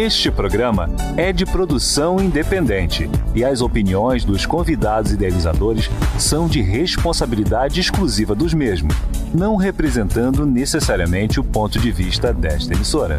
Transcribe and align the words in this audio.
Este 0.00 0.30
programa 0.30 0.88
é 1.16 1.32
de 1.32 1.44
produção 1.44 2.20
independente 2.20 3.10
e 3.34 3.44
as 3.44 3.60
opiniões 3.60 4.24
dos 4.24 4.46
convidados 4.46 5.10
idealizadores 5.10 5.90
são 6.16 6.46
de 6.46 6.62
responsabilidade 6.62 7.80
exclusiva 7.80 8.32
dos 8.32 8.54
mesmos, 8.54 8.94
não 9.34 9.56
representando 9.56 10.46
necessariamente 10.46 11.40
o 11.40 11.44
ponto 11.44 11.80
de 11.80 11.90
vista 11.90 12.32
desta 12.32 12.74
emissora. 12.74 13.18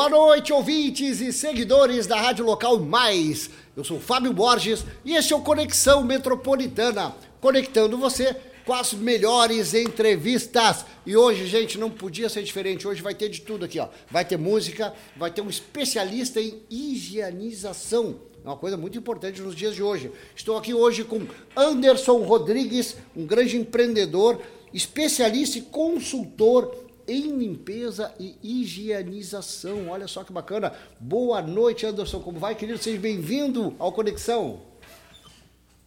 Boa 0.00 0.08
noite, 0.08 0.50
ouvintes 0.50 1.20
e 1.20 1.30
seguidores 1.30 2.06
da 2.06 2.18
Rádio 2.18 2.42
Local 2.42 2.80
Mais. 2.80 3.50
Eu 3.76 3.84
sou 3.84 4.00
Fábio 4.00 4.32
Borges 4.32 4.82
e 5.04 5.14
este 5.14 5.34
é 5.34 5.36
o 5.36 5.42
Conexão 5.42 6.02
Metropolitana, 6.02 7.14
conectando 7.38 7.98
você 7.98 8.34
com 8.64 8.72
as 8.72 8.94
melhores 8.94 9.74
entrevistas. 9.74 10.86
E 11.04 11.14
hoje, 11.14 11.46
gente, 11.46 11.76
não 11.76 11.90
podia 11.90 12.30
ser 12.30 12.42
diferente. 12.42 12.88
Hoje 12.88 13.02
vai 13.02 13.14
ter 13.14 13.28
de 13.28 13.42
tudo 13.42 13.66
aqui, 13.66 13.78
ó. 13.78 13.88
Vai 14.10 14.24
ter 14.24 14.38
música, 14.38 14.94
vai 15.14 15.30
ter 15.30 15.42
um 15.42 15.50
especialista 15.50 16.40
em 16.40 16.62
higienização. 16.70 18.22
É 18.42 18.48
uma 18.48 18.56
coisa 18.56 18.78
muito 18.78 18.96
importante 18.96 19.42
nos 19.42 19.54
dias 19.54 19.74
de 19.74 19.82
hoje. 19.82 20.10
Estou 20.34 20.56
aqui 20.56 20.72
hoje 20.72 21.04
com 21.04 21.26
Anderson 21.54 22.22
Rodrigues, 22.22 22.96
um 23.14 23.26
grande 23.26 23.58
empreendedor, 23.58 24.40
especialista 24.72 25.58
e 25.58 25.60
consultor 25.60 26.88
em 27.06 27.36
limpeza 27.36 28.14
e 28.18 28.36
higienização. 28.42 29.88
Olha 29.88 30.08
só 30.08 30.24
que 30.24 30.32
bacana. 30.32 30.72
Boa 30.98 31.42
noite, 31.42 31.86
Anderson. 31.86 32.20
Como 32.20 32.38
vai, 32.38 32.54
querido? 32.54 32.78
Seja 32.78 32.98
bem-vindo 32.98 33.74
ao 33.78 33.92
Conexão. 33.92 34.62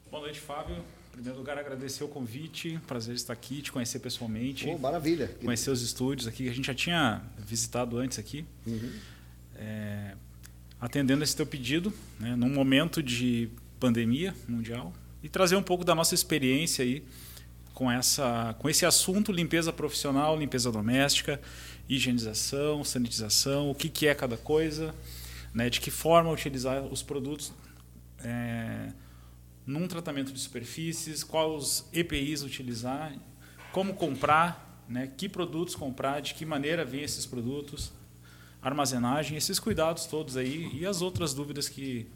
Boa 0.09 0.23
noite, 0.23 0.39
Fábio. 0.39 0.75
Em 0.75 1.11
primeiro 1.13 1.37
lugar, 1.37 1.57
agradecer 1.57 2.03
o 2.03 2.07
convite. 2.07 2.79
Prazer 2.87 3.15
estar 3.15 3.33
aqui, 3.33 3.61
te 3.61 3.71
conhecer 3.71 3.99
pessoalmente. 3.99 4.67
Oh, 4.67 4.77
maravilha. 4.77 5.27
Conhecer 5.43 5.69
os 5.69 5.81
estúdios 5.81 6.27
aqui, 6.27 6.45
que 6.45 6.49
a 6.49 6.53
gente 6.53 6.65
já 6.65 6.73
tinha 6.73 7.21
visitado 7.37 7.97
antes 7.97 8.17
aqui. 8.17 8.45
Uhum. 8.65 8.91
É, 9.55 10.15
atendendo 10.81 11.23
esse 11.23 11.35
teu 11.35 11.45
pedido, 11.45 11.93
né, 12.19 12.35
num 12.35 12.49
momento 12.49 13.01
de 13.01 13.49
pandemia 13.79 14.35
mundial, 14.47 14.91
e 15.21 15.29
trazer 15.29 15.55
um 15.55 15.63
pouco 15.63 15.85
da 15.85 15.93
nossa 15.93 16.15
experiência 16.15 16.83
aí 16.83 17.03
com, 17.73 17.91
essa, 17.91 18.55
com 18.59 18.69
esse 18.69 18.85
assunto 18.85 19.31
limpeza 19.31 19.73
profissional, 19.73 20.37
limpeza 20.37 20.71
doméstica, 20.71 21.41
higienização, 21.89 22.83
sanitização, 22.83 23.69
o 23.69 23.75
que, 23.75 23.89
que 23.89 24.07
é 24.07 24.15
cada 24.15 24.37
coisa, 24.37 24.93
né, 25.53 25.69
de 25.69 25.81
que 25.81 25.91
forma 25.91 26.31
utilizar 26.31 26.83
os 26.83 27.03
produtos 27.03 27.51
é, 28.23 28.91
num 29.65 29.87
tratamento 29.87 30.31
de 30.31 30.39
superfícies, 30.39 31.23
quais 31.23 31.87
EPIs 31.91 32.43
utilizar, 32.43 33.13
como 33.71 33.93
comprar, 33.93 34.83
né, 34.87 35.11
que 35.17 35.27
produtos 35.27 35.75
comprar, 35.75 36.21
de 36.21 36.33
que 36.33 36.45
maneira 36.45 36.85
vêm 36.85 37.03
esses 37.03 37.25
produtos, 37.25 37.91
armazenagem, 38.61 39.37
esses 39.37 39.59
cuidados 39.59 40.05
todos 40.05 40.37
aí 40.37 40.69
e 40.73 40.85
as 40.85 41.01
outras 41.01 41.33
dúvidas 41.33 41.67
que 41.67 42.07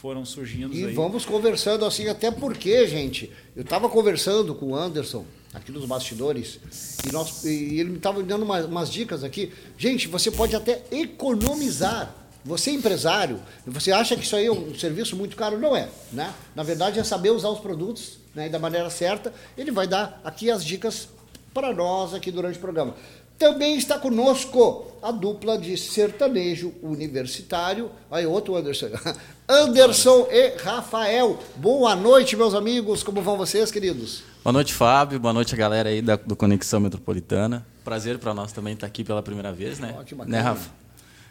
foram 0.00 0.24
surgindo 0.24 0.74
e 0.74 0.84
aí. 0.84 0.94
vamos 0.94 1.24
conversando 1.24 1.84
assim, 1.84 2.06
até 2.06 2.30
porque, 2.30 2.86
gente, 2.86 3.32
eu 3.54 3.62
estava 3.62 3.88
conversando 3.88 4.54
com 4.54 4.66
o 4.66 4.76
Anderson 4.76 5.24
aqui 5.54 5.72
nos 5.72 5.86
bastidores 5.86 6.60
e, 7.06 7.10
nós, 7.10 7.44
e 7.44 7.80
ele 7.80 7.90
me 7.90 7.96
estava 7.96 8.22
dando 8.22 8.42
uma, 8.42 8.60
umas 8.60 8.90
dicas 8.90 9.24
aqui. 9.24 9.52
Gente, 9.78 10.06
você 10.06 10.30
pode 10.30 10.54
até 10.54 10.82
economizar. 10.90 12.14
Você 12.44 12.70
é 12.70 12.74
empresário, 12.74 13.40
você 13.66 13.90
acha 13.90 14.14
que 14.16 14.22
isso 14.22 14.36
aí 14.36 14.46
é 14.46 14.52
um 14.52 14.72
serviço 14.72 15.16
muito 15.16 15.34
caro? 15.34 15.58
Não 15.58 15.74
é, 15.74 15.88
né? 16.12 16.32
Na 16.54 16.62
verdade 16.62 17.00
é 17.00 17.02
saber 17.02 17.30
usar 17.30 17.48
os 17.48 17.58
produtos 17.58 18.18
né, 18.36 18.48
da 18.48 18.58
maneira 18.58 18.88
certa. 18.88 19.34
Ele 19.58 19.72
vai 19.72 19.88
dar 19.88 20.20
aqui 20.22 20.48
as 20.48 20.64
dicas 20.64 21.08
para 21.52 21.72
nós 21.72 22.14
aqui 22.14 22.30
durante 22.30 22.56
o 22.56 22.60
programa. 22.60 22.94
Também 23.38 23.76
está 23.76 23.98
conosco 23.98 24.86
a 25.02 25.12
dupla 25.12 25.58
de 25.58 25.76
sertanejo 25.76 26.72
universitário. 26.82 27.90
Aí, 28.10 28.24
outro 28.26 28.56
Anderson. 28.56 28.88
Anderson 29.46 30.26
e 30.30 30.56
Rafael. 30.56 31.38
Boa 31.56 31.94
noite, 31.94 32.34
meus 32.34 32.54
amigos. 32.54 33.02
Como 33.02 33.20
vão 33.20 33.36
vocês, 33.36 33.70
queridos? 33.70 34.22
Boa 34.42 34.54
noite, 34.54 34.72
Fábio. 34.72 35.20
Boa 35.20 35.34
noite 35.34 35.54
a 35.54 35.58
galera 35.58 35.90
aí 35.90 36.00
da, 36.00 36.16
do 36.16 36.34
Conexão 36.34 36.80
Metropolitana. 36.80 37.66
Prazer 37.84 38.18
para 38.18 38.32
nós 38.32 38.52
também 38.52 38.72
estar 38.72 38.86
aqui 38.86 39.04
pela 39.04 39.22
primeira 39.22 39.52
vez, 39.52 39.78
né? 39.78 39.94
Ótimo, 39.98 40.24
né, 40.24 40.40
Rafa? 40.40 40.70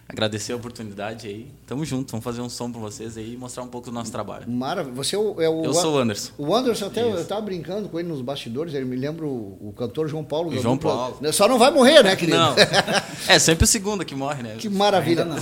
Agradecer 0.08 0.54
a 0.54 0.56
oportunidade 0.56 1.28
aí. 1.28 1.48
Tamo 1.66 1.84
junto, 1.84 2.12
vamos 2.12 2.24
fazer 2.24 2.42
um 2.42 2.50
som 2.50 2.72
para 2.72 2.80
vocês 2.80 3.18
aí 3.18 3.34
e 3.34 3.38
mostrar 3.38 3.64
um 3.64 3.68
pouco 3.68 3.90
do 3.90 3.94
nosso 3.94 4.12
trabalho. 4.12 4.50
Maravilha. 4.50 4.96
Você 4.96 5.16
é 5.16 5.20
o, 5.20 5.42
é 5.42 5.50
o 5.50 5.66
Eu 5.66 5.74
sou 5.74 5.96
o 5.96 5.98
Anderson. 5.98 6.32
O 6.38 6.56
Anderson 6.56 6.86
até 6.86 7.08
Isso. 7.08 7.18
eu 7.18 7.26
tava 7.26 7.42
brincando 7.42 7.90
com 7.90 8.00
ele 8.00 8.08
nos 8.08 8.22
bastidores, 8.22 8.74
ele 8.74 8.86
me 8.86 8.96
lembra 8.96 9.26
o, 9.26 9.58
o 9.60 9.74
cantor 9.76 10.08
João 10.08 10.24
Paulo. 10.24 10.52
João 10.52 10.76
dupla. 10.76 10.92
Paulo. 10.92 11.34
Só 11.34 11.48
não 11.48 11.58
vai 11.58 11.72
morrer, 11.72 12.04
né, 12.04 12.16
querido? 12.16 12.38
Não. 12.38 12.56
É 13.28 13.40
sempre 13.40 13.64
o 13.64 13.68
segundo 13.68 14.06
que 14.06 14.14
morre, 14.14 14.44
né? 14.44 14.56
Que 14.60 14.70
maravilha. 14.70 15.26
Não. 15.26 15.36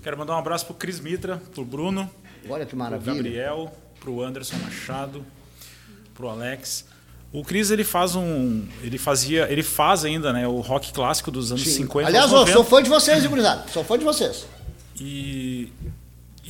Quero 0.03 0.17
mandar 0.17 0.35
um 0.35 0.39
abraço 0.39 0.65
pro 0.65 0.75
Cris 0.75 0.99
Mitra, 0.99 1.41
pro 1.53 1.65
Bruno. 1.65 2.09
Olha 2.47 2.65
que 2.65 2.75
maravilha. 2.75 3.13
Pro 3.13 3.23
Gabriel, 3.23 3.73
pro 3.99 4.21
Anderson 4.21 4.57
Machado, 4.57 5.25
pro 6.13 6.29
Alex. 6.29 6.85
O 7.31 7.43
Cris 7.43 7.69
ele 7.69 7.83
faz 7.83 8.15
um, 8.15 8.65
ele 8.81 8.97
fazia, 8.97 9.51
ele 9.51 9.61
faz 9.61 10.03
ainda, 10.03 10.33
né, 10.33 10.47
o 10.47 10.61
rock 10.61 10.91
clássico 10.91 11.29
dos 11.29 11.51
anos 11.51 11.63
Sim. 11.63 11.83
50. 11.83 12.07
Aliás, 12.07 12.31
eu 12.31 12.47
sou 12.47 12.63
fã 12.63 12.81
de 12.81 12.89
vocês, 12.89 13.25
gurizada. 13.25 13.65
Sou 13.71 13.83
fã 13.83 13.97
de 13.97 14.03
vocês. 14.03 14.47
E 14.99 15.71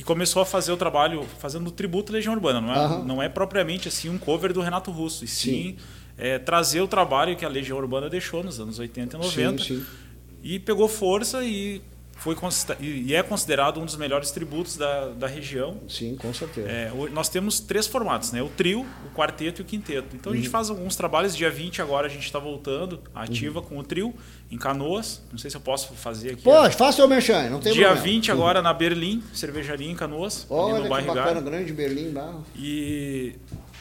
e 0.00 0.02
começou 0.02 0.40
a 0.40 0.46
fazer 0.46 0.72
o 0.72 0.78
trabalho 0.78 1.26
fazendo 1.38 1.70
tributo 1.70 2.10
à 2.10 2.14
Legião 2.14 2.32
Urbana. 2.32 2.58
Não 2.58 2.72
é, 2.72 2.86
uhum. 2.86 3.04
não 3.04 3.22
é 3.22 3.28
propriamente 3.28 3.86
assim 3.86 4.08
um 4.08 4.16
cover 4.16 4.50
do 4.50 4.62
Renato 4.62 4.90
Russo, 4.90 5.26
e 5.26 5.28
sim, 5.28 5.52
sim. 5.52 5.76
É, 6.16 6.38
trazer 6.38 6.80
o 6.80 6.88
trabalho 6.88 7.36
que 7.36 7.44
a 7.44 7.48
Legião 7.50 7.76
Urbana 7.76 8.08
deixou 8.08 8.42
nos 8.42 8.58
anos 8.58 8.78
80 8.78 9.16
e 9.16 9.20
90. 9.20 9.62
Sim, 9.62 9.74
sim. 9.74 9.86
E 10.42 10.58
pegou 10.58 10.88
força 10.88 11.44
e 11.44 11.82
foi 12.20 12.36
e 12.78 13.14
é 13.14 13.22
considerado 13.22 13.80
um 13.80 13.84
dos 13.86 13.96
melhores 13.96 14.30
tributos 14.30 14.76
da, 14.76 15.08
da 15.08 15.26
região. 15.26 15.78
Sim, 15.88 16.16
com 16.16 16.32
certeza. 16.34 16.68
É, 16.68 16.92
nós 17.12 17.30
temos 17.30 17.60
três 17.60 17.86
formatos, 17.86 18.30
né? 18.30 18.42
O 18.42 18.48
trio, 18.48 18.86
o 19.06 19.16
quarteto 19.16 19.60
e 19.60 19.62
o 19.62 19.64
quinteto. 19.64 20.14
Então 20.14 20.30
uhum. 20.30 20.34
a 20.34 20.36
gente 20.36 20.48
uhum. 20.48 20.52
faz 20.52 20.68
alguns 20.68 20.94
trabalhos. 20.96 21.34
Dia 21.34 21.50
20 21.50 21.80
agora 21.80 22.06
a 22.06 22.10
gente 22.10 22.24
está 22.24 22.38
voltando 22.38 23.00
ativa 23.14 23.60
uhum. 23.60 23.64
com 23.64 23.78
o 23.78 23.82
trio 23.82 24.14
em 24.50 24.58
Canoas. 24.58 25.22
Não 25.32 25.38
sei 25.38 25.50
se 25.50 25.56
eu 25.56 25.62
posso 25.62 25.94
fazer 25.94 26.32
aqui. 26.32 26.42
Pode, 26.42 26.76
faça 26.76 27.02
o 27.02 27.08
merchan, 27.08 27.48
não 27.48 27.58
tem 27.58 27.72
Dia 27.72 27.86
problema. 27.86 28.06
20 28.06 28.30
agora 28.30 28.58
uhum. 28.58 28.64
na 28.64 28.74
Berlim, 28.74 29.22
cervejaria 29.32 29.90
em 29.90 29.96
Canoas. 29.96 30.46
Olha 30.50 30.82
que 30.82 31.06
bacana, 31.06 31.40
grande 31.40 31.72
Berlim. 31.72 32.12
Lá. 32.12 32.38
E 32.54 33.34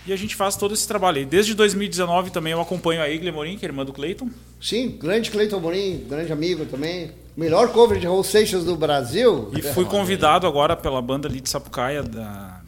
e 0.08 0.14
a 0.14 0.16
gente 0.16 0.36
faz 0.36 0.56
todo 0.56 0.74
esse 0.74 0.88
trabalho. 0.88 1.22
E 1.22 1.26
desde 1.26 1.54
2019 1.54 2.32
também 2.32 2.54
eu 2.54 2.62
acompanho 2.62 3.02
a 3.02 3.10
Igle 3.10 3.32
Morim, 3.32 3.58
que 3.58 3.66
é 3.66 3.70
irmã 3.70 3.86
do 3.86 3.94
Cleiton. 3.94 4.30
Sim, 4.60 4.98
grande 5.00 5.30
Cleiton 5.30 5.60
Morim, 5.60 6.06
grande 6.08 6.32
amigo 6.32 6.66
também. 6.66 7.12
Melhor 7.40 7.70
cover 7.70 7.98
de 7.98 8.06
Raul 8.06 8.22
Seixas 8.22 8.66
do 8.66 8.76
Brasil. 8.76 9.50
E 9.56 9.62
fui 9.62 9.86
convidado 9.86 10.46
agora 10.46 10.76
pela 10.76 11.02
banda 11.02 11.30
ali 11.30 11.40
de 11.40 11.50
Sapucaia, 11.50 12.04
da 12.04 12.60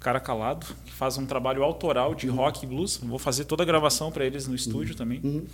Cara 0.00 0.18
Calado, 0.18 0.66
que 0.84 0.90
faz 0.90 1.16
um 1.16 1.24
trabalho 1.24 1.62
autoral 1.62 2.12
de 2.12 2.28
uhum. 2.28 2.34
rock 2.34 2.64
e 2.64 2.66
blues. 2.66 2.98
Vou 3.00 3.20
fazer 3.20 3.44
toda 3.44 3.62
a 3.62 3.66
gravação 3.66 4.10
para 4.10 4.24
eles 4.24 4.48
no 4.48 4.54
estúdio 4.56 4.94
uhum. 4.94 4.98
também. 4.98 5.20
Uhum. 5.22 5.46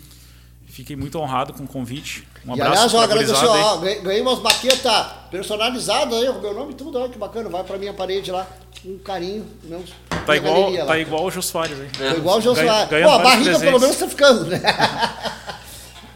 Fiquei 0.67 0.97
muito 0.97 1.19
honrado 1.19 1.53
com 1.53 1.65
o 1.65 1.69
convite. 1.69 2.27
Um 2.47 2.57
e 2.57 2.63
abraço. 2.63 2.73
Aliás, 2.73 2.95
eu 2.95 3.01
agradeço, 3.01 3.47
ó, 3.47 3.77
ganhei 3.77 4.23
umas 4.23 4.39
baquetas 4.39 5.07
personalizadas 5.31 6.17
aí, 6.17 6.29
o 6.31 6.41
meu 6.41 6.55
nome 6.55 6.73
e 6.73 6.77
tudo, 6.77 6.99
olha 6.99 7.11
que 7.11 7.19
bacana. 7.19 7.51
Vai 7.51 7.63
pra 7.63 7.77
minha 7.77 7.93
parede 7.93 8.33
lá, 8.33 8.47
um 8.87 8.97
carinho. 8.97 9.45
Meus, 9.65 9.91
tá 10.25 10.35
igual, 10.35 10.87
tá 10.87 10.99
igual 10.99 11.27
o 11.27 11.31
Jô 11.31 11.43
Soares 11.43 11.79
aí. 11.79 11.91
É. 12.01 12.13
Tá 12.13 12.17
igual 12.17 12.39
o 12.39 12.41
Jô 12.41 12.55
Soares. 12.55 12.89
Pô, 12.89 13.11
a 13.11 13.19
barriga 13.19 13.51
presentes. 13.51 13.61
pelo 13.61 13.81
menos 13.81 13.97
tá 13.99 14.09
ficando, 14.09 14.47
né? 14.47 14.63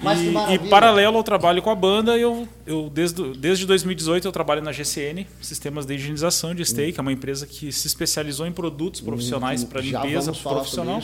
Mas 0.05 0.21
e, 0.21 0.55
e, 0.55 0.69
paralelo 0.69 1.17
ao 1.17 1.25
trabalho 1.25 1.63
com 1.63 1.71
a 1.71 1.75
banda, 1.75 2.17
eu, 2.19 2.47
eu 2.67 2.91
desde, 2.93 3.33
desde 3.33 3.67
2018 3.67 4.29
eu 4.29 4.33
trabalho 4.33 4.61
na 4.61 4.71
GCN, 4.71 5.27
Sistemas 5.41 5.87
de 5.87 5.95
Higienização 5.95 6.55
de 6.55 6.63
que 6.65 6.95
é 6.99 7.01
uma 7.01 7.13
empresa 7.13 7.47
que 7.47 7.73
se 7.73 7.87
especializou 7.87 8.47
em 8.47 8.53
produtos 8.53 9.01
hum, 9.01 9.07
profissionais 9.07 9.65
para 9.65 9.81
limpeza 9.81 10.33
profissional. 10.33 11.01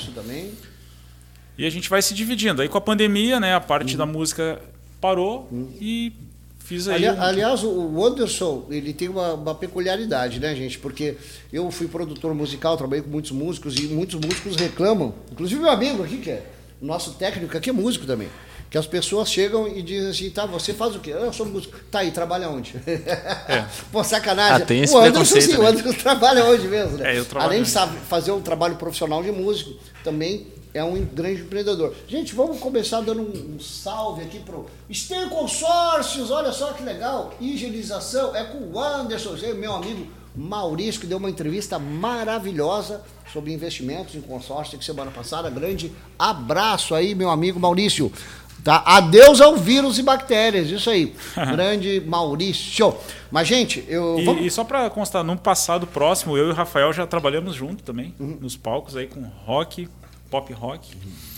E 1.56 1.66
a 1.66 1.70
gente 1.70 1.88
vai 1.88 2.02
se 2.02 2.14
dividindo. 2.14 2.60
Aí 2.60 2.68
com 2.68 2.78
a 2.78 2.80
pandemia, 2.80 3.40
né, 3.40 3.54
a 3.54 3.60
parte 3.60 3.96
da 3.96 4.04
música 4.04 4.60
parou 5.00 5.48
hum. 5.50 5.68
e 5.80 6.12
fiz 6.58 6.86
aí. 6.86 7.06
Ali, 7.06 7.18
um... 7.18 7.22
Aliás, 7.22 7.64
o 7.64 8.04
Anderson, 8.04 8.66
ele 8.70 8.92
tem 8.92 9.08
uma, 9.08 9.34
uma, 9.34 9.54
peculiaridade, 9.54 10.38
né, 10.38 10.54
gente? 10.54 10.78
Porque 10.78 11.16
eu 11.50 11.70
fui 11.70 11.88
produtor 11.88 12.34
musical, 12.34 12.76
trabalhei 12.76 13.02
com 13.02 13.10
muitos 13.10 13.30
músicos 13.30 13.76
e 13.76 13.84
muitos 13.88 14.20
músicos 14.20 14.56
reclamam. 14.56 15.14
Inclusive 15.32 15.60
meu 15.60 15.70
amigo 15.70 16.02
aqui, 16.02 16.18
que 16.18 16.30
é 16.30 16.46
nosso 16.82 17.12
técnico 17.14 17.56
aqui 17.56 17.70
é 17.70 17.72
músico 17.72 18.06
também 18.06 18.28
que 18.70 18.78
as 18.78 18.86
pessoas 18.86 19.28
chegam 19.28 19.66
e 19.66 19.82
dizem 19.82 20.10
assim, 20.10 20.30
tá, 20.30 20.46
você 20.46 20.72
faz 20.72 20.94
o 20.94 21.00
quê? 21.00 21.10
Eu 21.10 21.32
sou 21.32 21.44
músico. 21.44 21.76
Tá 21.90 21.98
aí, 21.98 22.12
trabalha 22.12 22.48
onde? 22.48 22.76
É. 22.86 23.66
Pô, 23.90 24.04
sacanagem. 24.04 24.62
Ah, 24.62 24.64
tem 24.64 24.82
esse 24.82 24.94
o 24.94 24.98
Anderson, 24.98 25.40
sim, 25.40 25.52
né? 25.52 25.58
o 25.58 25.66
Anderson 25.66 25.92
trabalha 25.94 26.44
onde 26.44 26.68
mesmo, 26.68 26.96
né? 26.96 27.16
É, 27.16 27.18
eu 27.18 27.26
Além 27.34 27.64
de 27.64 27.68
sabe, 27.68 27.98
fazer 28.08 28.30
um 28.30 28.40
trabalho 28.40 28.76
profissional 28.76 29.24
de 29.24 29.32
músico, 29.32 29.72
também 30.04 30.46
é 30.72 30.84
um 30.84 31.04
grande 31.04 31.42
empreendedor. 31.42 31.92
Gente, 32.06 32.32
vamos 32.32 32.60
começar 32.60 33.00
dando 33.00 33.22
um, 33.22 33.56
um 33.56 33.60
salve 33.60 34.22
aqui 34.22 34.38
pro 34.38 34.66
Sten 34.92 35.28
Consórcios, 35.28 36.30
olha 36.30 36.52
só 36.52 36.72
que 36.72 36.84
legal. 36.84 37.34
Higienização 37.40 38.36
é 38.36 38.44
com 38.44 38.58
o 38.58 38.78
Anderson, 38.78 39.34
meu 39.56 39.74
amigo 39.74 40.06
Maurício, 40.32 41.00
que 41.00 41.08
deu 41.08 41.18
uma 41.18 41.28
entrevista 41.28 41.76
maravilhosa 41.76 43.02
sobre 43.32 43.52
investimentos 43.52 44.14
em 44.14 44.20
consórcio 44.20 44.78
que 44.78 44.84
semana 44.84 45.10
passada. 45.10 45.50
Grande 45.50 45.92
abraço 46.16 46.94
aí, 46.94 47.16
meu 47.16 47.30
amigo 47.30 47.58
Maurício. 47.58 48.12
Tá? 48.62 48.82
Adeus 48.84 49.40
ao 49.40 49.56
vírus 49.56 49.98
e 49.98 50.02
bactérias, 50.02 50.68
isso 50.68 50.90
aí. 50.90 51.14
Grande 51.34 52.02
Maurício. 52.06 52.94
Mas, 53.30 53.48
gente, 53.48 53.84
eu. 53.88 54.18
E, 54.18 54.24
vamos... 54.24 54.44
e 54.44 54.50
só 54.50 54.64
para 54.64 54.88
constar, 54.90 55.24
num 55.24 55.36
passado 55.36 55.86
próximo, 55.86 56.36
eu 56.36 56.48
e 56.48 56.50
o 56.50 56.54
Rafael 56.54 56.92
já 56.92 57.06
trabalhamos 57.06 57.54
junto 57.54 57.82
também, 57.82 58.14
uhum. 58.18 58.38
nos 58.40 58.56
palcos 58.56 58.96
aí 58.96 59.06
com 59.06 59.22
rock, 59.46 59.88
pop 60.30 60.52
rock. 60.52 60.94
Uhum. 60.94 61.29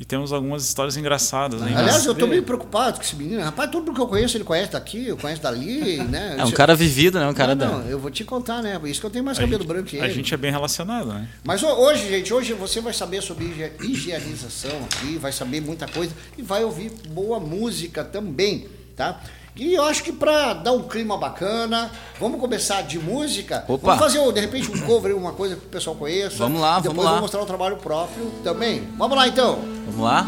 E 0.00 0.04
temos 0.06 0.32
algumas 0.32 0.64
histórias 0.64 0.96
engraçadas. 0.96 1.60
Hein? 1.60 1.76
Aliás, 1.76 2.06
eu 2.06 2.12
estou 2.12 2.26
meio 2.26 2.42
preocupado 2.42 2.96
com 2.96 3.02
esse 3.02 3.14
menino. 3.14 3.42
Rapaz, 3.42 3.70
tudo 3.70 3.92
que 3.92 4.00
eu 4.00 4.06
conheço, 4.08 4.34
ele 4.34 4.44
conhece 4.44 4.72
daqui, 4.72 5.08
eu 5.08 5.16
conheço 5.18 5.42
dali, 5.42 5.98
né? 6.08 6.36
É 6.38 6.44
um 6.46 6.50
cara 6.52 6.74
vivido, 6.74 7.20
né? 7.20 7.28
Um 7.28 7.34
cara 7.34 7.54
não, 7.54 7.80
não, 7.80 7.86
eu 7.86 7.98
vou 7.98 8.10
te 8.10 8.24
contar, 8.24 8.62
né? 8.62 8.78
Por 8.78 8.88
isso 8.88 8.98
que 8.98 9.04
eu 9.04 9.10
tenho 9.10 9.22
mais 9.22 9.38
cabelo 9.38 9.58
gente, 9.58 9.68
branco 9.68 9.88
que 9.88 9.96
ele. 9.96 10.06
A 10.06 10.08
gente 10.08 10.32
é 10.32 10.38
bem 10.38 10.50
relacionado, 10.50 11.12
né? 11.12 11.28
Mas 11.44 11.62
hoje, 11.62 12.08
gente, 12.08 12.32
hoje 12.32 12.54
você 12.54 12.80
vai 12.80 12.94
saber 12.94 13.20
sobre 13.20 13.74
higienização 13.82 14.72
aqui, 14.90 15.18
vai 15.18 15.32
saber 15.32 15.60
muita 15.60 15.86
coisa 15.86 16.14
e 16.38 16.40
vai 16.40 16.64
ouvir 16.64 16.90
boa 17.10 17.38
música 17.38 18.02
também, 18.02 18.68
tá? 18.96 19.20
E 19.56 19.74
eu 19.74 19.84
acho 19.84 20.02
que 20.02 20.12
para 20.12 20.54
dar 20.54 20.72
um 20.72 20.84
clima 20.84 21.18
bacana, 21.18 21.90
vamos 22.18 22.40
começar 22.40 22.82
de 22.82 22.98
música. 22.98 23.64
Opa. 23.68 23.94
Vamos 23.96 24.12
fazer, 24.14 24.32
de 24.32 24.40
repente, 24.40 24.70
um 24.70 24.80
cover, 24.86 25.14
uma 25.16 25.32
coisa 25.32 25.56
que 25.56 25.66
o 25.66 25.68
pessoal 25.68 25.96
conheça. 25.96 26.36
Vamos 26.38 26.60
lá, 26.60 26.76
Depois 26.80 26.86
vamos 26.86 27.04
lá. 27.04 27.10
vamos 27.10 27.22
mostrar 27.22 27.42
o 27.42 27.46
trabalho 27.46 27.76
próprio 27.76 28.30
também. 28.42 28.88
Vamos 28.96 29.16
lá, 29.16 29.28
então. 29.28 29.58
Vamos 29.86 30.00
lá. 30.00 30.26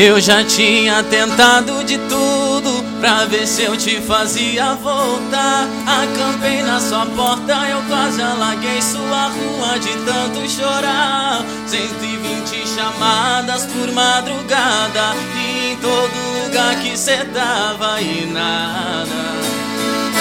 Eu 0.00 0.20
já 0.20 0.44
tinha 0.44 1.02
tentado 1.02 1.82
de 1.82 1.98
tudo 1.98 2.84
pra 3.00 3.24
ver 3.24 3.48
se 3.48 3.64
eu 3.64 3.76
te 3.76 4.00
fazia 4.00 4.74
voltar. 4.74 5.66
Acampei 5.84 6.62
na 6.62 6.78
sua 6.78 7.04
porta, 7.04 7.52
eu 7.68 7.82
quase 7.88 8.22
alaguei 8.22 8.80
sua 8.80 9.26
rua 9.26 9.76
de 9.80 9.90
tanto 10.04 10.48
chorar. 10.48 11.44
120 11.66 12.64
chamadas 12.68 13.66
por 13.66 13.90
madrugada 13.90 15.16
e 15.34 15.72
em 15.72 15.76
todo 15.78 16.44
lugar 16.44 16.76
que 16.76 16.96
cê 16.96 17.24
tava 17.34 18.00
e 18.00 18.24
nada. 18.26 19.10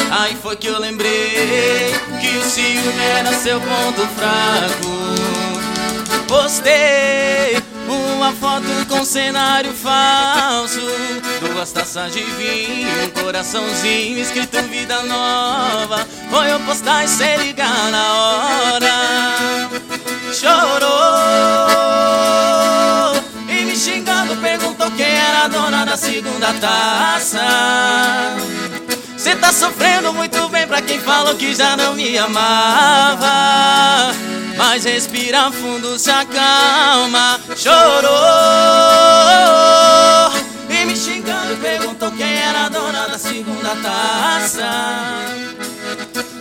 Aí 0.10 0.36
foi 0.42 0.56
que 0.56 0.66
eu 0.66 0.80
lembrei 0.80 1.94
que 2.20 2.36
o 2.36 2.50
ciúme 2.50 3.04
era 3.16 3.32
seu 3.32 3.62
ponto 3.62 4.08
fraco. 4.16 4.98
Postei 6.28 7.67
uma 7.94 8.34
foto 8.34 8.68
com 8.88 9.04
cenário 9.06 9.74
falso. 9.74 10.82
Duas 11.40 11.72
taças 11.72 12.12
de 12.14 12.24
vinho, 12.24 13.06
um 13.06 13.10
coraçãozinho 13.10 14.20
escrito 14.20 14.62
vida 14.64 15.02
nova. 15.04 16.06
Foi 16.30 16.52
eu 16.52 16.60
postar 16.62 17.06
e 17.06 17.08
cê 17.08 17.38
ligar 17.38 17.92
na 17.92 18.14
hora. 18.14 18.92
Chorou. 20.34 20.88
E 23.50 23.66
me 23.66 23.76
xingando 23.76 24.36
perguntou 24.38 24.92
quem 24.92 25.06
era 25.06 25.46
a 25.46 25.48
dona 25.48 25.86
da 25.86 25.96
segunda 25.98 26.54
taça. 26.54 27.46
Cê 29.18 29.36
tá 29.36 29.52
sofrendo 29.52 30.14
muito 30.14 30.48
bem 30.50 30.68
pra 30.68 30.82
quem 30.82 31.00
falou 31.00 31.36
que 31.36 31.56
já 31.56 31.76
não 31.76 31.96
me 31.96 32.18
amava 32.18 34.14
mas 34.58 34.84
respira 34.84 35.52
fundo, 35.52 35.98
se 36.00 36.10
acalma. 36.10 37.40
Chorou 37.56 38.12
e 40.70 40.86
me 40.86 40.96
xingando, 40.96 41.56
perguntou 41.58 42.12
quem 42.12 42.34
era 42.34 42.66
a 42.66 42.70
dona 42.70 43.08
da 43.08 43.18
segunda 43.18 43.76
taça. 43.76 44.68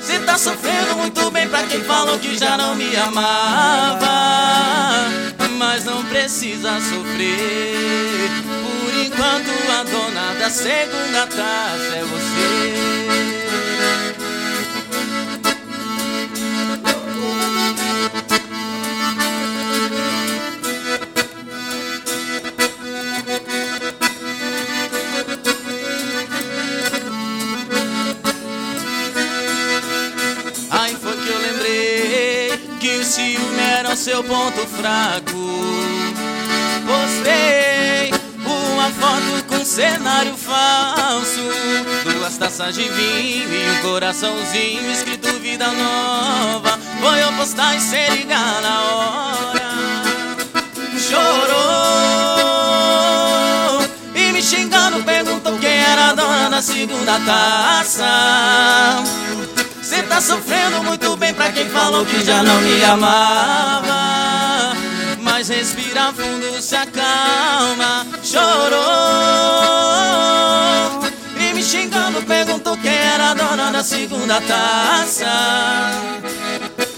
Cê 0.00 0.18
tá 0.20 0.38
sofrendo 0.38 0.96
muito 0.96 1.30
bem 1.30 1.48
pra 1.48 1.62
quem 1.64 1.82
falou 1.84 2.18
que 2.18 2.36
já 2.38 2.56
não 2.56 2.74
me 2.74 2.96
amava. 2.96 4.06
Mas 5.58 5.84
não 5.84 6.04
precisa 6.04 6.80
sofrer. 6.80 8.30
Por 8.82 8.94
enquanto 8.94 9.50
a 9.72 9.82
dona 9.84 10.34
da 10.38 10.50
segunda 10.50 11.26
taça 11.26 11.96
é 11.96 12.04
você. 12.04 13.06
Seu 33.96 34.22
ponto 34.22 34.60
fraco. 34.66 35.32
Postei 36.86 38.12
uma 38.44 38.90
foto 38.90 39.44
com 39.48 39.64
cenário 39.64 40.36
falso, 40.36 41.40
duas 42.04 42.36
taças 42.36 42.74
de 42.74 42.88
vinho 42.90 43.50
e 43.50 43.70
um 43.70 43.82
coraçãozinho 43.82 44.92
escrito 44.92 45.32
vida 45.40 45.66
nova. 45.68 46.78
Foi 47.00 47.22
eu 47.22 47.32
postar 47.32 47.74
e 47.74 47.80
se 47.80 48.10
ligar 48.10 48.60
na 48.60 48.82
hora. 48.82 49.72
Chorou 50.98 51.56
e 54.14 54.32
me 54.32 54.42
xingando 54.42 55.02
perguntou 55.04 55.58
quem 55.58 55.70
era 55.70 56.10
a 56.10 56.14
dona 56.14 56.50
da 56.50 56.60
segunda 56.60 57.18
taça. 57.20 58.04
Cê 59.82 60.02
tá 60.02 60.20
sofrendo 60.20 60.82
muito 60.82 61.15
pra 61.46 61.52
quem 61.52 61.68
falou 61.68 62.04
que 62.04 62.24
já 62.24 62.42
não 62.42 62.60
me 62.60 62.82
amava. 62.82 63.94
Mas 65.20 65.48
respira 65.48 66.12
fundo, 66.12 66.60
se 66.60 66.74
acalma. 66.74 68.04
Chorou 68.22 68.82
e 71.38 71.54
me 71.54 71.62
xingando 71.62 72.20
perguntou 72.22 72.76
quem 72.78 72.92
era 72.92 73.30
a 73.30 73.34
dona 73.34 73.70
da 73.70 73.84
segunda 73.84 74.40
taça. 74.40 75.26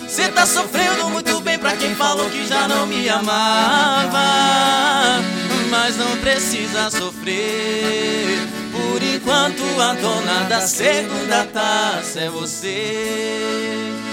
Cê 0.08 0.28
tá 0.28 0.46
sofrendo 0.46 1.10
muito 1.10 1.40
bem 1.40 1.58
pra 1.58 1.76
quem 1.76 1.94
falou 1.94 2.30
que 2.30 2.46
já 2.46 2.66
não 2.66 2.86
me 2.86 3.06
amava. 3.08 4.22
Mas 5.70 5.98
não 5.98 6.16
precisa 6.18 6.90
sofrer 6.90 8.48
por 8.72 9.02
enquanto 9.02 9.62
a 9.78 9.92
dona 9.92 10.44
da 10.48 10.62
segunda 10.62 11.44
taça 11.44 12.20
é 12.20 12.30
você. 12.30 14.07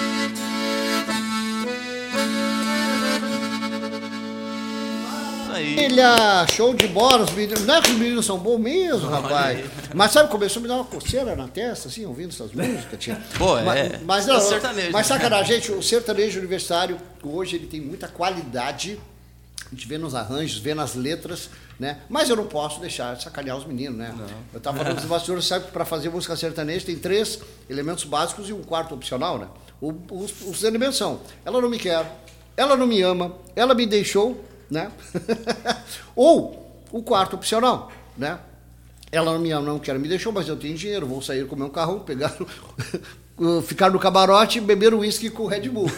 Ilha, 5.62 6.46
show 6.54 6.74
de 6.74 6.88
bola, 6.88 7.24
os 7.24 7.32
meninos. 7.32 7.66
Não 7.66 7.76
é 7.76 7.82
que 7.82 7.92
os 7.92 7.98
meninos 7.98 8.26
são 8.26 8.38
bons 8.38 8.60
mesmo, 8.60 9.10
rapaz. 9.10 9.66
Mas 9.94 10.12
sabe, 10.12 10.30
começou 10.30 10.60
a 10.60 10.64
me 10.64 10.68
dar 10.68 10.76
uma 10.76 10.84
coceira 10.86 11.36
na 11.36 11.48
testa, 11.48 11.88
assim, 11.88 12.06
ouvindo 12.06 12.30
essas 12.30 12.52
músicas. 12.52 13.00
Tinha. 13.00 13.22
Pô, 13.38 13.56
mas, 13.62 13.78
é. 13.78 14.00
Mas, 14.04 14.26
não, 14.26 14.38
É 14.38 14.42
sertanejo. 14.42 14.92
mas 14.92 15.08
sacanagem, 15.08 15.56
gente, 15.56 15.72
o 15.72 15.82
sertanejo 15.82 16.40
universitário, 16.40 16.98
hoje 17.24 17.56
ele 17.56 17.68
tem 17.68 17.82
muita 17.82 18.08
qualidade. 18.08 19.00
A 19.66 19.76
gente 19.76 19.88
vê 19.88 19.98
nos 19.98 20.14
arranjos, 20.14 20.58
vê 20.60 20.76
nas 20.76 20.94
letras, 20.96 21.50
né? 21.80 21.98
Mas 22.08 22.30
eu 22.30 22.36
não 22.36 22.46
posso 22.46 22.80
deixar 22.80 23.16
de 23.16 23.24
sacanear 23.24 23.58
os 23.58 23.66
meninos, 23.66 23.98
né? 23.98 24.14
Eu 24.54 24.60
estava 24.60 24.78
falando 24.78 24.96
dos 24.98 25.06
bastidores, 25.06 25.46
sabe 25.46 25.66
que 25.66 25.72
para 25.72 25.84
fazer 25.84 26.10
música 26.10 26.36
sertaneja 26.36 26.86
tem 26.86 26.96
três 26.96 27.40
elementos 27.70 28.04
básicos 28.04 28.48
e 28.48 28.54
um 28.54 28.62
quarto 28.62 28.94
opcional, 28.94 29.40
né? 29.40 29.48
O- 29.82 29.94
os, 30.12 30.32
os 30.48 30.64
elementos 30.64 30.98
são: 30.98 31.20
ela 31.44 31.60
não 31.60 31.68
me 31.70 31.80
quer, 31.80 32.06
ela 32.56 32.78
não 32.78 32.86
me 32.86 33.02
ama, 33.02 33.34
ela 33.56 33.74
me 33.74 33.86
deixou, 33.88 34.42
né? 34.70 34.92
Ou 36.16 36.84
o 36.92 37.02
quarto 37.02 37.36
opcional, 37.36 37.92
né? 38.18 38.40
Ela 39.12 39.32
não 39.32 39.40
me 39.40 39.52
ama, 39.52 39.66
não 39.66 39.80
quer, 39.80 39.98
me 39.98 40.08
deixou, 40.08 40.34
mas 40.34 40.48
eu 40.48 40.58
tenho 40.58 40.76
dinheiro, 40.76 41.06
vou 41.06 41.22
sair 41.22 41.46
comer 41.48 41.64
um 41.64 41.70
carrão, 41.70 42.00
pegar, 42.00 42.36
ficar 43.66 43.90
no 43.90 44.00
camarote 44.00 44.58
e 44.58 44.62
beber 44.62 44.94
uísque 44.94 45.30
com 45.30 45.46
Red 45.46 45.70
Bull. 45.70 45.90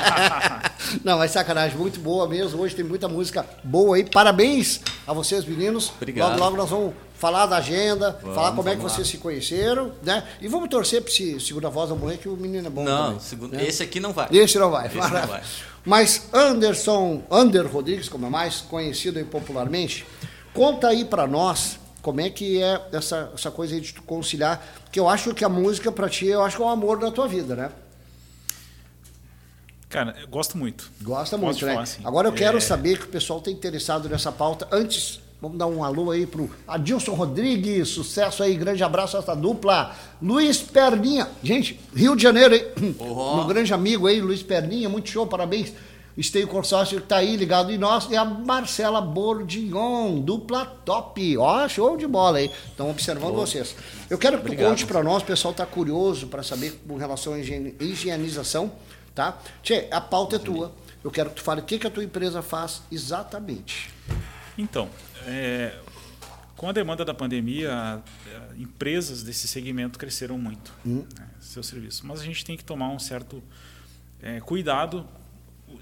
não, 1.04 1.18
mas 1.18 1.32
sacanagem, 1.32 1.76
muito 1.76 2.00
boa 2.00 2.28
mesmo. 2.28 2.60
Hoje 2.60 2.74
tem 2.74 2.84
muita 2.84 3.08
música 3.08 3.44
boa 3.64 3.96
aí. 3.96 4.04
Parabéns 4.04 4.80
a 5.06 5.12
vocês, 5.12 5.44
meninos. 5.44 5.92
Obrigado. 5.96 6.30
Logo, 6.30 6.44
logo 6.44 6.56
nós 6.56 6.70
vamos 6.70 6.94
falar 7.14 7.44
da 7.44 7.58
agenda, 7.58 8.18
falar 8.34 8.52
como 8.52 8.68
é 8.68 8.72
que 8.72 8.78
vamos 8.78 8.92
lá. 8.92 8.96
vocês 8.96 9.08
se 9.08 9.18
conheceram, 9.18 9.92
né? 10.02 10.26
E 10.40 10.48
vamos 10.48 10.70
torcer 10.70 11.02
para 11.02 11.12
esse 11.12 11.38
segunda 11.40 11.68
voz 11.68 11.90
da 11.90 11.94
mulher, 11.94 12.16
que 12.16 12.28
o 12.28 12.36
menino 12.36 12.66
é 12.66 12.70
bom 12.70 12.82
Não, 12.82 13.06
também, 13.08 13.20
segundo, 13.20 13.52
né? 13.54 13.68
esse 13.68 13.82
aqui 13.82 14.00
não 14.00 14.14
vai. 14.14 14.28
Esse 14.32 14.58
não 14.58 14.70
vai. 14.70 14.86
Esse 14.86 14.96
não 14.96 15.26
vai. 15.26 15.42
Mas 15.84 16.28
Anderson, 16.32 17.22
Ander 17.30 17.66
Rodrigues, 17.66 18.08
como 18.08 18.26
é 18.26 18.30
mais 18.30 18.60
conhecido 18.60 19.24
popularmente, 19.26 20.06
conta 20.52 20.88
aí 20.88 21.04
pra 21.04 21.26
nós 21.26 21.78
como 22.02 22.20
é 22.20 22.30
que 22.30 22.62
é 22.62 22.80
essa, 22.92 23.30
essa 23.34 23.50
coisa 23.50 23.74
aí 23.74 23.80
de 23.80 23.92
tu 23.92 24.02
conciliar, 24.02 24.62
porque 24.84 24.98
eu 24.98 25.08
acho 25.08 25.34
que 25.34 25.44
a 25.44 25.48
música 25.48 25.92
pra 25.92 26.08
ti, 26.08 26.26
eu 26.26 26.42
acho 26.42 26.56
que 26.56 26.62
é 26.62 26.66
o 26.66 26.68
amor 26.68 26.98
da 26.98 27.10
tua 27.10 27.28
vida, 27.28 27.54
né? 27.54 27.70
Cara, 29.88 30.14
eu 30.20 30.28
gosto 30.28 30.56
muito. 30.56 30.90
Gosta 31.02 31.36
muito, 31.36 31.66
né? 31.66 31.76
assim? 31.76 32.00
Agora 32.04 32.28
eu 32.28 32.32
quero 32.32 32.58
É. 32.58 32.60
saber 32.60 32.98
que 32.98 33.04
o 33.06 33.08
pessoal 33.08 33.40
está 33.40 33.50
interessado 33.50 34.08
nessa 34.08 34.30
pauta. 34.30 34.68
Antes, 34.70 35.20
vamos 35.40 35.58
dar 35.58 35.66
um 35.66 35.82
alô 35.82 36.10
aí 36.10 36.26
pro 36.26 36.50
Adilson 36.66 37.14
Rodrigues, 37.14 37.88
sucesso 37.88 38.42
aí, 38.42 38.54
grande 38.56 38.82
abraço 38.84 39.16
a 39.16 39.20
essa 39.20 39.34
dupla. 39.34 39.94
Luiz 40.20 40.58
Perninha, 40.58 41.28
gente, 41.42 41.80
Rio 41.94 42.14
de 42.14 42.22
Janeiro, 42.22 42.54
hein? 42.54 42.96
Ó. 42.98 43.36
Meu 43.36 43.46
grande 43.46 43.72
amigo 43.72 44.06
aí, 44.06 44.20
Luiz 44.20 44.42
Perninha, 44.42 44.88
muito 44.88 45.08
show, 45.08 45.26
parabéns. 45.26 45.72
Esteio 46.16 46.46
Consórcio 46.48 46.98
que 46.98 47.04
está 47.04 47.16
aí 47.16 47.34
ligado 47.36 47.72
em 47.72 47.78
nós. 47.78 48.08
E 48.10 48.16
a 48.16 48.24
Marcela 48.24 49.00
Bordignon, 49.00 50.20
dupla 50.20 50.66
top. 50.84 51.38
Ó, 51.38 51.66
show 51.68 51.96
de 51.96 52.06
bola 52.06 52.38
aí. 52.38 52.50
Estão 52.66 52.90
observando 52.90 53.34
vocês. 53.34 53.74
Eu 54.10 54.18
quero 54.18 54.36
que 54.36 54.42
tu 54.42 54.46
Obrigado. 54.48 54.68
conte 54.68 54.86
para 54.86 55.02
nós, 55.02 55.22
o 55.22 55.26
pessoal 55.26 55.52
está 55.52 55.64
curioso 55.64 56.26
para 56.26 56.42
saber 56.42 56.78
com 56.86 56.96
relação 56.96 57.32
à 57.32 57.38
higienização, 57.38 58.70
tá? 59.14 59.38
Tchê, 59.62 59.86
a 59.90 60.00
pauta 60.00 60.36
é 60.36 60.38
tua. 60.38 60.72
Eu 61.02 61.10
quero 61.10 61.30
que 61.30 61.36
tu 61.36 61.42
fale 61.42 61.60
o 61.62 61.64
que, 61.64 61.78
que 61.78 61.86
a 61.86 61.90
tua 61.90 62.04
empresa 62.04 62.42
faz 62.42 62.82
exatamente. 62.92 63.88
Então, 64.58 64.90
é, 65.26 65.78
com 66.56 66.68
a 66.68 66.72
demanda 66.72 67.04
da 67.04 67.14
pandemia, 67.14 68.02
empresas 68.58 69.22
desse 69.22 69.48
segmento 69.48 69.98
cresceram 69.98 70.36
muito, 70.38 70.72
né, 70.84 71.28
seu 71.40 71.62
serviço. 71.62 72.06
Mas 72.06 72.20
a 72.20 72.24
gente 72.24 72.44
tem 72.44 72.56
que 72.56 72.64
tomar 72.64 72.88
um 72.90 72.98
certo 72.98 73.42
é, 74.20 74.40
cuidado 74.40 75.08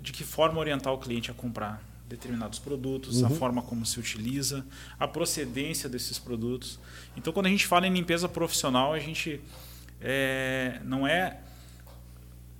de 0.01 0.13
que 0.13 0.23
forma 0.23 0.61
orientar 0.61 0.93
o 0.93 0.99
cliente 0.99 1.31
a 1.31 1.35
comprar 1.35 1.83
determinados 2.09 2.59
produtos, 2.59 3.23
a 3.23 3.29
forma 3.29 3.61
como 3.61 3.85
se 3.85 4.01
utiliza, 4.01 4.65
a 4.99 5.07
procedência 5.07 5.89
desses 5.89 6.19
produtos. 6.19 6.79
Então, 7.17 7.33
quando 7.33 7.47
a 7.47 7.51
gente 7.51 7.67
fala 7.67 7.87
em 7.87 7.93
limpeza 7.93 8.29
profissional, 8.29 8.95
a 8.95 8.99
gente 8.99 9.41
é, 10.01 10.81
não 10.85 11.07
é 11.07 11.39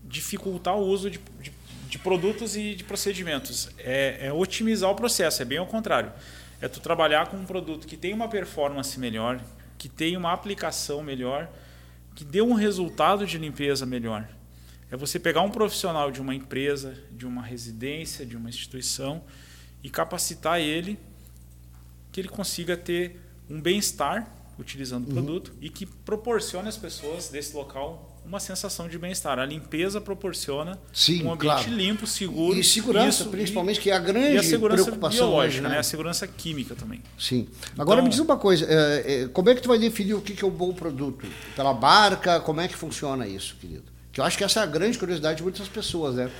dificultar 0.05 0.77
o 0.77 0.81
uso 0.81 1.11
de, 1.11 1.19
de, 1.41 1.53
de 1.89 1.99
produtos 1.99 2.57
e 2.57 2.75
de 2.75 2.85
procedimentos. 2.85 3.71
É, 3.79 4.27
é 4.27 4.33
otimizar 4.33 4.91
o 4.91 4.95
processo, 4.95 5.41
é 5.41 5.45
bem 5.45 5.59
ao 5.59 5.67
contrário. 5.67 6.13
É 6.61 6.69
tu 6.69 6.81
trabalhar 6.81 7.29
com 7.29 7.37
um 7.37 7.45
produto 7.45 7.87
que 7.87 7.97
tem 7.97 8.13
uma 8.13 8.29
performance 8.29 8.99
melhor, 8.99 9.41
que 9.77 9.89
tem 9.89 10.17
uma 10.17 10.33
aplicação 10.33 11.03
melhor, 11.03 11.49
que 12.15 12.25
dê 12.25 12.43
um 12.43 12.55
resultado 12.55 13.25
de 13.27 13.39
limpeza 13.39 13.87
melhor. 13.87 14.29
É 14.91 14.97
você 14.97 15.19
pegar 15.21 15.43
um 15.43 15.51
profissional 15.51 16.11
de 16.11 16.21
uma 16.21 16.35
empresa, 16.35 16.97
de 17.13 17.27
uma 17.27 17.43
residência, 17.43 18.25
de 18.27 18.37
uma 18.37 18.49
instituição 18.49 19.23
e 19.83 19.91
capacitar 19.91 20.59
ele 20.61 20.99
que 22.11 22.21
ele 22.21 22.29
consiga 22.29 22.77
ter 22.77 23.21
um 23.49 23.61
bem-estar 23.61 24.27
utilizando 24.59 25.05
Uhum. 25.05 25.11
o 25.11 25.15
produto 25.15 25.53
e 25.61 25.71
que 25.71 25.87
proporcione 25.87 26.69
às 26.69 26.77
pessoas 26.77 27.29
desse 27.29 27.55
local 27.55 28.08
uma 28.29 28.39
sensação 28.39 28.87
de 28.89 28.99
bem-estar. 28.99 29.39
A 29.39 29.45
limpeza 29.47 30.01
proporciona 30.01 30.79
Sim, 30.93 31.25
um 31.25 31.33
ambiente 31.33 31.65
claro. 31.65 31.71
limpo, 31.75 32.07
seguro. 32.07 32.59
E 32.59 32.63
segurança, 32.63 33.23
Isso, 33.23 33.31
principalmente, 33.31 33.79
e- 33.79 33.81
que 33.81 33.91
é 33.91 33.95
a 33.95 33.99
grande 33.99 34.35
e 34.35 34.39
a 34.39 34.43
segurança 34.43 34.83
preocupação 34.85 35.27
biológica, 35.29 35.63
hoje, 35.65 35.73
né? 35.75 35.79
A 35.79 35.83
segurança 35.83 36.27
química 36.27 36.75
também. 36.75 37.03
Sim. 37.19 37.49
Agora 37.79 37.97
Então- 38.01 38.05
me 38.05 38.11
diz 38.11 38.19
uma 38.19 38.37
coisa, 38.37 38.67
é, 38.69 39.23
é, 39.25 39.29
como 39.29 39.49
é 39.49 39.55
que 39.55 39.63
tu 39.63 39.69
vai 39.69 39.79
definir 39.79 40.15
o 40.15 40.21
que, 40.21 40.35
que 40.35 40.45
é 40.45 40.47
um 40.47 40.51
bom 40.51 40.73
produto? 40.75 41.27
Pela 41.57 41.73
marca, 41.73 42.39
como 42.41 42.61
é 42.61 42.69
que 42.69 42.77
funciona 42.77 43.27
isso, 43.27 43.57
querido? 43.57 43.85
Que 44.13 44.21
eu 44.21 44.25
acho 44.25 44.37
que 44.37 44.45
essa 44.45 44.61
é 44.61 44.63
a 44.63 44.67
grande 44.67 44.99
curiosidade 44.99 45.39
de 45.39 45.43
muitas 45.43 45.67
pessoas, 45.69 46.17
né? 46.17 46.31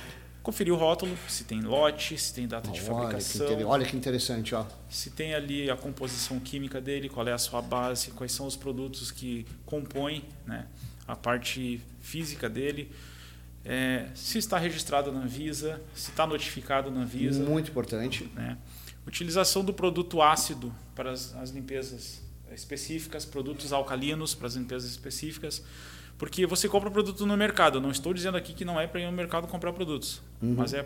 Conferir 0.43 0.73
o 0.73 0.77
rótulo, 0.77 1.15
se 1.27 1.43
tem 1.43 1.61
lote, 1.61 2.17
se 2.17 2.33
tem 2.33 2.47
data 2.47 2.71
de 2.71 2.79
Olha 2.79 2.81
que, 2.81 2.89
fabricação, 2.89 3.45
inter- 3.53 3.67
olha 3.67 3.85
que 3.85 3.95
interessante, 3.97 4.55
ó. 4.55 4.63
se 4.89 5.09
tem 5.09 5.35
ali 5.35 5.69
a 5.69 5.75
composição 5.75 6.39
química 6.39 6.79
dele, 6.79 7.09
qual 7.09 7.27
é 7.27 7.33
a 7.33 7.37
sua 7.37 7.61
base, 7.61 8.11
quais 8.11 8.31
são 8.31 8.47
os 8.47 8.55
produtos 8.55 9.11
que 9.11 9.45
compõem 9.65 10.23
né, 10.47 10.65
a 11.09 11.15
parte 11.15 11.81
física 11.99 12.47
dele. 12.47 12.91
é, 13.65 14.05
se 14.13 14.37
está 14.37 14.57
registrado 14.57 15.11
na 15.11 15.21
Anvisa, 15.21 15.81
se 15.93 16.11
está 16.11 16.25
notificado 16.25 16.89
na 16.91 17.01
Anvisa. 17.01 17.43
Muito 17.43 17.71
importante. 17.71 18.29
Né? 18.35 18.57
Utilização 19.05 19.65
do 19.65 19.73
produto 19.73 20.21
ácido 20.21 20.73
para 20.95 21.11
as, 21.11 21.35
as 21.35 21.49
limpezas 21.49 22.21
específicas, 22.53 23.25
produtos 23.25 23.73
alcalinos 23.73 24.33
para 24.33 24.47
as 24.47 24.55
limpezas 24.55 24.89
específicas, 24.89 25.63
porque 26.17 26.45
você 26.45 26.69
compra 26.69 26.89
produto 26.89 27.25
no 27.25 27.35
mercado. 27.35 27.81
não 27.81 27.91
estou 27.91 28.13
dizendo 28.13 28.37
aqui 28.37 28.53
que 28.53 28.63
não 28.63 28.79
é 28.79 28.87
para 28.87 29.01
ir 29.01 29.05
no 29.05 29.11
mercado 29.11 29.47
comprar 29.47 29.73
produtos, 29.73 30.21
uhum. 30.41 30.55
mas 30.57 30.73
é 30.73 30.85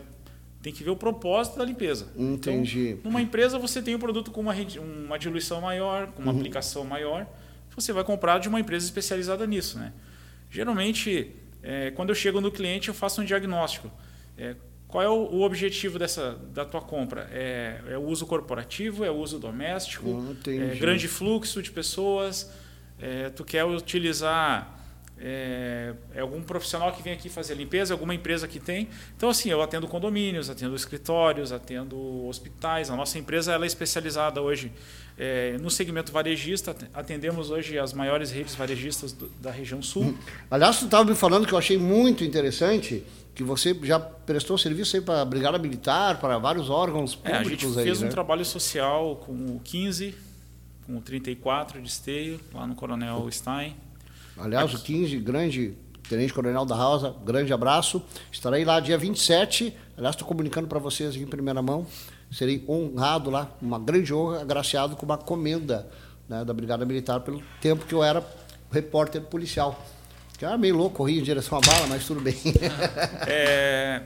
tem 0.62 0.72
que 0.72 0.82
ver 0.82 0.90
o 0.90 0.96
propósito 0.96 1.58
da 1.58 1.64
limpeza. 1.64 2.08
Entendi. 2.16 2.92
Então, 2.92 3.10
numa 3.10 3.20
empresa 3.20 3.58
você 3.58 3.82
tem 3.82 3.94
um 3.94 3.98
produto 3.98 4.30
com 4.30 4.40
uma, 4.40 4.54
uma 5.04 5.18
diluição 5.18 5.60
maior, 5.60 6.06
com 6.06 6.22
uma 6.22 6.32
uhum. 6.32 6.38
aplicação 6.38 6.84
maior, 6.84 7.26
você 7.76 7.92
vai 7.92 8.02
comprar 8.02 8.38
de 8.38 8.48
uma 8.48 8.58
empresa 8.58 8.86
especializada 8.86 9.46
nisso, 9.46 9.78
né? 9.78 9.92
Geralmente, 10.54 11.34
é, 11.64 11.90
quando 11.90 12.10
eu 12.10 12.14
chego 12.14 12.40
no 12.40 12.48
cliente, 12.48 12.86
eu 12.86 12.94
faço 12.94 13.20
um 13.20 13.24
diagnóstico. 13.24 13.90
É, 14.38 14.54
qual 14.86 15.02
é 15.02 15.08
o, 15.08 15.14
o, 15.14 15.42
objetivo 15.42 15.98
dessa, 15.98 16.38
da 16.52 16.64
tua 16.64 16.80
compra? 16.80 17.28
É, 17.32 17.80
é, 17.88 17.98
o 17.98 18.02
uso 18.02 18.24
corporativo? 18.24 19.04
É 19.04 19.10
o 19.10 19.16
uso 19.16 19.40
doméstico? 19.40 20.08
Hum, 20.08 20.36
é 20.46 20.76
grande 20.76 21.08
fluxo 21.08 21.60
de 21.60 21.72
pessoas? 21.72 22.52
É, 23.00 23.30
tu 23.30 23.44
quer 23.44 23.64
utilizar 23.64 24.78
é, 25.18 25.92
é, 26.14 26.20
algum 26.20 26.40
profissional 26.40 26.92
que 26.92 27.02
vem 27.02 27.12
aqui 27.12 27.28
fazer 27.28 27.54
limpeza, 27.54 27.92
alguma 27.92 28.14
empresa 28.14 28.46
que 28.46 28.60
tem. 28.60 28.88
Então, 29.16 29.28
assim, 29.28 29.50
eu 29.50 29.60
atendo 29.60 29.88
condomínios, 29.88 30.48
atendo 30.48 30.76
escritórios, 30.76 31.50
atendo 31.50 32.26
hospitais. 32.28 32.90
A 32.90 32.96
nossa 32.96 33.18
empresa 33.18 33.52
ela 33.52 33.64
é 33.64 33.66
especializada 33.66 34.40
hoje 34.40 34.70
é, 35.18 35.56
no 35.58 35.70
segmento 35.70 36.12
varejista. 36.12 36.76
Atendemos 36.92 37.50
hoje 37.50 37.78
as 37.78 37.92
maiores 37.92 38.30
redes 38.30 38.54
varejistas 38.54 39.12
do, 39.12 39.28
da 39.40 39.50
região 39.50 39.82
sul. 39.82 40.04
Hum. 40.04 40.16
Aliás, 40.50 40.78
tu 40.78 40.86
estava 40.86 41.04
me 41.04 41.14
falando 41.14 41.46
que 41.46 41.52
eu 41.52 41.58
achei 41.58 41.78
muito 41.78 42.24
interessante 42.24 43.02
que 43.34 43.42
você 43.42 43.76
já 43.82 43.98
prestou 43.98 44.56
serviço 44.56 45.00
para 45.02 45.22
a 45.22 45.24
Brigada 45.24 45.58
Militar, 45.58 46.20
para 46.20 46.38
vários 46.38 46.70
órgãos 46.70 47.14
públicos. 47.16 47.40
É, 47.40 47.40
a 47.40 47.48
gente 47.48 47.66
aí, 47.66 47.84
fez 47.84 48.00
né? 48.00 48.06
um 48.06 48.10
trabalho 48.10 48.44
social 48.44 49.16
com 49.16 49.32
o 49.32 49.60
15, 49.64 50.14
com 50.86 50.96
o 50.96 51.00
34 51.00 51.82
de 51.82 51.88
esteio, 51.88 52.40
lá 52.52 52.66
no 52.66 52.74
Coronel 52.76 53.28
Stein. 53.30 53.74
Aliás, 54.36 54.72
o 54.74 54.82
15, 54.82 55.16
grande 55.18 55.76
Tenente 56.08 56.34
Coronel 56.34 56.66
da 56.66 56.74
Rosa, 56.74 57.14
grande 57.24 57.52
abraço. 57.52 58.02
Estarei 58.30 58.64
lá 58.64 58.78
dia 58.78 58.98
27. 58.98 59.74
Aliás, 59.96 60.14
estou 60.14 60.28
comunicando 60.28 60.68
para 60.68 60.78
vocês 60.78 61.14
aqui 61.14 61.22
em 61.22 61.26
primeira 61.26 61.62
mão. 61.62 61.86
Serei 62.34 62.64
honrado 62.68 63.30
lá, 63.30 63.56
uma 63.62 63.78
grande 63.78 64.12
honra, 64.12 64.40
agraciado 64.40 64.96
com 64.96 65.06
uma 65.06 65.16
comenda 65.16 65.88
né, 66.28 66.44
da 66.44 66.52
Brigada 66.52 66.84
Militar 66.84 67.20
pelo 67.20 67.40
tempo 67.60 67.86
que 67.86 67.94
eu 67.94 68.02
era 68.02 68.26
repórter 68.72 69.22
policial. 69.22 69.80
Que 70.36 70.44
era 70.44 70.58
meio 70.58 70.76
louco, 70.76 70.96
corria 70.96 71.20
em 71.20 71.22
direção 71.22 71.56
à 71.58 71.60
bala, 71.60 71.86
mas 71.86 72.04
tudo 72.04 72.20
bem. 72.20 72.34
é, 73.28 74.02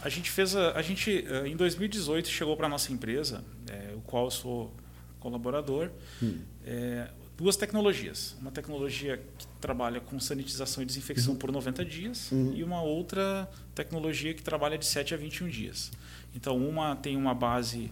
a 0.00 0.08
gente 0.08 0.30
fez, 0.30 0.54
a, 0.54 0.78
a, 0.78 0.82
gente 0.82 1.26
eh, 1.28 1.48
em 1.48 1.56
2018 1.56 2.28
chegou 2.28 2.56
para 2.56 2.68
nossa 2.68 2.92
empresa, 2.92 3.44
é, 3.68 3.94
o 3.96 4.00
qual 4.02 4.26
eu 4.26 4.30
sou 4.30 4.72
colaborador, 5.18 5.90
hum. 6.22 6.38
é, 6.64 7.08
duas 7.36 7.56
tecnologias. 7.56 8.36
Uma 8.40 8.52
tecnologia 8.52 9.20
que 9.36 9.46
trabalha 9.60 10.00
com 10.00 10.20
sanitização 10.20 10.84
e 10.84 10.86
desinfecção 10.86 11.32
uhum. 11.32 11.38
por 11.38 11.50
90 11.50 11.84
dias 11.84 12.30
uhum. 12.30 12.52
e 12.54 12.62
uma 12.62 12.80
outra 12.80 13.50
tecnologia 13.74 14.32
que 14.34 14.42
trabalha 14.42 14.78
de 14.78 14.86
7 14.86 15.14
a 15.14 15.16
21 15.16 15.48
dias. 15.48 15.90
Então, 16.34 16.56
uma 16.56 16.96
tem 16.96 17.16
uma 17.16 17.34
base 17.34 17.90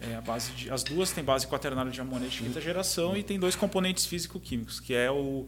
é, 0.00 0.14
a 0.14 0.20
base 0.20 0.52
de, 0.52 0.70
as 0.70 0.82
duas 0.82 1.10
têm 1.10 1.24
base 1.24 1.46
quaternária 1.46 1.90
de 1.90 2.00
amônia 2.00 2.28
de 2.28 2.42
quinta 2.42 2.60
geração 2.60 3.16
e 3.16 3.22
tem 3.22 3.38
dois 3.38 3.56
componentes 3.56 4.04
físico-químicos, 4.04 4.78
que 4.78 4.94
é 4.94 5.10
o 5.10 5.46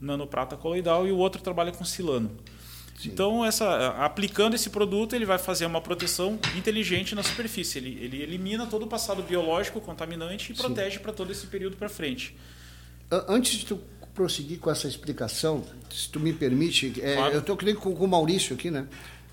nanoprata 0.00 0.56
coloidal 0.56 1.06
e 1.06 1.10
o 1.10 1.16
outro 1.16 1.42
trabalha 1.42 1.72
com 1.72 1.84
silano. 1.84 2.30
Sim. 2.96 3.10
Então, 3.10 3.44
essa, 3.44 3.88
aplicando 4.04 4.54
esse 4.54 4.70
produto, 4.70 5.14
ele 5.14 5.24
vai 5.24 5.38
fazer 5.38 5.66
uma 5.66 5.80
proteção 5.80 6.38
inteligente 6.56 7.14
na 7.14 7.22
superfície. 7.22 7.78
Ele, 7.78 7.98
ele 8.00 8.22
elimina 8.22 8.66
todo 8.66 8.84
o 8.84 8.88
passado 8.88 9.22
biológico 9.22 9.80
contaminante 9.80 10.52
e 10.52 10.56
Sim. 10.56 10.62
protege 10.62 10.98
para 10.98 11.12
todo 11.12 11.30
esse 11.30 11.46
período 11.46 11.76
para 11.76 11.88
frente. 11.88 12.36
Antes 13.10 13.58
de 13.58 13.66
tu 13.66 13.80
prosseguir 14.14 14.58
com 14.58 14.70
essa 14.70 14.88
explicação, 14.88 15.64
se 15.90 16.08
tu 16.08 16.18
me 16.18 16.32
permite, 16.32 16.92
é, 17.00 17.14
claro. 17.14 17.34
eu 17.34 17.40
estou 17.40 17.56
criando 17.56 17.78
com, 17.78 17.94
com 17.94 18.04
o 18.04 18.08
Maurício 18.08 18.54
aqui, 18.54 18.70
né? 18.70 18.86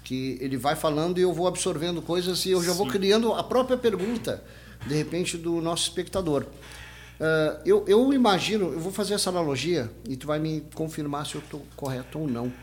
Que 0.05 0.37
ele 0.39 0.55
vai 0.55 0.75
falando 0.75 1.17
e 1.17 1.21
eu 1.21 1.33
vou 1.33 1.47
absorvendo 1.47 2.01
coisas 2.01 2.45
e 2.45 2.51
eu 2.51 2.63
já 2.63 2.71
Sim. 2.71 2.77
vou 2.77 2.87
criando 2.87 3.33
a 3.33 3.43
própria 3.43 3.75
pergunta, 3.75 4.41
de 4.87 4.95
repente, 4.95 5.35
do 5.35 5.59
nosso 5.59 5.83
espectador. 5.83 6.45
Uh, 7.19 7.59
eu, 7.65 7.85
eu, 7.87 8.13
imagino, 8.13 8.71
eu 8.71 8.79
vou 8.79 8.91
fazer 8.91 9.15
essa 9.15 9.29
analogia 9.29 9.91
e 10.07 10.15
tu 10.15 10.27
vai 10.27 10.37
me 10.37 10.63
confirmar 10.73 11.25
se 11.25 11.35
eu 11.35 11.41
estou 11.41 11.65
correto 11.75 12.19
ou 12.19 12.27
não. 12.27 12.53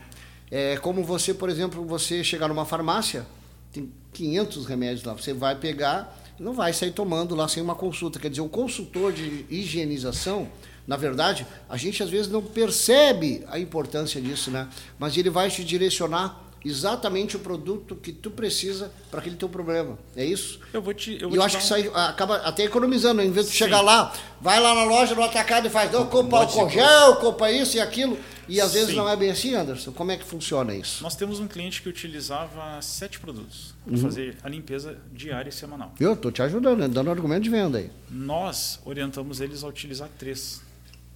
É 0.49 0.77
como 0.77 1.03
você, 1.03 1.33
por 1.33 1.49
exemplo, 1.49 1.85
você 1.85 2.23
chegar 2.23 2.47
numa 2.47 2.65
farmácia, 2.65 3.25
tem 3.71 3.91
500 4.13 4.65
remédios 4.65 5.03
lá, 5.03 5.13
você 5.13 5.33
vai 5.33 5.55
pegar, 5.55 6.15
não 6.39 6.53
vai 6.53 6.71
sair 6.71 6.91
tomando 6.91 7.35
lá 7.35 7.47
sem 7.47 7.61
uma 7.61 7.75
consulta. 7.75 8.19
Quer 8.19 8.29
dizer, 8.29 8.41
o 8.41 8.49
consultor 8.49 9.11
de 9.11 9.45
higienização, 9.49 10.47
na 10.85 10.95
verdade, 10.95 11.47
a 11.67 11.75
gente 11.75 12.03
às 12.03 12.09
vezes 12.09 12.31
não 12.31 12.41
percebe 12.41 13.43
a 13.47 13.57
importância 13.57 14.21
disso, 14.21 14.51
né? 14.51 14.67
Mas 14.99 15.17
ele 15.17 15.29
vai 15.29 15.49
te 15.49 15.63
direcionar 15.63 16.39
exatamente 16.65 17.35
o 17.35 17.39
produto 17.39 17.95
que 17.95 18.11
tu 18.11 18.31
precisa 18.31 18.91
para 19.11 19.19
aquele 19.19 19.35
teu 19.35 19.49
problema. 19.49 19.97
É 20.15 20.25
isso? 20.25 20.59
Eu 20.71 20.81
vou 20.81 20.93
te. 20.93 21.13
Eu, 21.13 21.29
vou 21.29 21.37
eu 21.37 21.41
te 21.41 21.45
acho 21.45 21.57
que 21.57 21.63
isso 21.63 21.73
aí 21.73 21.91
acaba 21.93 22.37
até 22.37 22.63
economizando. 22.63 23.21
Em 23.21 23.31
vez 23.31 23.47
de 23.47 23.51
Sim. 23.51 23.57
chegar 23.59 23.81
lá, 23.81 24.13
vai 24.39 24.59
lá 24.59 24.73
na 24.73 24.83
loja, 24.83 25.13
no 25.15 25.23
atacado 25.23 25.67
e 25.67 25.69
faz, 25.69 25.91
não, 25.91 26.07
compra 26.07 26.39
álcool 26.39 26.69
gel, 26.69 27.15
compra 27.17 27.51
isso 27.51 27.77
e 27.77 27.79
aquilo. 27.79 28.17
E 28.47 28.59
às 28.59 28.71
Sim. 28.71 28.79
vezes 28.79 28.95
não 28.95 29.07
é 29.07 29.15
bem 29.15 29.31
assim, 29.31 29.55
Anderson. 29.55 29.91
Como 29.91 30.11
é 30.11 30.17
que 30.17 30.25
funciona 30.25 30.75
isso? 30.75 31.01
Nós 31.01 31.15
temos 31.15 31.39
um 31.39 31.47
cliente 31.47 31.81
que 31.81 31.89
utilizava 31.89 32.81
sete 32.81 33.19
produtos 33.19 33.73
para 33.83 33.93
uhum. 33.93 34.01
fazer 34.01 34.37
a 34.43 34.49
limpeza 34.49 34.97
diária 35.13 35.49
e 35.49 35.53
semanal. 35.53 35.93
Eu 35.99 36.13
estou 36.13 36.31
te 36.31 36.41
ajudando, 36.41 36.87
dando 36.89 37.09
argumento 37.09 37.43
de 37.43 37.49
venda 37.49 37.77
aí. 37.77 37.89
Nós 38.09 38.79
orientamos 38.85 39.39
eles 39.39 39.63
a 39.63 39.67
utilizar 39.67 40.09
três. 40.17 40.61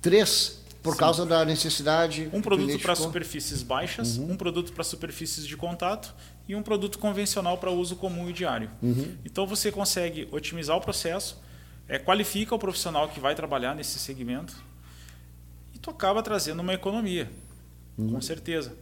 Três? 0.01 0.61
Por 0.81 0.93
Sim. 0.93 0.99
causa 0.99 1.25
da 1.25 1.43
necessidade. 1.43 2.29
Um 2.33 2.41
produto 2.41 2.79
para 2.79 2.95
superfícies 2.95 3.63
baixas, 3.63 4.17
uhum. 4.17 4.31
um 4.31 4.37
produto 4.37 4.71
para 4.71 4.83
superfícies 4.83 5.45
de 5.45 5.57
contato 5.57 6.13
e 6.47 6.55
um 6.55 6.63
produto 6.63 6.97
convencional 6.99 7.57
para 7.57 7.71
uso 7.71 7.95
comum 7.95 8.29
e 8.29 8.33
diário. 8.33 8.69
Uhum. 8.81 9.17
Então 9.25 9.45
você 9.45 9.71
consegue 9.71 10.27
otimizar 10.31 10.77
o 10.77 10.81
processo, 10.81 11.41
é, 11.87 11.97
qualifica 11.97 12.55
o 12.55 12.59
profissional 12.59 13.09
que 13.09 13.19
vai 13.19 13.35
trabalhar 13.35 13.75
nesse 13.75 13.99
segmento 13.99 14.55
e 15.73 15.79
tu 15.79 15.89
acaba 15.89 16.21
trazendo 16.23 16.61
uma 16.61 16.73
economia, 16.73 17.29
uhum. 17.97 18.13
com 18.13 18.21
certeza. 18.21 18.75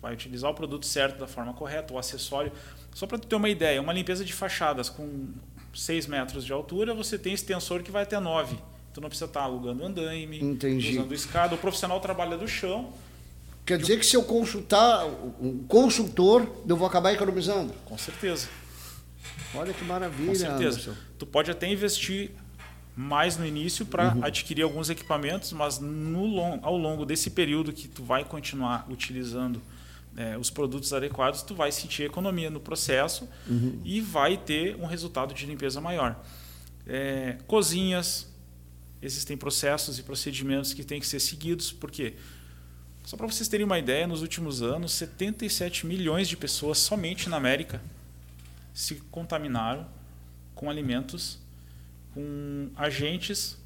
Vai 0.00 0.14
utilizar 0.14 0.50
o 0.50 0.54
produto 0.54 0.84
certo 0.84 1.20
da 1.20 1.28
forma 1.28 1.54
correta, 1.54 1.94
o 1.94 1.98
acessório. 1.98 2.50
Só 2.92 3.06
para 3.06 3.18
tu 3.18 3.28
ter 3.28 3.36
uma 3.36 3.48
ideia, 3.48 3.80
uma 3.80 3.92
limpeza 3.92 4.24
de 4.24 4.32
fachadas 4.32 4.88
com 4.88 5.28
6 5.72 6.08
metros 6.08 6.44
de 6.44 6.52
altura, 6.52 6.92
você 6.92 7.16
tem 7.16 7.32
extensor 7.32 7.82
que 7.82 7.90
vai 7.90 8.02
até 8.02 8.18
9 8.18 8.58
Tu 8.92 9.00
não 9.00 9.08
precisa 9.08 9.26
estar 9.26 9.42
alugando 9.42 9.84
andaime, 9.84 10.42
Entendi. 10.42 10.98
usando 10.98 11.14
escada. 11.14 11.54
O 11.54 11.58
profissional 11.58 11.98
trabalha 12.00 12.36
do 12.36 12.46
chão. 12.46 12.92
Quer 13.64 13.78
dizer 13.78 13.98
que 13.98 14.04
se 14.04 14.16
eu 14.16 14.24
consultar 14.24 15.06
um 15.40 15.64
consultor, 15.66 16.46
eu 16.68 16.76
vou 16.76 16.86
acabar 16.86 17.12
economizando? 17.12 17.72
Com 17.84 17.96
certeza. 17.96 18.48
Olha 19.54 19.72
que 19.72 19.84
maravilha. 19.84 20.28
Com 20.28 20.34
certeza. 20.34 20.80
Anderson. 20.80 20.94
Tu 21.18 21.26
pode 21.26 21.50
até 21.50 21.68
investir 21.68 22.32
mais 22.94 23.36
no 23.36 23.46
início 23.46 23.86
para 23.86 24.14
uhum. 24.14 24.24
adquirir 24.24 24.62
alguns 24.62 24.90
equipamentos, 24.90 25.52
mas 25.52 25.78
no 25.78 26.26
long, 26.26 26.58
ao 26.62 26.76
longo 26.76 27.06
desse 27.06 27.30
período 27.30 27.72
que 27.72 27.88
tu 27.88 28.02
vai 28.02 28.24
continuar 28.24 28.86
utilizando 28.90 29.62
é, 30.16 30.36
os 30.36 30.50
produtos 30.50 30.92
adequados, 30.92 31.42
tu 31.42 31.54
vai 31.54 31.72
sentir 31.72 32.02
economia 32.02 32.50
no 32.50 32.60
processo 32.60 33.28
uhum. 33.48 33.80
e 33.84 34.00
vai 34.00 34.36
ter 34.36 34.76
um 34.76 34.84
resultado 34.84 35.32
de 35.32 35.46
limpeza 35.46 35.80
maior. 35.80 36.22
É, 36.86 37.38
cozinhas, 37.46 38.28
existem 39.02 39.36
processos 39.36 39.98
e 39.98 40.02
procedimentos 40.02 40.72
que 40.72 40.84
têm 40.84 41.00
que 41.00 41.06
ser 41.06 41.20
seguidos, 41.20 41.72
porque 41.72 42.14
só 43.04 43.16
para 43.16 43.26
vocês 43.26 43.48
terem 43.48 43.66
uma 43.66 43.78
ideia, 43.78 44.06
nos 44.06 44.22
últimos 44.22 44.62
anos, 44.62 44.92
77 44.92 45.86
milhões 45.86 46.28
de 46.28 46.36
pessoas 46.36 46.78
somente 46.78 47.28
na 47.28 47.36
América 47.36 47.82
se 48.72 48.94
contaminaram 49.10 49.86
com 50.54 50.70
alimentos 50.70 51.38
com 52.14 52.70
agentes 52.76 53.58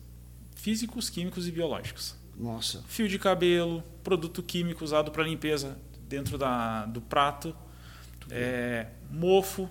físicos, 0.55 1.11
químicos 1.11 1.46
e 1.46 1.53
biológicos. 1.53 2.14
Nossa. 2.37 2.83
Fio 2.87 3.09
de 3.09 3.18
cabelo, 3.18 3.83
produto 4.03 4.42
químico 4.42 4.85
usado 4.85 5.11
para 5.11 5.22
limpeza 5.25 5.77
dentro 6.09 6.38
da, 6.38 6.87
do 6.87 7.01
prato, 7.01 7.55
é, 8.31 8.87
mofo, 9.11 9.68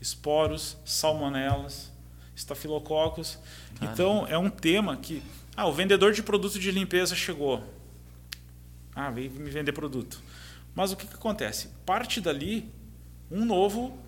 esporos, 0.00 0.76
salmonelas, 0.84 1.92
estafilococos. 2.34 3.38
Então, 3.80 4.26
é 4.28 4.36
um 4.36 4.50
tema 4.50 4.96
que. 4.96 5.22
Ah, 5.56 5.66
o 5.66 5.72
vendedor 5.72 6.12
de 6.12 6.22
produto 6.22 6.58
de 6.58 6.70
limpeza 6.70 7.14
chegou. 7.14 7.62
Ah, 8.94 9.10
veio 9.10 9.30
me 9.30 9.50
vender 9.50 9.72
produto. 9.72 10.22
Mas 10.74 10.92
o 10.92 10.96
que, 10.96 11.06
que 11.06 11.14
acontece? 11.14 11.68
Parte 11.84 12.20
dali 12.20 12.68
um 13.30 13.44
novo 13.44 13.98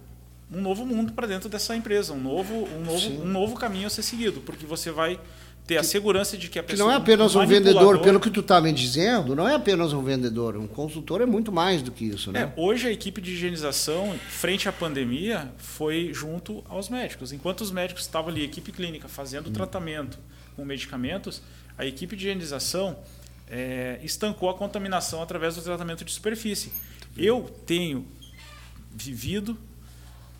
um 0.53 0.61
novo 0.61 0.85
mundo 0.85 1.13
para 1.15 1.27
dentro 1.27 1.49
dessa 1.49 1.75
empresa, 1.75 2.13
um 2.13 2.21
novo, 2.21 2.55
um, 2.55 2.85
novo, 2.85 3.09
um 3.09 3.27
novo 3.27 3.55
caminho 3.55 3.87
a 3.87 3.91
ser 3.91 4.03
seguido, 4.03 4.43
porque 4.43 4.67
você 4.67 4.91
vai 4.91 5.19
ter 5.67 5.77
a 5.77 5.83
segurança 5.83 6.37
de 6.37 6.49
que 6.49 6.59
a 6.59 6.63
Que 6.63 6.73
pessoa. 6.73 6.89
não 6.89 6.95
é 6.95 6.97
apenas 6.99 7.35
um 7.35 7.47
vendedor, 7.47 8.01
pelo 8.01 8.19
que 8.19 8.31
tu 8.31 8.41
está 8.41 8.61
me 8.61 8.73
dizendo, 8.73 9.35
não 9.37 9.49
é 9.49 9.55
apenas 9.55 9.93
um 9.93 10.03
vendedor. 10.03 10.57
Um 10.57 10.67
consultor 10.67 11.21
é 11.21 11.27
muito 11.27 11.53
mais 11.53 11.83
do 11.83 11.93
que 11.93 12.05
isso, 12.05 12.33
né? 12.33 12.53
É, 12.57 12.61
hoje 12.61 12.89
a 12.89 12.91
equipe 12.91 13.21
de 13.21 13.33
higienização, 13.33 14.15
frente 14.29 14.69
à 14.69 14.73
pandemia, 14.73 15.53
foi 15.59 16.11
junto 16.13 16.65
aos 16.69 16.89
médicos. 16.89 17.33
Enquanto 17.33 17.61
os 17.61 17.71
médicos 17.71 18.03
estavam 18.03 18.31
ali, 18.31 18.43
equipe 18.45 18.73
clínica, 18.73 19.09
fazendo 19.09 19.49
o 19.49 19.51
tratamento 19.51 20.19
com 20.57 20.65
medicamentos, 20.65 21.41
a 21.79 21.87
equipe 21.87 22.17
de 22.17 22.27
higienização 22.27 22.99
é, 23.49 24.01
estancou 24.03 24.51
a 24.51 24.55
contaminação 24.55 25.23
através 25.23 25.55
do 25.55 25.63
tratamento 25.63 26.05
de 26.05 26.13
superfície. 26.13 26.73
Eu 27.17 27.51
tenho 27.67 28.07
vivido 28.91 29.57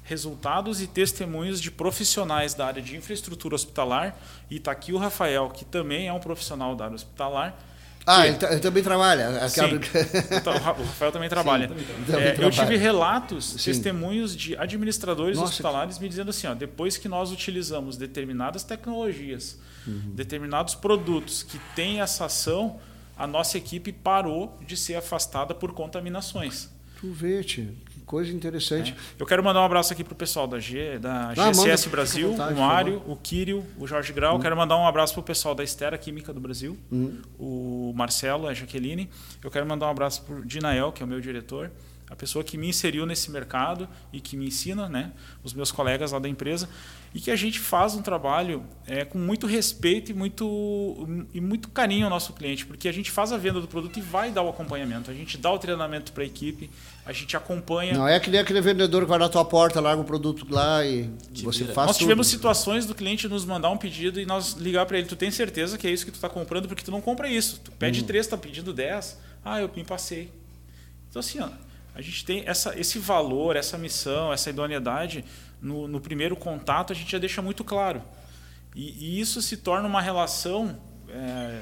resultados 0.05 0.81
e 0.83 0.87
testemunhos 0.87 1.61
de 1.61 1.71
profissionais 1.71 2.55
da 2.55 2.67
área 2.67 2.83
de 2.83 2.97
infraestrutura 2.97 3.55
hospitalar, 3.55 4.17
e 4.51 4.57
está 4.57 4.73
aqui 4.73 4.93
o 4.93 4.99
Rafael, 4.99 5.49
que 5.51 5.65
também 5.65 6.09
é 6.09 6.13
um 6.13 6.21
profissional 6.21 6.75
da 6.75 6.85
área 6.85 6.95
hospitalar, 6.97 7.57
Ah, 8.05 8.23
que- 8.23 8.29
ele, 8.45 8.53
ele 8.55 8.61
também 8.61 8.83
trabalha. 8.83 9.49
Sim. 9.49 9.61
Então, 10.37 10.53
o 10.55 10.59
Ra- 10.59 10.73
o 10.73 10.83
Rafael 10.85 11.13
também 11.13 11.29
trabalha. 11.29 11.69
também 11.69 11.85
É, 12.27 12.37
eu 12.45 12.51
tive 12.51 12.77
relatos, 12.77 13.45
Sim. 13.59 13.71
testemunhos 13.71 14.35
de 14.37 14.57
administradores 14.57 15.37
Nossa, 15.39 15.51
hospitalares 15.53 16.01
me 16.01 16.09
dizendo 16.09 16.31
assim: 16.31 16.49
ó, 16.49 16.55
depois 16.55 16.97
que 16.97 17.09
nós 17.09 17.31
utilizamos 17.31 17.97
determinadas 17.97 18.65
tecnologias, 18.65 19.57
Uhum. 19.87 20.15
determinados 20.17 20.75
produtos 20.75 21.45
que 21.45 21.59
têm 21.77 22.01
essa 22.01 22.25
ação, 22.25 22.81
a 23.17 23.25
nossa 23.27 23.57
equipe 23.57 23.93
parou 23.93 24.59
de 24.67 24.77
ser 24.77 24.97
afastada 24.97 25.55
por 25.55 25.73
contaminações. 25.73 26.69
Tu 27.01 27.13
vê, 27.13 27.43
tio, 27.45 27.73
que 27.91 27.92
coisa 28.07 28.33
interessante. 28.33 28.95
Eu 29.19 29.27
quero 29.27 29.43
mandar 29.43 29.61
um 29.61 29.65
abraço 29.65 29.93
aqui 29.93 30.03
pro 30.05 30.15
pessoal 30.15 30.47
da, 30.47 30.59
G, 30.59 30.99
da 30.99 31.31
Ah, 31.31 31.35
manda, 31.37 31.55
fica 31.77 31.87
à 31.87 31.91
Brasil, 31.91 32.31
vontade, 32.31 32.55
o 32.55 32.57
Mário, 32.59 33.03
o 33.07 33.17
Kírio, 33.17 33.65
o 33.79 33.87
Jorge 33.87 34.13
Grau. 34.13 34.39
Quero 34.39 34.57
mandar 34.57 34.77
um 34.77 34.87
abraço 34.87 35.15
pro 35.15 35.23
pessoal 35.23 35.55
da 35.55 35.65
Estera 35.65 35.97
Química 35.97 36.33
do 36.33 36.41
Brasil, 36.41 36.77
Uhum. 36.91 37.19
o 37.39 37.93
Marcelo, 37.97 38.47
a 38.49 38.55
Jaqueline. 38.55 39.09
Eu 39.43 39.51
quero 39.51 39.67
mandar 39.67 39.87
um 39.87 39.91
abraço 39.91 40.23
pro 40.23 40.45
Dinael, 40.45 40.93
que 40.93 41.03
é 41.03 41.07
o 41.07 41.09
meu 41.09 41.21
diretor, 41.21 41.71
a 42.11 42.15
pessoa 42.17 42.45
que 42.45 42.59
me 42.59 42.69
inseriu 42.69 43.07
nesse 43.07 43.31
mercado 43.31 43.89
e 44.13 44.21
que 44.21 44.37
me 44.37 44.47
ensina, 44.47 44.87
né, 44.87 45.13
os 45.43 45.55
meus 45.55 45.73
colegas 45.73 46.13
lá 46.13 46.19
da 46.19 46.29
empresa, 46.29 46.69
e 47.15 47.21
que 47.21 47.31
a 47.31 47.37
gente 47.37 47.59
faz 47.59 47.95
um 47.95 48.03
trabalho 48.03 48.65
é, 48.87 49.03
com 49.05 49.17
muito 49.19 49.47
respeito 49.47 50.11
e 50.11 50.15
muito, 50.15 51.09
e 51.33 51.41
muito 51.41 51.71
carinho 51.71 52.05
ao 52.05 52.11
nosso 52.11 52.35
cliente, 52.35 52.67
porque 52.67 52.87
a 52.87 52.93
gente 52.93 53.11
faz 53.11 53.33
a 53.33 53.39
venda 53.39 53.63
do 53.63 53.69
produto 53.69 53.99
e 53.99 54.03
vai 54.03 54.31
dar 54.31 54.43
o 54.43 54.49
acompanhamento, 54.51 55.11
a 55.11 55.15
gente 55.15 55.39
dá 55.39 55.51
o 55.51 55.59
treinamento 55.59 56.13
para 56.13 56.23
a 56.23 56.27
equipe, 56.27 56.69
a 57.05 57.13
gente 57.13 57.37
acompanha. 57.37 57.95
Não 57.95 58.07
é 58.07 58.19
que 58.21 58.31
nem 58.31 58.41
aquele 58.41 58.61
vendedor 58.61 59.03
que 59.03 59.09
vai 59.09 59.19
na 59.19 59.29
tua 59.29 59.45
porta, 59.45 59.81
larga 59.81 60.01
o 60.01 60.05
produto 60.05 60.47
lá 60.49 60.85
e 60.85 61.11
você 61.43 61.61
vira. 61.61 61.75
faz 61.75 61.87
nós 61.89 61.97
tudo. 61.97 62.05
tivemos 62.07 62.27
situações 62.29 62.87
do 62.87 62.95
cliente 62.95 63.27
nos 63.29 63.45
mandar 63.45 63.71
um 63.71 63.77
pedido 63.77 64.21
e 64.21 64.27
nós 64.27 64.53
ligar 64.55 64.87
para 64.87 64.99
ele, 64.99 65.07
tu 65.09 65.17
tem 65.17 65.31
certeza 65.31 65.77
que 65.77 65.87
é 65.87 65.91
isso 65.91 66.05
que 66.05 66.13
tu 66.13 66.17
está 66.17 66.29
comprando 66.29 66.69
porque 66.69 66.83
tu 66.85 66.91
não 66.93 67.01
compra 67.01 67.29
isso. 67.29 67.61
Tu 67.65 67.73
pede 67.73 68.01
Uhum. 68.01 68.07
três, 68.07 68.27
tá 68.27 68.37
pedindo 68.37 68.73
10. 68.73 69.19
Ah, 69.45 69.61
eu 69.61 69.71
me 69.75 69.83
passei. 69.85 70.31
Então 71.11 71.21
assim, 71.21 71.41
ó, 71.41 71.49
a 71.95 72.01
gente 72.01 72.25
tem 72.25 72.45
essa, 72.47 72.79
esse 72.79 72.99
valor, 72.99 73.57
essa 73.57 73.77
missão, 73.77 74.33
essa 74.33 74.51
idoneidade 74.51 75.25
no, 75.61 75.87
no 75.89 76.01
primeiro 76.01 76.37
contato 76.37 76.93
a 76.93 76.97
gente 76.97 77.11
já 77.11 77.19
deixa 77.19 77.43
muito 77.43 77.65
claro. 77.65 78.01
E, 78.75 79.17
e 79.17 79.21
isso 79.21 79.43
se 79.43 79.57
torna 79.59 79.87
uma 79.89 80.01
relação 80.01 80.79
é, 81.09 81.61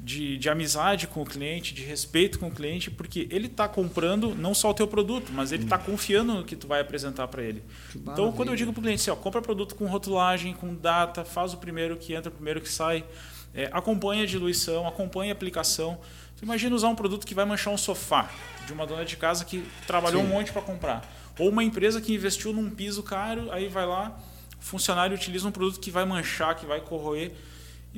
de, 0.00 0.38
de 0.38 0.48
amizade 0.48 1.06
com 1.06 1.22
o 1.22 1.26
cliente, 1.26 1.74
de 1.74 1.82
respeito 1.82 2.38
com 2.38 2.48
o 2.48 2.50
cliente, 2.50 2.90
porque 2.90 3.28
ele 3.30 3.46
está 3.46 3.68
comprando 3.68 4.34
não 4.34 4.54
só 4.54 4.70
o 4.70 4.74
teu 4.74 4.86
produto, 4.86 5.32
mas 5.32 5.50
ele 5.50 5.64
está 5.64 5.76
confiando 5.76 6.34
no 6.34 6.44
que 6.44 6.54
tu 6.54 6.68
vai 6.68 6.80
apresentar 6.80 7.26
para 7.28 7.42
ele. 7.42 7.62
Então, 7.94 8.32
quando 8.32 8.50
eu 8.50 8.56
digo 8.56 8.72
para 8.72 8.80
o 8.80 8.82
cliente, 8.82 9.02
assim, 9.02 9.10
ó, 9.10 9.16
compra 9.16 9.42
produto 9.42 9.74
com 9.74 9.86
rotulagem, 9.86 10.54
com 10.54 10.74
data, 10.74 11.24
faz 11.24 11.52
o 11.52 11.56
primeiro 11.56 11.96
que 11.96 12.14
entra, 12.14 12.30
o 12.30 12.34
primeiro 12.34 12.60
que 12.60 12.68
sai, 12.68 13.04
é, 13.52 13.68
acompanha 13.72 14.22
a 14.22 14.26
diluição, 14.26 14.86
acompanha 14.86 15.32
a 15.32 15.34
aplicação. 15.34 15.98
Tu 16.36 16.44
imagina 16.44 16.74
usar 16.76 16.88
um 16.88 16.94
produto 16.94 17.26
que 17.26 17.34
vai 17.34 17.44
manchar 17.44 17.74
um 17.74 17.78
sofá 17.78 18.30
de 18.66 18.72
uma 18.72 18.86
dona 18.86 19.04
de 19.04 19.16
casa 19.16 19.44
que 19.44 19.64
trabalhou 19.86 20.22
Sim. 20.22 20.28
um 20.28 20.30
monte 20.30 20.52
para 20.52 20.62
comprar. 20.62 21.12
Ou 21.38 21.48
uma 21.48 21.64
empresa 21.64 22.00
que 22.00 22.14
investiu 22.14 22.52
num 22.52 22.70
piso 22.70 23.02
caro, 23.02 23.50
aí 23.50 23.68
vai 23.68 23.86
lá, 23.86 24.16
o 24.60 24.64
funcionário 24.64 25.16
utiliza 25.16 25.46
um 25.48 25.52
produto 25.52 25.80
que 25.80 25.90
vai 25.90 26.04
manchar, 26.04 26.54
que 26.54 26.66
vai 26.66 26.80
corroer. 26.80 27.32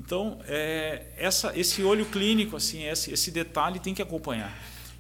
Então, 0.01 0.39
é, 0.49 1.03
essa, 1.19 1.53
esse 1.55 1.83
olho 1.83 2.07
clínico, 2.07 2.57
assim, 2.57 2.85
esse, 2.85 3.13
esse 3.13 3.31
detalhe 3.31 3.79
tem 3.79 3.93
que 3.93 4.01
acompanhar. 4.01 4.51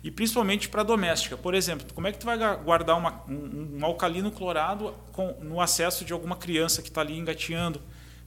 E 0.04 0.10
principalmente 0.10 0.68
para 0.68 0.82
doméstica. 0.82 1.38
Por 1.38 1.54
exemplo, 1.54 1.86
como 1.94 2.06
é 2.06 2.12
que 2.12 2.18
tu 2.18 2.26
vai 2.26 2.36
guardar 2.62 2.98
uma- 2.98 3.22
um, 3.26 3.78
um 3.78 3.84
alcalino 3.84 4.30
clorado 4.30 4.94
com- 5.12 5.34
no 5.40 5.58
acesso 5.58 6.04
de 6.04 6.12
alguma 6.12 6.36
criança 6.36 6.82
que 6.82 6.88
está 6.88 7.00
ali 7.00 7.18
engateando? 7.18 7.80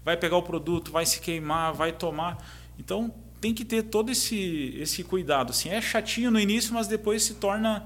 Vai 0.03 0.17
pegar 0.17 0.36
o 0.38 0.41
produto, 0.41 0.91
vai 0.91 1.05
se 1.05 1.19
queimar, 1.21 1.73
vai 1.73 1.91
tomar. 1.91 2.43
Então, 2.79 3.13
tem 3.39 3.53
que 3.53 3.63
ter 3.63 3.83
todo 3.83 4.12
esse, 4.12 4.75
esse 4.79 5.03
cuidado. 5.03 5.51
Assim, 5.51 5.69
é 5.69 5.79
chatinho 5.79 6.31
no 6.31 6.39
início, 6.39 6.73
mas 6.73 6.88
depois 6.88 7.21
se 7.21 7.36
torna 7.36 7.86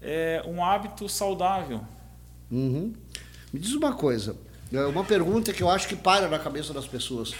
é, 0.00 0.44
um 0.46 0.64
hábito 0.64 1.08
saudável. 1.08 1.80
Uhum. 2.50 2.92
Me 3.52 3.58
diz 3.58 3.72
uma 3.72 3.92
coisa, 3.94 4.36
é 4.72 4.80
uma 4.86 5.02
pergunta 5.04 5.52
que 5.52 5.60
eu 5.62 5.68
acho 5.68 5.88
que 5.88 5.96
para 5.96 6.28
na 6.28 6.38
cabeça 6.38 6.72
das 6.72 6.86
pessoas. 6.86 7.34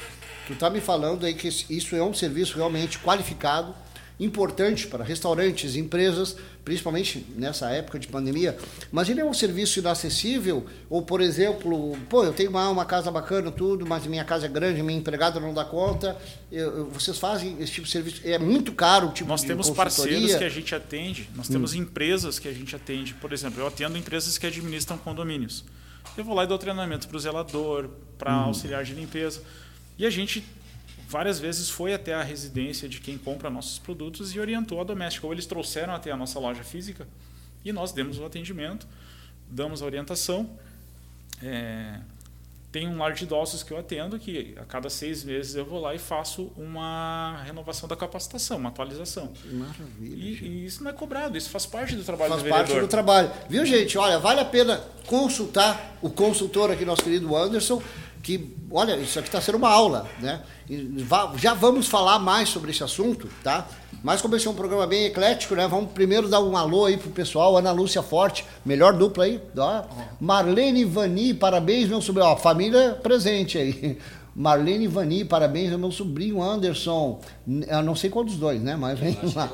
Tu 0.49 0.55
está 0.55 0.69
me 0.69 0.81
falando 0.81 1.25
aí 1.25 1.35
que 1.35 1.47
isso 1.47 1.95
é 1.95 2.03
um 2.03 2.13
serviço 2.13 2.57
realmente 2.57 2.99
qualificado, 2.99 3.73
importante 4.21 4.89
para 4.89 5.05
restaurantes, 5.05 5.77
empresas, 5.77 6.37
principalmente 6.65 7.25
nessa 7.37 7.71
época 7.71 8.01
de 8.01 8.09
pandemia, 8.09 8.59
mas 8.91 9.09
ele 9.09 9.21
é 9.21 9.25
um 9.25 9.33
serviço 9.33 9.79
inacessível? 9.79 10.67
Ou, 10.91 11.03
por 11.03 11.21
exemplo, 11.21 11.97
pô, 12.11 12.25
eu 12.25 12.33
tenho 12.33 12.51
uma, 12.51 12.69
uma 12.69 12.85
casa 12.85 13.13
bacana, 13.13 13.53
tudo, 13.53 13.87
mas 13.87 14.05
minha 14.07 14.25
casa 14.25 14.47
é 14.47 14.49
grande, 14.49 14.83
minha 14.83 14.99
empregada 14.99 15.39
não 15.39 15.55
dá 15.55 15.65
conta. 15.65 16.17
Eu- 16.51 16.79
eu- 16.79 16.91
vocês 16.91 17.17
fazem 17.17 17.57
esse 17.61 17.71
tipo 17.71 17.87
de 17.87 17.93
serviço? 17.93 18.21
É 18.25 18.39
muito 18.39 18.73
caro 18.73 19.07
o 19.09 19.13
tipo 19.13 19.29
Nós 19.29 19.43
de 19.43 19.47
temos 19.47 19.69
parceiros 19.71 20.35
que 20.39 20.45
a 20.45 20.49
gente 20.49 20.75
atende, 20.75 21.31
nós 21.37 21.47
temos 21.47 21.75
empresas 21.75 22.39
que 22.41 22.49
a 22.49 22.53
gente 22.53 22.75
atende. 22.75 23.15
Por 23.15 23.33
exemplo, 23.33 23.61
eu 23.61 23.69
atendo 23.69 23.97
empresas 23.97 24.37
que 24.37 24.47
administram 24.47 24.99
condomínios. 24.99 25.65
Eu 26.17 26.25
vou 26.25 26.35
lá 26.35 26.43
e 26.43 26.47
dou 26.49 26.59
treinamento 26.59 27.07
para 27.07 27.17
o 27.17 27.21
zelador, 27.21 27.89
para 28.19 28.33
auxiliar 28.33 28.83
de 28.83 28.95
limpeza. 28.95 29.43
E 29.99 30.07
a 30.07 30.11
gente 30.11 30.45
várias 31.09 31.41
vezes 31.41 31.71
foi 31.71 31.95
até 31.95 32.15
a 32.15 32.23
residência 32.23 32.89
de 32.89 33.01
quem 33.01 33.17
compra 33.17 33.49
nossos 33.49 33.79
produtos 33.79 34.35
e 34.35 34.41
orientou 34.41 34.81
a 34.81 34.85
doméstica. 34.85 35.27
Ou 35.27 35.33
eles 35.33 35.47
trouxeram 35.47 35.95
até 35.95 36.11
a 36.11 36.17
nossa 36.17 36.39
loja 36.39 36.63
física 36.63 37.09
e 37.65 37.73
nós 37.73 37.93
demos 37.93 38.19
o 38.19 38.25
atendimento, 38.25 38.87
damos 39.51 39.83
a 39.83 39.87
orientação. 39.87 40.51
É, 41.43 41.99
tem 42.71 42.87
um 42.87 42.99
lar 42.99 43.15
de 43.15 43.25
idosos 43.25 43.63
que 43.63 43.73
eu 43.73 43.79
atendo 43.79 44.19
que 44.19 44.55
a 44.61 44.65
cada 44.65 44.91
seis 44.91 45.25
meses 45.25 45.55
eu 45.55 45.65
vou 45.65 45.81
lá 45.81 45.95
e 45.95 45.99
faço 45.99 46.53
uma 46.57 47.41
renovação 47.45 47.89
da 47.89 47.97
capacitação, 47.97 48.59
uma 48.59 48.69
atualização. 48.69 49.33
Maravilha. 49.51 50.15
E, 50.15 50.45
e 50.45 50.67
isso 50.67 50.85
não 50.85 50.91
é 50.91 50.93
cobrado, 50.93 51.39
isso 51.39 51.49
faz 51.49 51.65
parte 51.65 51.97
do 51.97 52.05
trabalho 52.05 52.33
Faz 52.33 52.43
do 52.43 52.49
parte 52.51 52.67
vereador. 52.67 52.87
do 52.87 52.91
trabalho. 52.91 53.31
Viu, 53.49 53.65
gente? 53.65 53.97
Olha, 53.97 54.19
vale 54.19 54.41
a 54.41 54.45
pena 54.45 54.85
consultar 55.07 55.97
o 56.03 56.11
consultor 56.11 56.71
aqui, 56.71 56.85
nosso 56.85 57.03
querido 57.03 57.35
Anderson, 57.35 57.83
que, 58.23 58.55
olha, 58.71 58.97
isso 58.97 59.19
aqui 59.19 59.29
está 59.29 59.41
sendo 59.41 59.57
uma 59.59 59.71
aula, 59.71 60.09
né? 60.21 60.41
Já 61.37 61.55
vamos 61.55 61.87
falar 61.87 62.19
mais 62.19 62.49
sobre 62.49 62.71
esse 62.71 62.85
assunto, 62.85 63.29
tá? 63.43 63.67
Mas 64.03 64.21
como 64.21 64.37
esse 64.37 64.47
é 64.47 64.51
um 64.51 64.55
programa 64.55 64.87
bem 64.87 65.07
eclético, 65.07 65.55
né? 65.55 65.67
Vamos 65.67 65.91
primeiro 65.93 66.29
dar 66.29 66.41
um 66.41 66.57
alô 66.57 66.85
aí 66.85 66.97
pro 66.97 67.11
pessoal, 67.11 67.57
Ana 67.57 67.73
Lúcia 67.73 68.03
Forte, 68.03 68.45
melhor 68.65 68.93
dupla 68.93 69.25
aí, 69.25 69.41
ó. 69.57 69.83
Marlene 70.21 70.85
Vani, 70.85 71.35
parabéns, 71.35 71.89
meu 71.89 72.01
sobrinho, 72.01 72.29
ó, 72.29 72.37
família 72.37 72.99
presente 73.03 73.59
aí. 73.59 73.99
Marlene 74.39 74.87
Vani, 74.87 75.25
parabéns 75.25 75.73
ao 75.73 75.79
meu 75.81 75.91
sobrinho 75.91 76.41
Anderson. 76.41 77.19
Eu 77.67 77.83
não 77.83 77.97
sei 77.97 78.09
qual 78.09 78.25
dos 78.25 78.37
dois, 78.37 78.63
né? 78.63 78.77
Mas 78.77 78.97
vem 78.97 79.19
lá. 79.35 79.51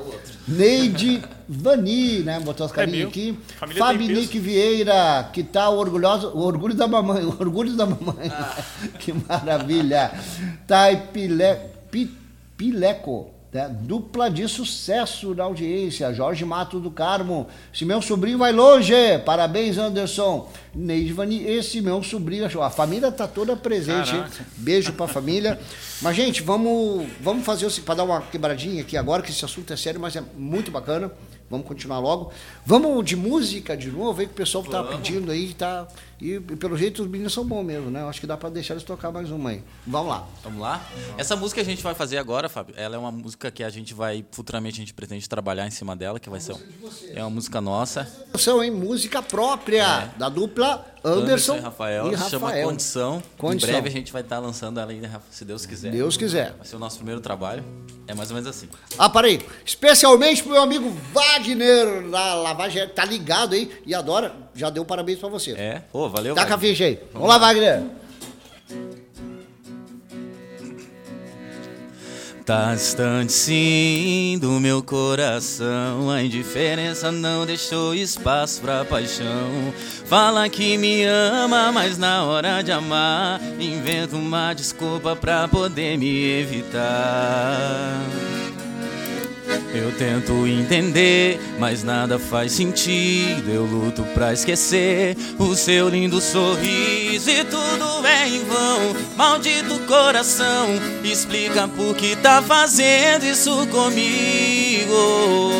Neide 0.47 1.23
Vani, 1.49 2.19
né? 2.19 2.39
Botou 2.39 2.67
as 2.67 2.71
carinhas 2.71 2.99
meu. 2.99 3.07
aqui. 3.09 3.35
Família. 3.57 3.83
Fabinique 3.83 4.37
Vieira, 4.37 5.27
que 5.33 5.41
tá 5.41 5.71
orgulhosa, 5.71 6.27
o 6.27 6.39
orgulho 6.39 6.75
da 6.75 6.87
mamãe, 6.87 7.23
o 7.25 7.29
orgulho 7.29 7.75
da 7.75 7.87
mamãe. 7.87 8.31
que 8.99 9.11
maravilha. 9.11 10.11
Taipile, 10.67 11.55
Pi- 11.89 12.11
Pileco, 12.55 13.31
né? 13.55 13.69
dupla 13.69 14.29
de 14.29 14.45
sucesso 14.49 15.33
na 15.33 15.45
audiência. 15.45 16.13
Jorge 16.13 16.43
Mato 16.43 16.77
do 16.77 16.91
Carmo, 16.91 17.47
esse 17.73 17.85
meu 17.85 18.01
sobrinho 18.01 18.37
vai 18.37 18.51
longe. 18.51 18.93
Parabéns, 19.25 19.77
Anderson. 19.77 20.51
Neide 20.73 21.13
Vani, 21.13 21.41
esse 21.41 21.79
meu 21.79 22.03
sobrinho, 22.03 22.45
a 22.61 22.69
família 22.69 23.09
tá 23.13 23.25
toda 23.25 23.55
presente. 23.55 24.13
Beijo 24.57 24.91
pra 24.91 25.07
família. 25.07 25.57
Mas, 26.01 26.17
gente, 26.17 26.43
vamos, 26.43 27.07
vamos 27.21 27.45
fazer 27.45 27.71
para 27.81 27.95
dar 27.95 28.03
uma 28.03 28.21
quebradinha 28.21 28.81
aqui 28.81 28.97
agora, 28.97 29.23
que 29.23 29.31
esse 29.31 29.45
assunto 29.45 29.71
é 29.71 29.77
sério, 29.77 30.01
mas 30.01 30.17
é 30.17 30.23
muito 30.35 30.69
bacana. 30.69 31.09
Vamos 31.49 31.67
continuar 31.67 31.99
logo. 31.99 32.31
Vamos 32.65 33.05
de 33.05 33.15
música 33.15 33.77
de 33.77 33.91
novo, 33.91 34.19
aí 34.19 34.25
que 34.27 34.33
o 34.33 34.35
pessoal 34.35 34.63
tá 34.63 34.83
pedindo 34.83 35.31
aí, 35.31 35.53
tá. 35.53 35.87
E, 36.19 36.39
pelo 36.39 36.75
jeito 36.77 37.03
os 37.03 37.07
meninos 37.09 37.33
são 37.33 37.45
bons 37.45 37.63
mesmo, 37.63 37.91
né? 37.91 38.01
Eu 38.01 38.09
acho 38.09 38.19
que 38.19 38.25
dá 38.25 38.35
para 38.37 38.49
deixar 38.49 38.73
eles 38.73 38.83
tocar 38.83 39.11
mais 39.11 39.29
uma 39.29 39.51
aí. 39.51 39.61
Vamos 39.85 40.09
lá. 40.09 40.27
Vamos 40.43 40.59
lá? 40.61 40.83
Essa 41.17 41.35
música 41.35 41.61
que 41.63 41.67
a 41.69 41.71
gente 41.71 41.83
vai 41.83 41.93
fazer 41.93 42.17
agora, 42.17 42.49
Fábio, 42.49 42.73
ela 42.77 42.95
é 42.95 42.97
uma 42.97 43.11
música 43.11 43.51
que 43.51 43.63
a 43.63 43.69
gente 43.69 43.93
vai, 43.93 44.25
futuramente, 44.31 44.75
a 44.75 44.83
gente 44.83 44.93
pretende 44.93 45.27
trabalhar 45.29 45.67
em 45.67 45.71
cima 45.71 45.95
dela, 45.95 46.19
que 46.19 46.29
vai 46.29 46.39
ser. 46.39 46.53
um- 46.53 46.59
É 47.13 47.21
uma 47.21 47.29
música 47.29 47.61
nossa. 47.61 48.11
São, 48.39 48.63
hein? 48.63 48.71
Música 48.71 49.21
própria 49.21 50.13
da 50.17 50.29
dupla 50.29 50.85
Anderson, 51.07 51.57
e 51.57 51.59
Rafael. 51.59 52.11
e 52.11 52.17
Se 52.17 52.29
chama 52.29 52.47
Rafael. 52.47 52.67
Condição. 52.67 53.23
Condição. 53.37 53.69
Em 53.69 53.73
breve 53.73 53.87
a 53.89 53.91
gente 53.91 54.11
vai 54.11 54.21
estar 54.21 54.39
lançando 54.39 54.79
ela 54.79 54.91
ainda, 54.91 55.21
se 55.29 55.45
Deus 55.45 55.65
quiser. 55.65 55.91
Deus 55.91 56.17
quiser. 56.17 56.53
Vai 56.57 56.65
ser 56.65 56.75
o 56.75 56.79
nosso 56.79 56.97
primeiro 56.97 57.21
trabalho. 57.21 57.63
É 58.07 58.13
mais 58.13 58.29
ou 58.29 58.35
menos 58.35 58.49
assim. 58.49 58.67
Ah, 58.97 59.09
parei. 59.09 59.41
Especialmente 59.65 60.43
pro 60.43 60.51
meu 60.53 60.61
amigo 60.61 60.91
Wagner 61.13 62.07
da 62.09 62.35
Lavagem, 62.35 62.87
tá 62.89 63.03
ligado 63.05 63.53
aí 63.53 63.71
e 63.85 63.93
adora. 63.93 64.33
Já 64.53 64.69
deu 64.69 64.85
parabéns 64.85 65.19
pra 65.19 65.29
você. 65.29 65.51
É? 65.51 65.81
Pô, 65.91 66.07
valeu. 66.09 66.35
Taca 66.35 66.53
a 66.53 66.55
Wagner. 66.57 66.71
ficha 66.71 66.85
aí. 66.85 66.99
Vamos 67.13 67.27
lá, 67.27 67.37
Wagner. 67.37 67.83
Tá 72.45 72.75
distante 72.75 73.33
sim 73.33 74.37
do 74.39 74.59
meu 74.59 74.83
coração. 74.83 76.11
A 76.11 76.21
indiferença 76.21 77.11
não 77.11 77.43
deixou 77.43 77.95
espaço 77.95 78.61
pra 78.61 78.85
paixão. 78.85 79.73
Fala 80.05 80.47
que 80.47 80.77
me 80.77 81.03
ama, 81.05 81.71
mas 81.71 81.97
na 81.97 82.23
hora 82.23 82.61
de 82.61 82.71
amar 82.71 83.41
Inventa 83.59 84.15
uma 84.15 84.53
desculpa 84.53 85.15
pra 85.15 85.47
poder 85.47 85.97
me 85.97 86.39
evitar 86.39 87.99
eu 89.73 89.91
tento 89.91 90.47
entender, 90.47 91.39
mas 91.59 91.83
nada 91.83 92.17
faz 92.17 92.53
sentido. 92.53 93.49
Eu 93.51 93.65
luto 93.65 94.03
pra 94.13 94.33
esquecer 94.33 95.17
o 95.37 95.55
seu 95.55 95.89
lindo 95.89 96.21
sorriso 96.21 97.29
e 97.29 97.43
tudo 97.43 98.05
é 98.05 98.27
em 98.27 98.43
vão. 98.45 98.95
Maldito 99.15 99.79
coração, 99.87 100.67
explica 101.03 101.67
por 101.67 101.95
que 101.95 102.15
tá 102.15 102.41
fazendo 102.41 103.25
isso 103.25 103.67
comigo. 103.67 105.51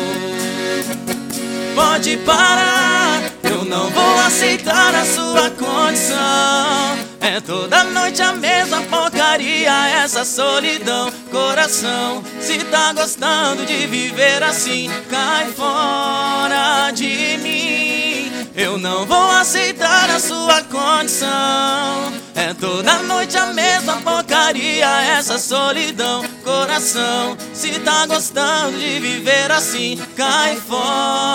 Pode 1.74 2.16
parar, 2.18 3.30
eu 3.42 3.64
não 3.64 3.90
vou 3.90 4.18
aceitar 4.20 4.94
a 4.94 5.04
sua 5.04 5.50
condição. 5.50 7.05
É 7.26 7.40
toda 7.40 7.82
noite 7.82 8.22
a 8.22 8.34
mesma 8.34 8.82
porcaria, 8.82 9.88
essa 9.88 10.24
solidão. 10.24 11.10
Coração, 11.28 12.22
se 12.40 12.56
tá 12.66 12.92
gostando 12.92 13.66
de 13.66 13.84
viver 13.88 14.44
assim, 14.44 14.88
cai 15.10 15.46
fora 15.50 16.92
de 16.92 17.36
mim. 17.42 18.30
Eu 18.54 18.78
não 18.78 19.04
vou 19.04 19.30
aceitar 19.32 20.08
a 20.08 20.20
sua 20.20 20.62
condição. 20.62 22.12
É 22.32 22.54
toda 22.54 23.02
noite 23.02 23.36
a 23.36 23.46
mesma 23.46 23.96
porcaria, 24.02 24.86
essa 25.02 25.36
solidão. 25.36 26.24
Coração, 26.44 27.36
se 27.52 27.72
tá 27.80 28.06
gostando 28.06 28.78
de 28.78 29.00
viver 29.00 29.50
assim, 29.50 30.00
cai 30.16 30.54
fora, 30.56 31.25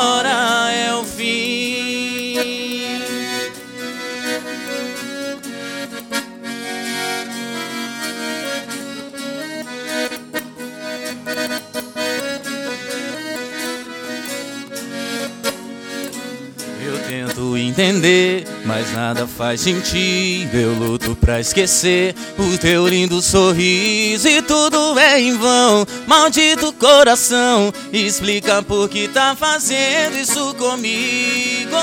entender, 17.82 18.46
mas 18.64 18.94
nada 18.94 19.26
faz 19.26 19.62
sentido. 19.62 20.56
Eu 20.56 20.74
luto 20.76 21.16
pra 21.16 21.40
esquecer 21.40 22.16
o 22.38 22.58
teu 22.58 22.88
lindo 22.88 23.22
sorriso 23.22 24.28
e 24.28 24.42
tudo 24.42 25.00
é 25.00 25.20
em 25.20 25.36
vão. 25.36 25.86
Maldito 26.06 26.72
coração, 26.74 27.74
explica 27.92 28.62
por 28.62 28.88
que 28.88 29.08
tá 29.08 29.36
fazendo 29.36 30.16
isso 30.18 30.54
comigo. 30.56 31.76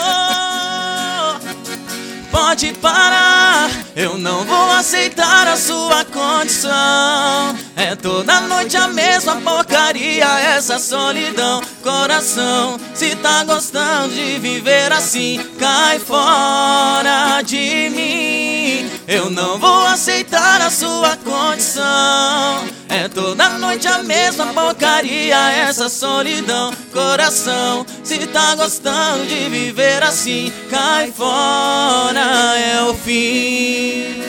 Pode 2.30 2.72
parar, 2.74 3.70
eu 3.96 4.16
não 4.16 4.44
vou 4.44 4.70
aceitar 4.72 5.48
a 5.48 5.56
sua 5.56 6.04
condição. 6.04 7.58
É 7.74 7.96
toda 7.96 8.40
noite 8.42 8.76
a 8.76 8.87
mesma 8.87 9.40
porcaria, 9.40 10.26
essa 10.38 10.78
solidão. 10.78 11.61
Coração, 11.88 12.79
se 12.92 13.16
tá 13.16 13.44
gostando 13.44 14.12
de 14.12 14.38
viver 14.38 14.92
assim, 14.92 15.40
cai 15.59 15.98
fora 15.98 17.40
de 17.40 17.88
mim. 17.88 18.90
Eu 19.09 19.31
não 19.31 19.59
vou 19.59 19.87
aceitar 19.87 20.61
a 20.61 20.68
sua 20.68 21.16
condição. 21.16 22.68
É 22.90 23.09
toda 23.09 23.48
noite 23.59 23.88
a 23.88 24.03
mesma 24.03 24.48
porcaria, 24.48 25.51
essa 25.51 25.88
solidão. 25.88 26.74
Coração, 26.92 27.87
se 28.05 28.27
tá 28.27 28.55
gostando 28.55 29.24
de 29.24 29.48
viver 29.48 30.03
assim, 30.03 30.53
cai 30.68 31.11
fora, 31.11 32.55
é 32.59 32.83
o 32.83 32.92
fim. 32.92 34.22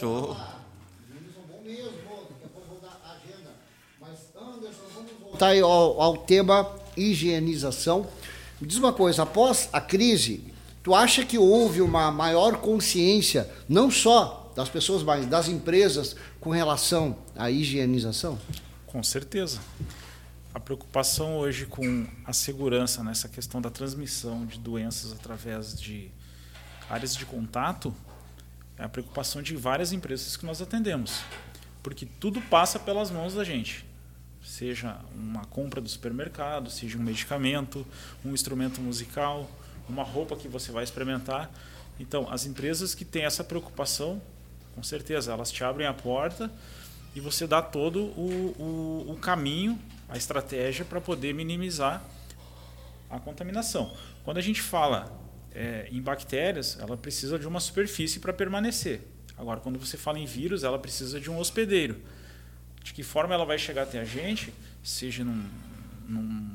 Show. 0.00 0.29
Aí 5.42 5.60
ao, 5.60 6.00
ao 6.00 6.16
tema 6.16 6.70
higienização. 6.96 8.06
Me 8.60 8.66
diz 8.66 8.76
uma 8.76 8.92
coisa, 8.92 9.22
após 9.22 9.68
a 9.72 9.80
crise, 9.80 10.44
tu 10.82 10.94
acha 10.94 11.24
que 11.24 11.38
houve 11.38 11.80
uma 11.80 12.10
maior 12.10 12.58
consciência, 12.58 13.50
não 13.68 13.90
só 13.90 14.52
das 14.54 14.68
pessoas, 14.68 15.02
mas 15.02 15.26
das 15.26 15.48
empresas, 15.48 16.14
com 16.40 16.50
relação 16.50 17.16
à 17.36 17.50
higienização? 17.50 18.38
Com 18.86 19.02
certeza. 19.02 19.60
A 20.52 20.60
preocupação 20.60 21.38
hoje 21.38 21.64
com 21.64 22.06
a 22.24 22.32
segurança 22.32 23.04
nessa 23.04 23.28
questão 23.28 23.60
da 23.60 23.70
transmissão 23.70 24.44
de 24.44 24.58
doenças 24.58 25.12
através 25.12 25.80
de 25.80 26.10
áreas 26.88 27.14
de 27.14 27.24
contato 27.24 27.94
é 28.76 28.84
a 28.84 28.88
preocupação 28.88 29.40
de 29.40 29.54
várias 29.56 29.92
empresas 29.92 30.36
que 30.36 30.44
nós 30.44 30.60
atendemos. 30.60 31.20
Porque 31.82 32.04
tudo 32.18 32.40
passa 32.42 32.78
pelas 32.78 33.10
mãos 33.10 33.32
da 33.32 33.44
gente. 33.44 33.86
Seja 34.42 34.98
uma 35.14 35.44
compra 35.44 35.80
do 35.80 35.88
supermercado, 35.88 36.70
seja 36.70 36.96
um 36.98 37.02
medicamento, 37.02 37.86
um 38.24 38.32
instrumento 38.32 38.80
musical, 38.80 39.50
uma 39.88 40.02
roupa 40.02 40.36
que 40.36 40.48
você 40.48 40.72
vai 40.72 40.84
experimentar. 40.84 41.50
Então, 41.98 42.30
as 42.30 42.46
empresas 42.46 42.94
que 42.94 43.04
têm 43.04 43.24
essa 43.24 43.44
preocupação, 43.44 44.20
com 44.74 44.82
certeza, 44.82 45.32
elas 45.32 45.50
te 45.50 45.62
abrem 45.62 45.86
a 45.86 45.92
porta 45.92 46.50
e 47.14 47.20
você 47.20 47.46
dá 47.46 47.60
todo 47.60 48.00
o, 48.00 48.54
o, 48.58 49.12
o 49.12 49.16
caminho, 49.16 49.78
a 50.08 50.16
estratégia 50.16 50.84
para 50.84 51.00
poder 51.00 51.34
minimizar 51.34 52.02
a 53.10 53.18
contaminação. 53.18 53.92
Quando 54.24 54.38
a 54.38 54.40
gente 54.40 54.62
fala 54.62 55.12
é, 55.52 55.88
em 55.90 56.00
bactérias, 56.00 56.78
ela 56.80 56.96
precisa 56.96 57.38
de 57.38 57.46
uma 57.46 57.60
superfície 57.60 58.20
para 58.20 58.32
permanecer. 58.32 59.02
Agora, 59.36 59.60
quando 59.60 59.78
você 59.78 59.96
fala 59.96 60.18
em 60.18 60.26
vírus, 60.26 60.62
ela 60.62 60.78
precisa 60.78 61.20
de 61.20 61.30
um 61.30 61.38
hospedeiro. 61.38 61.96
De 62.82 62.92
que 62.94 63.02
forma 63.02 63.34
ela 63.34 63.44
vai 63.44 63.58
chegar 63.58 63.82
até 63.82 64.00
a 64.00 64.04
gente, 64.04 64.52
seja 64.82 65.22
num, 65.24 65.44
num, 66.08 66.50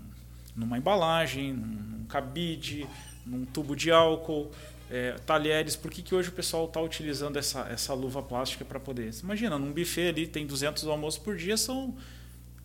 numa 0.55 0.77
embalagem, 0.77 1.53
num, 1.53 1.65
num 1.99 2.05
cabide, 2.05 2.88
num 3.25 3.45
tubo 3.45 3.75
de 3.75 3.91
álcool, 3.91 4.51
é, 4.89 5.13
talheres. 5.25 5.75
Por 5.75 5.89
que, 5.91 6.01
que 6.01 6.13
hoje 6.15 6.29
o 6.29 6.31
pessoal 6.31 6.65
está 6.65 6.81
utilizando 6.81 7.38
essa, 7.38 7.61
essa 7.71 7.93
luva 7.93 8.21
plástica 8.21 8.63
para 8.65 8.79
poder? 8.79 9.13
Você 9.13 9.23
imagina, 9.23 9.57
num 9.57 9.71
buffet 9.71 10.09
ali 10.09 10.27
tem 10.27 10.45
200 10.45 10.85
almoços 10.88 11.19
por 11.19 11.35
dia, 11.35 11.57
são 11.57 11.93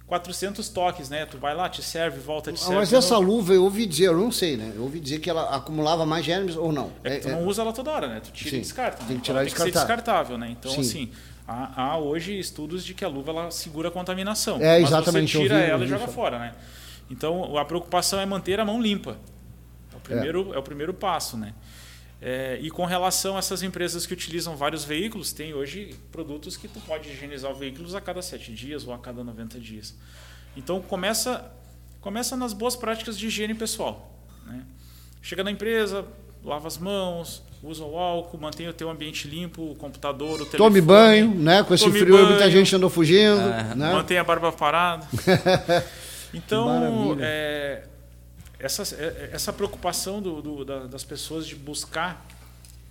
400 0.07 0.69
toques, 0.71 1.09
né? 1.09 1.25
Tu 1.25 1.39
vai 1.39 1.55
lá, 1.55 1.69
te 1.69 1.83
serve, 1.83 2.19
volta, 2.19 2.51
te 2.53 2.57
Ah, 2.57 2.59
serve. 2.59 2.75
mas 2.77 2.93
essa 2.93 3.15
novo. 3.15 3.27
luva 3.31 3.55
eu 3.55 3.63
ouvi 3.63 3.87
dizer, 3.87 4.07
eu 4.09 4.17
não 4.17 4.33
sei, 4.33 4.57
né? 4.57 4.73
Eu 4.75 4.83
ouvi 4.83 4.99
dizer 4.99 5.21
que 5.21 5.31
ela 5.31 5.55
acumulava 5.55 6.05
mais 6.05 6.25
germes 6.25 6.57
ou 6.57 6.73
não. 6.73 6.93
É 7.05 7.17
que 7.17 7.21
tu 7.23 7.29
É- 7.29 7.33
não 7.33 7.47
usa 7.47 7.63
ela 7.63 7.73
toda 7.73 7.91
hora, 7.93 8.09
né? 8.09 8.21
Tu 8.21 8.33
tira 8.33 8.51
Sim, 8.51 8.57
e 8.57 8.61
descarta. 8.61 9.05
tem 9.05 9.15
né? 9.15 9.15
que 9.17 9.21
tirar 9.23 9.43
e 9.43 9.47
tem 9.47 9.55
que 9.55 9.59
ser 9.61 9.67
descartar. 9.67 9.95
descartável, 9.97 10.37
né? 10.37 10.51
Então, 10.51 10.73
Sim. 10.73 10.81
assim, 10.81 11.13
há, 11.51 11.83
há 11.83 11.99
hoje 11.99 12.39
estudos 12.39 12.85
de 12.85 12.95
que 12.95 13.05
a 13.05 13.09
luva 13.09 13.33
ela 13.33 13.51
segura 13.51 13.89
a 13.89 13.91
contaminação. 13.91 14.61
É, 14.61 14.79
mas 14.81 14.89
exatamente, 14.89 15.33
você 15.33 15.39
eu 15.39 15.43
tira 15.43 15.57
vi, 15.57 15.65
eu 15.65 15.75
ela 15.75 15.85
e 15.85 15.89
joga 15.89 16.07
fora, 16.07 16.39
né? 16.39 16.55
Então, 17.11 17.57
a 17.59 17.65
preocupação 17.65 18.21
é 18.21 18.27
manter 18.27 18.61
a 18.61 18.65
mão 18.65 18.81
limpa. 18.81 19.19
É 19.93 19.97
o 19.97 20.01
primeiro, 20.01 20.55
é. 20.55 20.59
o 20.59 20.63
primeiro 20.63 20.95
passo, 20.95 21.37
né? 21.37 21.53
É, 22.23 22.59
e 22.61 22.71
com 22.71 22.85
relação 22.85 23.37
a 23.37 23.39
essas 23.39 23.63
empresas 23.63 24.07
que 24.07 24.13
utilizam 24.13 24.55
vários 24.55 24.85
veículos, 24.85 25.33
tem 25.33 25.55
hoje 25.55 25.97
produtos 26.13 26.57
que 26.57 26.69
tu 26.69 26.79
pode 26.81 27.09
higienizar 27.09 27.53
veículos 27.55 27.95
a 27.95 28.01
cada 28.01 28.21
sete 28.23 28.53
dias 28.53 28.87
ou 28.87 28.93
a 28.93 28.99
cada 28.99 29.25
90 29.25 29.59
dias. 29.59 29.97
Então 30.55 30.83
começa, 30.83 31.51
começa 32.01 32.37
nas 32.37 32.53
boas 32.53 32.77
práticas 32.77 33.19
de 33.19 33.27
higiene 33.27 33.55
pessoal. 33.55 34.15
Né? 34.45 34.67
Chega 35.23 35.43
na 35.43 35.51
empresa, 35.51 36.07
lava 36.45 36.69
as 36.69 36.77
mãos, 36.77 37.43
usa 37.63 37.85
o 37.85 37.97
álcool, 37.99 38.39
mantém 38.39 38.69
o 38.69 38.73
teu 38.73 38.89
ambiente 38.91 39.29
limpo, 39.29 39.73
o 39.73 39.75
computador, 39.75 40.35
o 40.41 40.47
telefone. 40.47 40.59
Tome 40.59 40.81
banho, 40.81 41.35
né? 41.35 41.63
Com 41.63 41.75
esse 41.75 41.85
Tome 41.85 41.99
frio 41.99 42.17
aí, 42.17 42.23
muita 42.25 42.39
banho. 42.41 42.51
gente 42.53 42.75
andou 42.75 42.89
fugindo. 42.91 43.41
É, 43.41 43.75
né? 43.75 43.93
Mantém 43.93 44.17
a 44.19 44.25
barba 44.25 44.51
parada. 44.53 45.07
Então, 46.33 47.17
é, 47.21 47.83
essa, 48.59 48.83
é- 48.95 49.31
essa 49.33 49.53
preocupação 49.53 50.23
do- 50.23 50.41
do- 50.41 50.65
da- 50.65 50.87
das 50.87 51.03
pessoas 51.03 51.45
de 51.47 51.57
buscar 51.57 52.25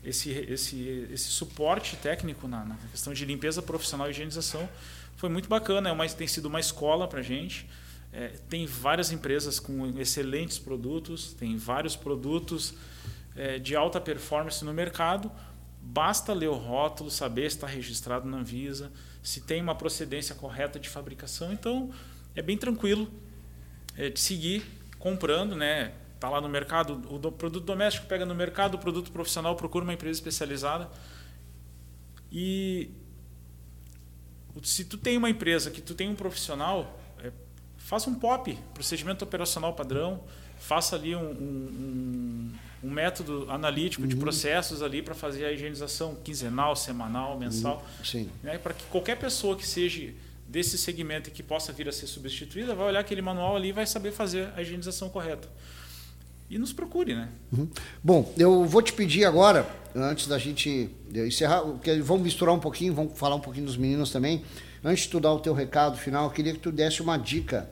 esse, 0.03 0.29
esse, 0.31 1.07
esse 1.11 1.29
suporte 1.29 1.95
técnico 1.95 2.47
na, 2.49 2.65
na 2.65 2.75
questão 2.91 3.13
de 3.13 3.23
limpeza 3.25 3.61
profissional 3.61 4.07
e 4.07 4.11
higienização 4.11 4.67
foi 5.15 5.29
muito 5.29 5.47
bacana. 5.47 5.89
É 5.89 5.91
uma, 5.93 6.05
tem 6.09 6.27
sido 6.27 6.47
uma 6.47 6.59
escola 6.59 7.07
para 7.07 7.19
a 7.19 7.23
gente. 7.23 7.65
É, 8.11 8.31
tem 8.49 8.65
várias 8.65 9.11
empresas 9.11 9.57
com 9.59 9.97
excelentes 9.99 10.57
produtos, 10.59 11.33
tem 11.33 11.55
vários 11.55 11.95
produtos 11.95 12.73
de 13.59 13.75
alta 13.75 14.01
performance 14.01 14.63
no 14.65 14.73
mercado. 14.73 15.31
Basta 15.81 16.33
ler 16.33 16.49
o 16.49 16.55
rótulo, 16.55 17.09
saber 17.09 17.49
se 17.49 17.57
está 17.57 17.67
registrado 17.67 18.27
na 18.27 18.37
Anvisa, 18.37 18.91
se 19.23 19.41
tem 19.41 19.61
uma 19.61 19.73
procedência 19.75 20.35
correta 20.35 20.79
de 20.79 20.89
fabricação. 20.89 21.53
Então, 21.53 21.91
é 22.35 22.41
bem 22.41 22.57
tranquilo 22.57 23.09
é, 23.97 24.09
de 24.09 24.19
seguir 24.19 24.63
comprando, 24.97 25.55
né? 25.55 25.93
Está 26.15 26.29
lá 26.29 26.41
no 26.41 26.49
mercado, 26.49 27.01
o 27.09 27.31
produto 27.31 27.65
doméstico 27.65 28.05
pega 28.07 28.25
no 28.25 28.35
mercado, 28.35 28.75
o 28.75 28.77
produto 28.77 29.09
profissional 29.11 29.55
procura 29.55 29.85
uma 29.85 29.93
empresa 29.93 30.17
especializada. 30.17 30.89
E 32.29 32.91
se 34.61 34.83
tu 34.83 34.97
tem 34.97 35.17
uma 35.17 35.29
empresa 35.29 35.71
que 35.71 35.81
tu 35.81 35.95
tem 35.95 36.09
um 36.09 36.15
profissional, 36.15 36.99
é, 37.23 37.31
faça 37.77 38.09
um 38.09 38.15
POP, 38.15 38.57
procedimento 38.73 39.23
operacional 39.23 39.73
padrão, 39.73 40.23
faça 40.59 40.95
ali 40.95 41.15
um, 41.15 41.31
um, 41.31 42.51
um 42.83 42.89
método 42.89 43.49
analítico 43.49 44.03
uhum. 44.03 44.09
de 44.09 44.15
processos 44.15 44.81
ali 44.81 45.01
para 45.01 45.15
fazer 45.15 45.45
a 45.45 45.51
higienização 45.51 46.15
quinzenal, 46.23 46.75
semanal, 46.75 47.37
mensal. 47.39 47.85
Uhum. 48.13 48.27
Né, 48.43 48.57
para 48.57 48.73
que 48.73 48.83
qualquer 48.85 49.17
pessoa 49.17 49.55
que 49.55 49.65
seja 49.65 50.13
desse 50.47 50.77
segmento 50.77 51.29
e 51.29 51.31
que 51.31 51.43
possa 51.43 51.71
vir 51.71 51.87
a 51.87 51.91
ser 51.91 52.07
substituída, 52.07 52.73
vai 52.73 52.87
olhar 52.87 52.99
aquele 52.99 53.21
manual 53.21 53.55
ali 53.55 53.69
e 53.69 53.71
vai 53.71 53.85
saber 53.85 54.11
fazer 54.11 54.49
a 54.55 54.61
higienização 54.61 55.09
correta. 55.09 55.47
E 56.49 56.57
nos 56.57 56.73
procure, 56.73 57.13
né? 57.13 57.29
Uhum. 57.51 57.69
Bom, 58.03 58.33
eu 58.35 58.65
vou 58.65 58.81
te 58.81 58.91
pedir 58.91 59.23
agora, 59.23 59.69
antes 59.95 60.25
da 60.25 60.39
gente 60.39 60.89
encerrar, 61.13 61.61
vamos 62.03 62.23
misturar 62.23 62.55
um 62.55 62.59
pouquinho, 62.59 62.93
vamos 62.95 63.17
falar 63.17 63.35
um 63.35 63.39
pouquinho 63.39 63.67
dos 63.67 63.77
meninos 63.77 64.11
também. 64.11 64.43
Antes 64.83 65.03
de 65.03 65.09
tu 65.09 65.19
dar 65.19 65.31
o 65.31 65.39
teu 65.39 65.53
recado 65.53 65.97
final, 65.97 66.25
eu 66.25 66.31
queria 66.31 66.53
que 66.53 66.59
tu 66.59 66.71
desse 66.71 67.03
uma 67.03 67.17
dica 67.17 67.69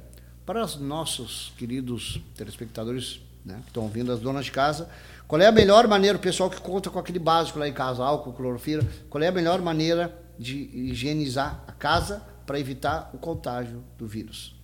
para 0.47 0.63
os 0.63 0.77
nossos 0.77 1.51
queridos 1.57 2.21
telespectadores 2.33 3.19
né, 3.43 3.60
que 3.63 3.67
estão 3.67 3.83
ouvindo, 3.83 4.13
as 4.13 4.21
donas 4.21 4.45
de 4.45 4.51
casa. 4.53 4.89
Qual 5.27 5.41
é 5.41 5.45
a 5.45 5.51
melhor 5.51 5.86
maneira, 5.89 6.17
o 6.17 6.21
pessoal 6.21 6.49
que 6.49 6.62
conta 6.62 6.89
com 6.89 6.97
aquele 6.97 7.19
básico 7.19 7.60
lá 7.60 7.67
em 7.67 7.73
casa, 7.73 8.01
álcool, 8.01 8.31
clorofila, 8.31 8.81
qual 9.10 9.21
é 9.21 9.27
a 9.27 9.31
melhor 9.31 9.62
maneira 9.62 10.17
de 10.39 10.55
higienizar 10.73 11.62
a 11.67 11.73
casa 11.73 12.25
para 12.45 12.57
evitar 12.57 13.10
o 13.13 13.17
contágio 13.17 13.83
do 13.97 14.07
vírus. 14.07 14.55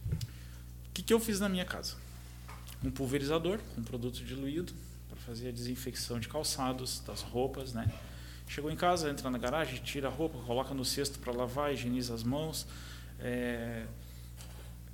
O 0.87 0.93
que, 0.93 1.03
que 1.03 1.13
eu 1.13 1.19
fiz 1.19 1.41
na 1.41 1.49
minha 1.49 1.65
casa? 1.65 1.95
Um 2.81 2.89
pulverizador 2.89 3.59
com 3.75 3.83
produto 3.83 4.23
diluído 4.23 4.71
para 5.09 5.17
fazer 5.17 5.49
a 5.49 5.51
desinfecção 5.51 6.17
de 6.17 6.29
calçados, 6.29 7.01
das 7.05 7.21
roupas, 7.21 7.73
né? 7.73 7.91
Chegou 8.47 8.71
em 8.71 8.77
casa, 8.77 9.09
entra 9.09 9.29
na 9.29 9.37
garagem, 9.37 9.81
tira 9.83 10.07
a 10.07 10.11
roupa, 10.11 10.37
coloca 10.47 10.73
no 10.73 10.85
cesto 10.85 11.19
para 11.19 11.33
lavar, 11.33 11.73
higieniza 11.73 12.13
as 12.13 12.23
mãos. 12.23 12.65
É, 13.19 13.85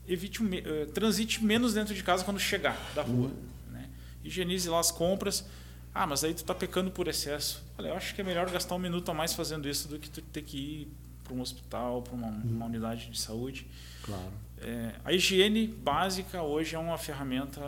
evite 0.09 0.43
uh, 0.43 0.85
transite 0.93 1.43
menos 1.43 1.73
dentro 1.73 1.93
de 1.93 2.03
casa 2.03 2.23
quando 2.23 2.39
chegar 2.39 2.77
da 2.95 3.01
rua. 3.01 3.27
Uhum. 3.27 3.71
Né? 3.71 3.89
Higienize 4.23 4.67
lá 4.67 4.79
as 4.79 4.91
compras. 4.91 5.45
Ah, 5.93 6.05
mas 6.05 6.23
aí 6.23 6.33
tu 6.33 6.37
está 6.37 6.53
pecando 6.53 6.91
por 6.91 7.07
excesso. 7.07 7.63
Olha, 7.77 7.89
eu 7.89 7.95
acho 7.95 8.13
que 8.13 8.21
é 8.21 8.23
melhor 8.23 8.49
gastar 8.49 8.75
um 8.75 8.79
minuto 8.79 9.09
a 9.09 9.13
mais 9.13 9.33
fazendo 9.33 9.67
isso 9.67 9.87
do 9.87 9.99
que 9.99 10.09
tu 10.09 10.21
ter 10.21 10.43
que 10.43 10.57
ir 10.57 10.93
para 11.23 11.33
um 11.33 11.41
hospital, 11.41 12.01
para 12.01 12.13
uma, 12.13 12.27
uhum. 12.27 12.41
uma, 12.43 12.65
unidade 12.65 13.09
de 13.09 13.19
saúde. 13.19 13.67
Claro. 14.03 14.31
É, 14.59 14.95
a 15.05 15.13
higiene 15.13 15.67
básica 15.67 16.41
hoje 16.41 16.75
é 16.75 16.79
uma 16.79 16.97
ferramenta 16.97 17.61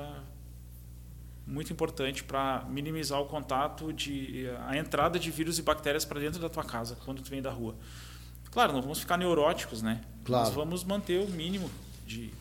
muito 1.45 1.73
importante 1.73 2.23
para 2.23 2.65
minimizar 2.69 3.19
o 3.19 3.25
contato 3.25 3.91
de 3.91 4.47
a 4.67 4.77
entrada 4.77 5.17
de 5.19 5.31
vírus 5.31 5.57
e 5.59 5.61
bactérias 5.61 6.05
para 6.05 6.19
dentro 6.19 6.39
da 6.39 6.49
tua 6.49 6.63
casa 6.63 6.97
quando 7.03 7.21
tu 7.21 7.29
vem 7.29 7.41
da 7.41 7.51
rua. 7.51 7.75
Claro, 8.51 8.73
não 8.73 8.81
vamos 8.81 8.99
ficar 8.99 9.17
neuróticos, 9.17 9.81
né? 9.81 10.01
Claro. 10.23 10.45
Nós 10.45 10.53
vamos 10.53 10.83
manter 10.83 11.19
o 11.19 11.29
mínimo 11.29 11.69
de 12.11 12.33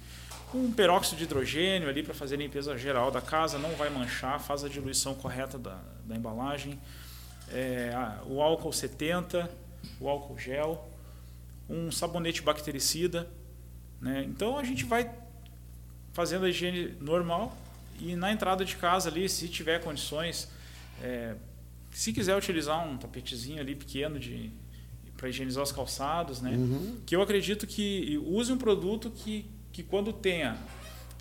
um 0.52 0.72
peróxido 0.72 1.16
de 1.16 1.24
hidrogênio 1.24 1.88
ali 1.88 2.02
para 2.02 2.12
fazer 2.12 2.34
a 2.34 2.38
limpeza 2.38 2.76
geral 2.76 3.10
da 3.10 3.20
casa, 3.20 3.58
não 3.58 3.70
vai 3.76 3.88
manchar, 3.88 4.40
faz 4.40 4.64
a 4.64 4.68
diluição 4.68 5.14
correta 5.14 5.58
da, 5.58 5.80
da 6.04 6.16
embalagem. 6.16 6.78
É, 7.48 7.92
o 8.26 8.42
álcool 8.42 8.72
70, 8.72 9.50
o 10.00 10.08
álcool 10.08 10.38
gel, 10.38 10.88
um 11.68 11.92
sabonete 11.92 12.42
bactericida. 12.42 13.28
Né? 14.00 14.24
Então 14.28 14.58
a 14.58 14.64
gente 14.64 14.84
vai 14.84 15.10
fazendo 16.12 16.44
a 16.44 16.48
higiene 16.48 16.96
normal 17.00 17.56
e 18.00 18.16
na 18.16 18.32
entrada 18.32 18.64
de 18.64 18.76
casa 18.76 19.08
ali, 19.08 19.28
se 19.28 19.48
tiver 19.48 19.80
condições, 19.80 20.50
é, 21.00 21.36
se 21.92 22.12
quiser 22.12 22.36
utilizar 22.36 22.84
um 22.86 22.96
tapetezinho 22.96 23.60
ali 23.60 23.76
pequeno 23.76 24.18
de 24.18 24.50
para 25.20 25.28
higienizar 25.28 25.62
os 25.62 25.70
calçados, 25.70 26.40
né? 26.40 26.52
Uhum. 26.52 26.98
Que 27.04 27.14
eu 27.14 27.20
acredito 27.20 27.66
que 27.66 28.18
use 28.24 28.50
um 28.50 28.56
produto 28.56 29.10
que, 29.10 29.44
que 29.72 29.82
quando 29.82 30.12
tenha 30.12 30.56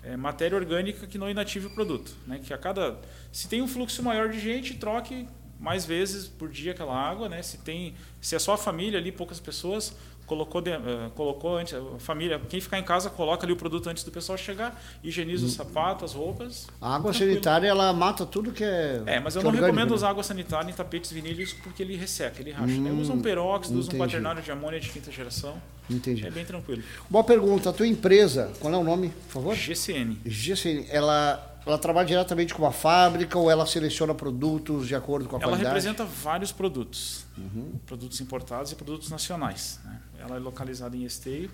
é, 0.02 0.16
matéria 0.16 0.56
orgânica 0.56 1.06
que 1.06 1.18
não 1.18 1.30
inative 1.30 1.66
o 1.66 1.70
produto, 1.70 2.16
né? 2.26 2.40
Que 2.42 2.52
a 2.52 2.58
cada 2.58 2.98
se 3.32 3.48
tem 3.48 3.62
um 3.62 3.68
fluxo 3.68 4.02
maior 4.02 4.28
de 4.28 4.40
gente, 4.40 4.74
troque 4.74 5.26
mais 5.58 5.84
vezes 5.84 6.26
por 6.26 6.48
dia 6.48 6.72
aquela 6.72 6.96
água, 6.96 7.28
né? 7.28 7.42
Se 7.42 7.58
tem 7.58 7.94
se 8.20 8.34
é 8.34 8.38
só 8.38 8.54
a 8.54 8.58
família 8.58 8.98
ali, 8.98 9.12
poucas 9.12 9.38
pessoas, 9.38 9.94
colocou, 10.30 10.60
de, 10.60 10.70
uh, 10.70 11.10
colocou 11.16 11.56
antes, 11.56 11.74
a 11.74 11.98
família, 11.98 12.40
quem 12.48 12.60
ficar 12.60 12.78
em 12.78 12.84
casa 12.84 13.10
coloca 13.10 13.44
ali 13.44 13.52
o 13.52 13.56
produto 13.56 13.90
antes 13.90 14.04
do 14.04 14.12
pessoal 14.12 14.38
chegar, 14.38 14.80
higieniza 15.02 15.44
os 15.44 15.54
hum. 15.54 15.56
sapatos, 15.56 16.12
as 16.12 16.16
roupas. 16.16 16.68
A 16.80 16.94
água 16.94 17.10
tranquilo. 17.10 17.32
sanitária 17.32 17.66
ela 17.66 17.92
mata 17.92 18.24
tudo 18.24 18.52
que 18.52 18.62
é. 18.62 19.02
É, 19.06 19.18
mas 19.18 19.34
eu 19.34 19.42
não 19.42 19.50
recomendo 19.50 19.90
né? 19.90 19.94
usar 19.96 20.10
água 20.10 20.22
sanitária 20.22 20.70
em 20.70 20.72
tapetes 20.72 21.10
vinílicos 21.10 21.52
porque 21.52 21.82
ele 21.82 21.96
resseca, 21.96 22.40
ele 22.40 22.52
racha. 22.52 22.72
Hum, 22.72 23.00
usa 23.00 23.12
um 23.12 23.20
peróxido, 23.20 23.76
usa 23.76 23.92
um 23.92 23.98
quaternário 23.98 24.40
de 24.40 24.52
amônia 24.52 24.78
de 24.78 24.88
quinta 24.88 25.10
geração. 25.10 25.60
Entendi. 25.90 26.24
É 26.24 26.30
bem 26.30 26.44
tranquilo. 26.44 26.84
Boa 27.08 27.24
pergunta. 27.24 27.70
A 27.70 27.72
tua 27.72 27.88
empresa, 27.88 28.52
qual 28.60 28.72
é 28.72 28.76
o 28.76 28.84
nome, 28.84 29.08
por 29.26 29.32
favor? 29.32 29.56
GCN. 29.56 30.18
GCN. 30.24 30.86
Ela 30.88 31.49
ela 31.70 31.78
trabalha 31.78 32.06
diretamente 32.06 32.52
com 32.52 32.66
a 32.66 32.72
fábrica 32.72 33.38
ou 33.38 33.50
ela 33.50 33.64
seleciona 33.64 34.14
produtos 34.14 34.86
de 34.86 34.94
acordo 34.94 35.28
com 35.28 35.36
a 35.36 35.38
ela 35.38 35.48
qualidade? 35.48 35.66
Ela 35.66 35.74
representa 35.74 36.04
vários 36.04 36.52
produtos, 36.52 37.24
uhum. 37.38 37.72
produtos 37.86 38.20
importados 38.20 38.72
e 38.72 38.74
produtos 38.74 39.10
nacionais. 39.10 39.80
Né? 39.84 40.00
Ela 40.18 40.36
é 40.36 40.38
localizada 40.38 40.96
em 40.96 41.04
Esteio, 41.04 41.50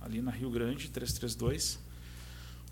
ali 0.00 0.20
na 0.20 0.30
Rio 0.30 0.50
Grande, 0.50 0.88
332. 0.88 1.78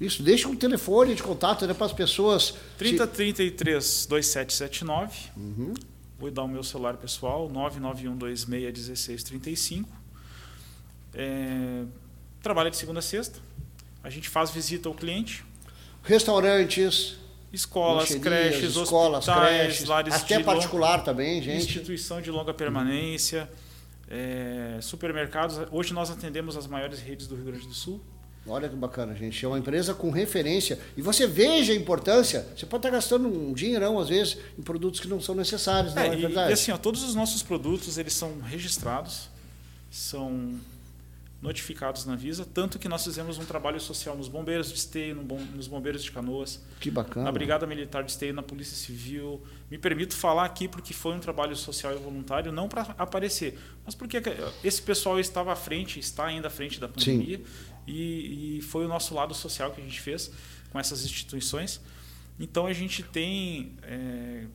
Isso, 0.00 0.22
deixa 0.22 0.48
um 0.48 0.56
telefone 0.56 1.14
de 1.14 1.22
contato 1.22 1.66
né, 1.66 1.74
para 1.74 1.86
as 1.86 1.92
pessoas. 1.92 2.54
3033 2.78 4.06
2779. 4.06 5.30
Uhum. 5.36 5.74
Vou 6.18 6.30
dar 6.30 6.44
o 6.44 6.48
meu 6.48 6.62
celular 6.62 6.96
pessoal, 6.96 7.50
991261635. 7.50 9.84
É, 11.14 11.84
trabalha 12.42 12.70
de 12.70 12.76
segunda 12.76 13.00
a 13.00 13.02
sexta. 13.02 13.40
A 14.02 14.10
gente 14.10 14.28
faz 14.28 14.50
visita 14.50 14.88
ao 14.88 14.94
cliente 14.94 15.44
restaurantes, 16.06 17.16
escolas, 17.52 18.14
creches, 18.14 18.76
escolas, 18.76 19.24
creches, 19.24 19.84
lares 19.84 20.14
até 20.14 20.42
particular 20.42 20.92
longa, 20.92 21.04
também, 21.04 21.42
gente. 21.42 21.64
Instituição 21.64 22.22
de 22.22 22.30
longa 22.30 22.54
permanência, 22.54 23.50
é, 24.08 24.78
supermercados. 24.80 25.58
Hoje 25.70 25.92
nós 25.92 26.10
atendemos 26.10 26.56
as 26.56 26.66
maiores 26.66 27.00
redes 27.00 27.26
do 27.26 27.34
Rio 27.34 27.46
Grande 27.46 27.66
do 27.66 27.74
Sul. 27.74 28.00
Olha 28.48 28.68
que 28.68 28.76
bacana, 28.76 29.12
gente. 29.16 29.44
É 29.44 29.48
uma 29.48 29.58
empresa 29.58 29.92
com 29.92 30.08
referência. 30.10 30.78
E 30.96 31.02
você 31.02 31.26
veja 31.26 31.72
a 31.72 31.76
importância. 31.76 32.46
Você 32.56 32.64
pode 32.64 32.86
estar 32.86 32.90
gastando 32.90 33.26
um 33.26 33.52
dinheirão, 33.52 33.98
às 33.98 34.08
vezes, 34.08 34.38
em 34.56 34.62
produtos 34.62 35.00
que 35.00 35.08
não 35.08 35.20
são 35.20 35.34
necessários, 35.34 35.92
não 35.92 36.02
é, 36.02 36.06
é 36.06 36.16
verdade? 36.16 36.50
E 36.50 36.52
assim, 36.52 36.70
ó, 36.70 36.78
todos 36.78 37.02
os 37.02 37.16
nossos 37.16 37.42
produtos, 37.42 37.98
eles 37.98 38.12
são 38.12 38.40
registrados, 38.40 39.28
são 39.90 40.60
notificados 41.46 42.04
na 42.04 42.16
Visa, 42.16 42.44
tanto 42.44 42.76
que 42.76 42.88
nós 42.88 43.04
fizemos 43.04 43.38
um 43.38 43.44
trabalho 43.44 43.80
social 43.80 44.16
nos 44.16 44.26
bombeiros 44.26 44.68
de 44.68 44.78
esteio, 44.78 45.14
nos 45.54 45.68
bombeiros 45.68 46.02
de 46.02 46.10
canoas, 46.10 46.60
que 46.80 46.90
bacana. 46.90 47.24
na 47.24 47.32
Brigada 47.32 47.64
Militar 47.66 48.02
de 48.02 48.10
esteio, 48.10 48.34
na 48.34 48.42
Polícia 48.42 48.76
Civil. 48.76 49.40
Me 49.70 49.78
permito 49.78 50.16
falar 50.16 50.44
aqui 50.44 50.66
porque 50.66 50.92
foi 50.92 51.14
um 51.14 51.20
trabalho 51.20 51.54
social 51.54 51.94
e 51.94 51.98
voluntário, 51.98 52.50
não 52.50 52.68
para 52.68 52.82
aparecer, 52.98 53.56
mas 53.84 53.94
porque 53.94 54.20
esse 54.64 54.82
pessoal 54.82 55.20
estava 55.20 55.52
à 55.52 55.56
frente, 55.56 56.00
está 56.00 56.26
ainda 56.26 56.48
à 56.48 56.50
frente 56.50 56.80
da 56.80 56.88
pandemia, 56.88 57.40
e, 57.86 58.58
e, 58.58 58.62
foi 58.62 58.84
o 58.84 58.88
nosso 58.88 59.14
lado 59.14 59.32
social 59.32 59.70
que 59.70 59.80
a 59.80 59.84
gente 59.84 60.00
fez 60.00 60.32
com 60.70 60.80
essas 60.80 61.04
instituições. 61.04 61.80
Então 62.40 62.66
a 62.66 62.72
gente 62.72 63.04
tem 63.04 63.72
é, 63.82 64.46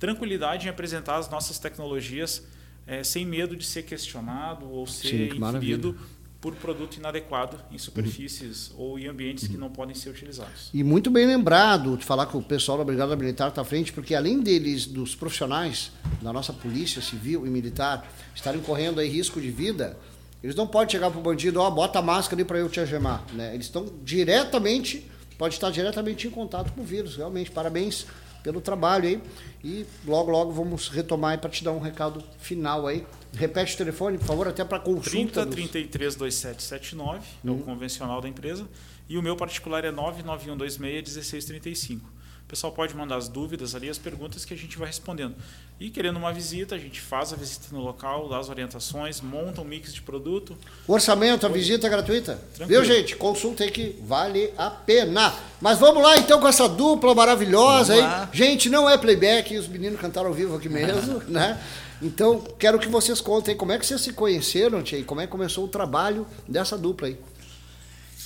tranquilidade 0.00 0.66
em 0.66 0.70
apresentar 0.70 1.16
as 1.16 1.30
nossas 1.30 1.60
tecnologias 1.60 2.44
é, 2.88 3.04
sem 3.04 3.24
medo 3.24 3.54
de 3.54 3.64
ser 3.64 3.84
questionado 3.84 4.68
ou 4.68 4.84
ser 4.84 5.30
Sim, 5.30 5.36
inferido 5.36 5.96
por 6.40 6.54
produto 6.56 6.96
inadequado 6.96 7.58
em 7.70 7.76
superfícies 7.76 8.70
uhum. 8.70 8.76
ou 8.78 8.98
em 8.98 9.06
ambientes 9.06 9.44
uhum. 9.44 9.50
que 9.50 9.56
não 9.58 9.70
podem 9.70 9.94
ser 9.94 10.08
utilizados. 10.08 10.70
E 10.72 10.82
muito 10.82 11.10
bem 11.10 11.26
lembrado 11.26 11.96
de 11.96 12.04
falar 12.04 12.26
que 12.26 12.36
o 12.36 12.42
pessoal 12.42 12.78
da 12.78 12.84
Brigada 12.84 13.14
Militar 13.14 13.50
está 13.50 13.60
à 13.60 13.64
frente, 13.64 13.92
porque 13.92 14.14
além 14.14 14.40
deles, 14.40 14.86
dos 14.86 15.14
profissionais 15.14 15.92
da 16.22 16.32
nossa 16.32 16.52
polícia 16.52 17.02
civil 17.02 17.46
e 17.46 17.50
militar, 17.50 18.10
estarem 18.34 18.60
correndo 18.62 19.00
aí 19.00 19.08
risco 19.08 19.40
de 19.40 19.50
vida, 19.50 19.98
eles 20.42 20.56
não 20.56 20.66
podem 20.66 20.90
chegar 20.90 21.10
para 21.10 21.20
o 21.20 21.22
bandido, 21.22 21.60
ó, 21.60 21.68
oh, 21.68 21.70
bota 21.70 21.98
a 21.98 22.02
máscara 22.02 22.40
ali 22.40 22.44
para 22.46 22.58
eu 22.58 22.70
te 22.70 22.80
algemar. 22.80 23.22
Né? 23.34 23.54
Eles 23.54 23.66
estão 23.66 23.86
diretamente, 24.02 25.06
pode 25.36 25.54
estar 25.54 25.70
diretamente 25.70 26.26
em 26.26 26.30
contato 26.30 26.72
com 26.72 26.80
o 26.80 26.84
vírus. 26.84 27.16
Realmente, 27.16 27.50
parabéns 27.50 28.06
pelo 28.42 28.60
trabalho 28.60 29.08
aí. 29.08 29.22
E 29.62 29.86
logo, 30.06 30.30
logo 30.30 30.52
vamos 30.52 30.88
retomar 30.88 31.38
para 31.38 31.50
te 31.50 31.62
dar 31.62 31.72
um 31.72 31.78
recado 31.78 32.22
final 32.38 32.86
aí. 32.86 33.06
Repete 33.32 33.74
o 33.74 33.78
telefone, 33.78 34.18
por 34.18 34.26
favor, 34.26 34.48
até 34.48 34.64
para 34.64 34.80
consulta. 34.80 35.10
30 35.10 35.46
dos... 35.46 35.54
33 35.54 36.14
2779, 36.16 37.18
uhum. 37.18 37.22
é 37.22 37.50
o 37.50 37.54
uhum. 37.54 37.62
convencional 37.62 38.20
da 38.20 38.28
empresa. 38.28 38.66
E 39.08 39.18
o 39.18 39.22
meu 39.22 39.36
particular 39.36 39.84
é 39.84 39.90
99126 39.90 41.16
1635. 41.16 42.19
O 42.50 42.56
pessoal 42.60 42.72
pode 42.72 42.96
mandar 42.96 43.14
as 43.14 43.28
dúvidas 43.28 43.76
ali, 43.76 43.88
as 43.88 43.96
perguntas 43.96 44.44
que 44.44 44.52
a 44.52 44.56
gente 44.56 44.76
vai 44.76 44.88
respondendo. 44.88 45.36
E 45.78 45.88
querendo 45.88 46.16
uma 46.16 46.32
visita, 46.32 46.74
a 46.74 46.78
gente 46.78 47.00
faz 47.00 47.32
a 47.32 47.36
visita 47.36 47.68
no 47.70 47.78
local, 47.78 48.28
dá 48.28 48.38
as 48.38 48.48
orientações, 48.48 49.20
monta 49.20 49.60
um 49.60 49.64
mix 49.64 49.94
de 49.94 50.02
produto. 50.02 50.58
Orçamento, 50.88 51.46
a 51.46 51.48
visita 51.48 51.86
é 51.86 51.90
gratuita. 51.90 52.42
Tranquilo. 52.56 52.82
Viu, 52.82 52.92
gente? 52.92 53.14
Consulta 53.14 53.62
aí 53.62 53.70
que 53.70 53.96
vale 54.02 54.52
a 54.58 54.68
pena. 54.68 55.32
Mas 55.60 55.78
vamos 55.78 56.02
lá 56.02 56.16
então 56.18 56.40
com 56.40 56.48
essa 56.48 56.68
dupla 56.68 57.14
maravilhosa 57.14 57.94
aí. 57.94 58.28
Gente, 58.32 58.68
não 58.68 58.90
é 58.90 58.98
playback, 58.98 59.56
os 59.56 59.68
meninos 59.68 60.00
cantaram 60.00 60.26
ao 60.26 60.34
vivo 60.34 60.56
aqui 60.56 60.68
mesmo, 60.68 61.22
né? 61.30 61.56
Então, 62.02 62.42
quero 62.58 62.80
que 62.80 62.88
vocês 62.88 63.20
contem 63.20 63.56
como 63.56 63.70
é 63.70 63.78
que 63.78 63.86
vocês 63.86 64.00
se 64.00 64.12
conheceram, 64.12 64.82
Tia, 64.82 64.98
e 64.98 65.04
como 65.04 65.20
é 65.20 65.26
que 65.26 65.30
começou 65.30 65.66
o 65.66 65.68
trabalho 65.68 66.26
dessa 66.48 66.76
dupla 66.76 67.06
aí. 67.06 67.16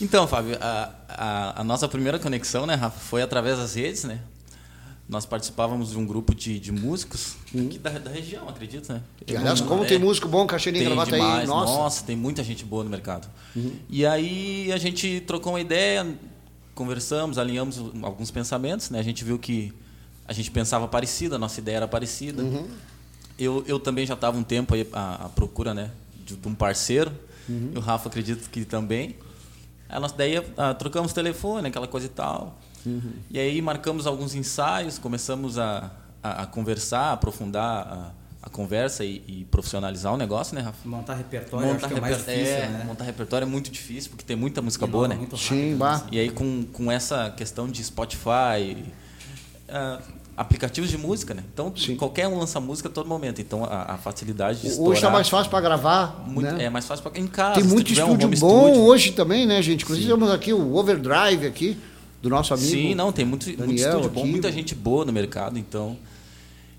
Então, 0.01 0.27
Fábio, 0.27 0.57
a, 0.61 0.91
a, 1.09 1.61
a, 1.61 1.65
nossa 1.65 1.87
primeira 1.89 2.19
conexão, 2.19 2.67
né, 2.67 2.75
Rafa, 2.75 2.99
foi 2.99 3.23
através 3.23 3.59
das 3.59 3.75
redes, 3.75 4.05
né? 4.05 4.21
Nós 5.09 5.27
participávamos 5.27 5.91
de 5.91 5.99
um 5.99 6.07
grupo 6.07 6.35
de, 6.35 6.59
de 6.59 6.73
músicos 6.73 7.37
hum. 7.55 7.69
da, 7.81 7.91
da 7.91 8.11
região, 8.11 8.49
acredito, 8.49 8.91
né? 8.91 9.03
E, 9.27 9.37
aliás, 9.37 9.61
como 9.61 9.85
é, 9.85 9.87
tem 9.87 9.99
músico 9.99 10.27
bom, 10.27 10.47
Caxirinha 10.47 10.85
Gravata 10.85 11.15
aí, 11.15 11.47
nossa. 11.47 11.73
Nossa, 11.73 12.05
tem 12.05 12.17
muita 12.17 12.43
gente 12.43 12.65
boa 12.65 12.83
no 12.83 12.91
mercado. 12.91 13.29
Uhum. 13.55 13.73
E 13.89 14.07
aí 14.07 14.73
a 14.73 14.79
gente 14.79 15.21
trocou 15.27 15.53
uma 15.53 15.61
ideia, 15.61 16.07
conversamos, 16.75 17.37
alinhamos 17.37 17.79
alguns 18.03 18.31
pensamentos, 18.31 18.89
né? 18.89 18.99
A 18.99 19.03
gente 19.03 19.23
viu 19.25 19.39
que 19.39 19.75
a 20.27 20.33
gente 20.33 20.51
pensava 20.51 20.89
parecido, 20.89 21.35
a 21.35 21.39
nossa 21.39 21.61
ideia 21.61 21.77
era 21.77 21.89
parecida. 21.89 22.43
Uhum. 22.43 22.67
Eu, 23.39 23.63
eu 23.67 23.79
também 23.79 24.07
já 24.07 24.15
estava 24.15 24.39
um 24.39 24.43
tempo 24.43 24.75
aí 24.75 24.89
à, 24.93 25.27
à 25.27 25.29
procura, 25.29 25.75
né? 25.75 25.91
De, 26.25 26.35
de 26.35 26.49
um 26.49 26.55
parceiro. 26.55 27.13
Uhum. 27.47 27.73
E 27.75 27.79
o 27.79 27.81
Rafa 27.81 28.09
acredito 28.09 28.49
que 28.49 28.65
também. 28.65 29.17
Aí 29.89 30.01
nós 30.01 30.13
daí 30.13 30.39
uh, 30.39 30.45
trocamos 30.79 31.13
telefone, 31.13 31.69
aquela 31.69 31.87
coisa 31.87 32.07
e 32.07 32.11
tal. 32.11 32.59
Uhum. 32.85 33.13
E 33.31 33.39
aí 33.39 33.61
marcamos 33.63 34.07
alguns 34.07 34.35
ensaios, 34.35 34.99
começamos 34.99 35.59
a, 35.59 35.91
a, 36.23 36.43
a 36.43 36.47
conversar, 36.47 37.13
aprofundar 37.13 37.87
a, 37.87 38.47
a 38.47 38.51
conversa 38.51 39.05
e, 39.05 39.23
e, 39.27 39.45
profissionalizar 39.47 40.13
o 40.13 40.17
negócio, 40.17 40.55
né, 40.55 40.61
Rafa? 40.61 40.87
Montar 40.87 41.15
repertório 41.15 41.67
montar 41.67 41.87
acho 41.87 41.95
reper... 41.95 41.99
é 41.99 42.01
mais 42.01 42.17
difícil, 42.19 42.55
é, 42.55 42.69
né? 42.69 42.85
Montar 42.85 43.05
repertório 43.05 43.45
é 43.45 43.49
muito 43.49 43.71
difícil, 43.71 44.11
porque 44.11 44.25
tem 44.25 44.37
muita 44.37 44.61
música 44.61 44.85
e 44.85 44.89
boa, 44.89 45.09
né? 45.09 45.27
Sim, 45.37 45.77
bah. 45.77 46.07
E 46.13 46.19
aí 46.19 46.31
com, 46.31 46.65
com 46.73 46.91
essa 46.91 47.31
questão 47.31 47.69
de 47.69 47.83
Spotify... 47.83 48.85
Uh, 49.67 50.24
aplicativos 50.37 50.91
de 50.91 50.99
música, 50.99 51.35
né? 51.35 51.43
Então 51.53 51.73
Sim. 51.77 51.97
qualquer 51.97 52.27
um 52.29 52.39
lança 52.39 52.61
música 52.61 52.89
a 52.89 52.93
todo 52.93 53.09
momento. 53.09 53.41
Então 53.41 53.65
a, 53.65 53.95
a 53.95 53.99
facilidade 53.99 54.61
de 54.61 54.81
Hoje 54.81 54.99
está 54.99 55.11
mais 55.11 55.29
fácil 55.29 55.51
para 55.51 55.61
gravar. 55.61 56.25
Muito, 56.27 56.53
né? 56.53 56.65
É 56.65 56.71
mais 56.71 56.87
fácil 56.87 57.03
para 57.03 57.21
em 57.21 57.27
casa. 57.27 57.55
Tem 57.61 57.65
muito 57.65 57.93
estúdio 57.93 58.27
um 58.27 58.31
bom 58.39 58.67
estúdio. 58.69 58.83
hoje 58.83 59.13
também, 59.13 59.47
né, 59.47 59.63
gente? 59.63 59.83
Inclusive 59.83 60.07
Sim. 60.07 60.15
temos 60.15 60.31
aqui 60.31 60.53
o 60.53 60.75
Overdrive 60.75 61.47
aqui 61.47 61.77
do 62.21 62.29
nosso 62.29 62.55
amigo. 62.55 62.71
Sim, 62.71 62.95
não 62.95 63.13
tem 63.13 63.25
muito, 63.25 63.45
Daniel, 63.47 63.67
muito 63.67 63.81
estúdio 63.81 64.11
bom, 64.11 64.27
muita 64.27 64.51
gente 64.51 64.75
boa 64.75 65.05
no 65.05 65.13
mercado, 65.13 65.59
então. 65.59 65.97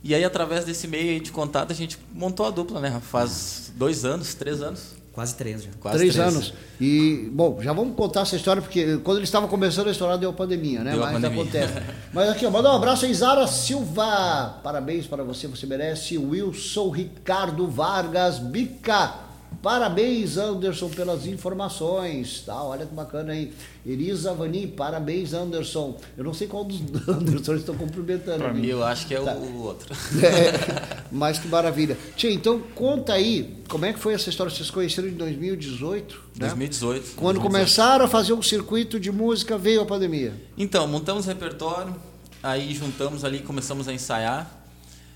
E 0.03 0.13
aí 0.13 0.23
através 0.23 0.65
desse 0.65 0.87
meio 0.87 1.19
de 1.19 1.31
contato 1.31 1.71
a 1.71 1.75
gente 1.75 1.97
montou 2.13 2.45
a 2.45 2.49
dupla, 2.49 2.79
né? 2.79 3.01
Faz 3.01 3.71
dois 3.75 4.05
anos, 4.05 4.33
três 4.33 4.61
anos. 4.61 4.95
Quase 5.15 5.33
três 5.35 5.63
já. 5.63 5.69
Quase 5.79 5.97
três, 5.97 6.13
três, 6.13 6.27
anos. 6.27 6.53
E, 6.79 7.29
bom, 7.31 7.61
já 7.61 7.71
vamos 7.71 7.95
contar 7.95 8.23
essa 8.23 8.35
história, 8.35 8.61
porque 8.61 8.97
quando 8.97 9.19
eles 9.19 9.29
estavam 9.29 9.47
começando 9.47 9.87
a 9.87 9.91
história 9.91 10.17
deu 10.17 10.31
a 10.31 10.33
pandemia, 10.33 10.83
né? 10.83 10.91
Deu 10.91 10.99
Mas 10.99 11.13
pandemia. 11.13 11.41
acontece. 11.41 11.73
Mas 12.11 12.29
aqui, 12.29 12.45
ó, 12.45 12.51
manda 12.51 12.69
um 12.69 12.75
abraço 12.75 13.05
aí, 13.05 13.13
Zara 13.13 13.47
Silva. 13.47 14.59
Parabéns 14.61 15.07
para 15.07 15.23
você, 15.23 15.47
você 15.47 15.65
merece. 15.65 16.17
Wilson 16.17 16.89
Ricardo 16.89 17.65
Vargas 17.65 18.39
Bica. 18.39 19.24
Parabéns, 19.61 20.37
Anderson, 20.37 20.89
pelas 20.89 21.25
informações. 21.25 22.43
Tá, 22.45 22.61
olha 22.63 22.85
que 22.85 22.93
bacana 22.93 23.33
aí. 23.33 23.51
Elisa 23.85 24.33
Vani, 24.33 24.67
parabéns, 24.67 25.33
Anderson. 25.33 25.97
Eu 26.17 26.23
não 26.23 26.33
sei 26.33 26.47
qual 26.47 26.63
dos 26.63 26.81
Anderson 27.07 27.55
estão 27.55 27.75
cumprimentando. 27.75 28.39
Para 28.39 28.53
mim, 28.53 28.65
eu 28.65 28.83
acho 28.83 29.07
que 29.07 29.15
é 29.15 29.21
tá. 29.21 29.33
o 29.33 29.63
outro. 29.63 29.93
É, 30.23 31.03
mas 31.11 31.37
que 31.37 31.47
maravilha. 31.47 31.97
Tia, 32.15 32.31
então 32.31 32.59
conta 32.73 33.13
aí, 33.13 33.55
como 33.67 33.85
é 33.85 33.93
que 33.93 33.99
foi 33.99 34.13
essa 34.13 34.29
história? 34.29 34.53
Vocês 34.53 34.71
conheceram 34.71 35.07
em 35.07 35.13
2018? 35.13 36.15
Né? 36.37 36.47
2018. 36.47 37.15
Quando 37.15 37.39
2018. 37.39 37.41
começaram 37.41 38.05
a 38.05 38.07
fazer 38.07 38.33
um 38.33 38.41
circuito 38.41 38.99
de 38.99 39.11
música, 39.11 39.57
veio 39.57 39.81
a 39.81 39.85
pandemia. 39.85 40.33
Então, 40.57 40.87
montamos 40.87 41.25
repertório, 41.25 41.95
aí 42.41 42.73
juntamos 42.73 43.23
ali, 43.23 43.39
começamos 43.39 43.87
a 43.87 43.93
ensaiar. 43.93 44.63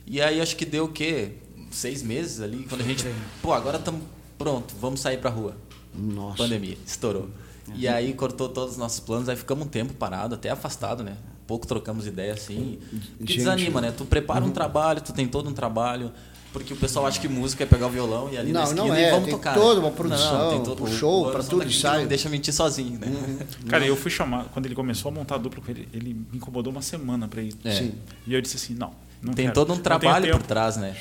E 0.06 0.22
aí 0.22 0.42
acho 0.42 0.56
que 0.56 0.66
deu 0.66 0.86
o 0.86 0.90
quê? 0.90 1.34
Seis 1.72 2.02
meses 2.02 2.42
ali, 2.42 2.66
quando 2.68 2.82
a 2.82 2.84
gente. 2.84 3.06
Pô, 3.42 3.54
agora 3.54 3.78
estamos 3.78 4.02
pronto, 4.40 4.74
vamos 4.80 5.02
sair 5.02 5.18
pra 5.18 5.30
rua. 5.30 5.56
Nossa. 5.94 6.38
Pandemia, 6.38 6.78
estourou. 6.88 7.30
Uhum. 7.68 7.76
E 7.76 7.88
aí 7.88 8.14
cortou 8.14 8.50
todos 8.50 8.72
os 8.72 8.78
nossos 8.78 9.00
planos, 9.02 9.30
aí 9.30 9.36
ficamos 9.36 9.68
um 9.68 9.70
tempo 9.70 9.94
parado, 9.94 10.34
até 10.34 10.50
afastado, 10.50 11.04
né? 11.04 11.18
Pouco 11.46 11.68
trocamos 11.68 12.08
ideia 12.08 12.34
assim. 12.34 12.80
Que 13.24 13.38
desanima, 13.38 13.82
né? 13.82 13.92
Tu 13.92 14.06
prepara 14.06 14.44
uhum. 14.44 14.50
um 14.50 14.54
trabalho, 14.54 15.02
tu 15.02 15.14
tem 15.14 15.28
todo 15.28 15.50
um 15.50 15.54
trabalho. 15.54 16.12
Porque 16.52 16.74
o 16.74 16.78
pessoal 16.78 17.06
acha 17.06 17.20
que 17.20 17.28
música 17.28 17.64
é 17.64 17.68
pegar 17.68 17.86
o 17.86 17.90
violão 17.92 18.28
e 18.32 18.38
ali 18.38 18.52
não, 18.52 18.62
na 18.62 18.66
esquina 18.66 18.88
não 18.88 18.96
é, 18.96 19.08
e 19.08 19.12
vamos 19.12 19.26
tem 19.26 19.36
tocar. 19.36 19.54
toda 19.54 19.80
uma 19.80 19.92
produção, 19.92 20.46
não, 20.46 20.50
tem 20.50 20.64
todo, 20.64 20.84
o 20.84 20.88
show, 20.88 21.32
para 21.32 21.44
tudo 21.44 21.64
ensaio. 21.64 22.08
Deixa 22.08 22.28
mentir 22.28 22.52
sozinho, 22.52 22.98
né? 22.98 23.06
Uhum. 23.06 23.68
Cara, 23.68 23.86
eu 23.86 23.96
fui 23.96 24.10
chamar, 24.10 24.46
quando 24.46 24.66
ele 24.66 24.74
começou 24.74 25.12
a 25.12 25.14
montar 25.14 25.36
a 25.36 25.38
dupla 25.38 25.62
com 25.62 25.70
ele, 25.70 25.88
ele 25.94 26.12
me 26.14 26.38
incomodou 26.38 26.74
uma 26.74 26.82
semana 26.82 27.28
para 27.28 27.44
ir. 27.44 27.54
É. 27.64 27.92
E 28.26 28.34
eu 28.34 28.42
disse 28.42 28.56
assim, 28.56 28.74
não, 28.74 28.92
não 29.22 29.34
Tem 29.34 29.46
quero. 29.46 29.54
todo 29.54 29.74
um 29.74 29.78
trabalho 29.78 30.32
por 30.32 30.42
trás, 30.42 30.76
né? 30.78 30.96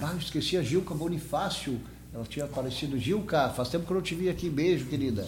Ah, 0.00 0.12
eu 0.12 0.18
esqueci 0.18 0.56
a 0.56 0.62
Gilca 0.62 0.94
Bonifácio 0.94 1.78
ela 2.12 2.24
tinha 2.24 2.44
aparecido. 2.44 2.98
Gilca, 2.98 3.48
faz 3.50 3.68
tempo 3.68 3.86
que 3.86 3.92
eu 3.92 3.96
não 3.96 4.02
te 4.02 4.14
vi 4.14 4.28
aqui. 4.28 4.48
Beijo, 4.48 4.86
querida. 4.86 5.26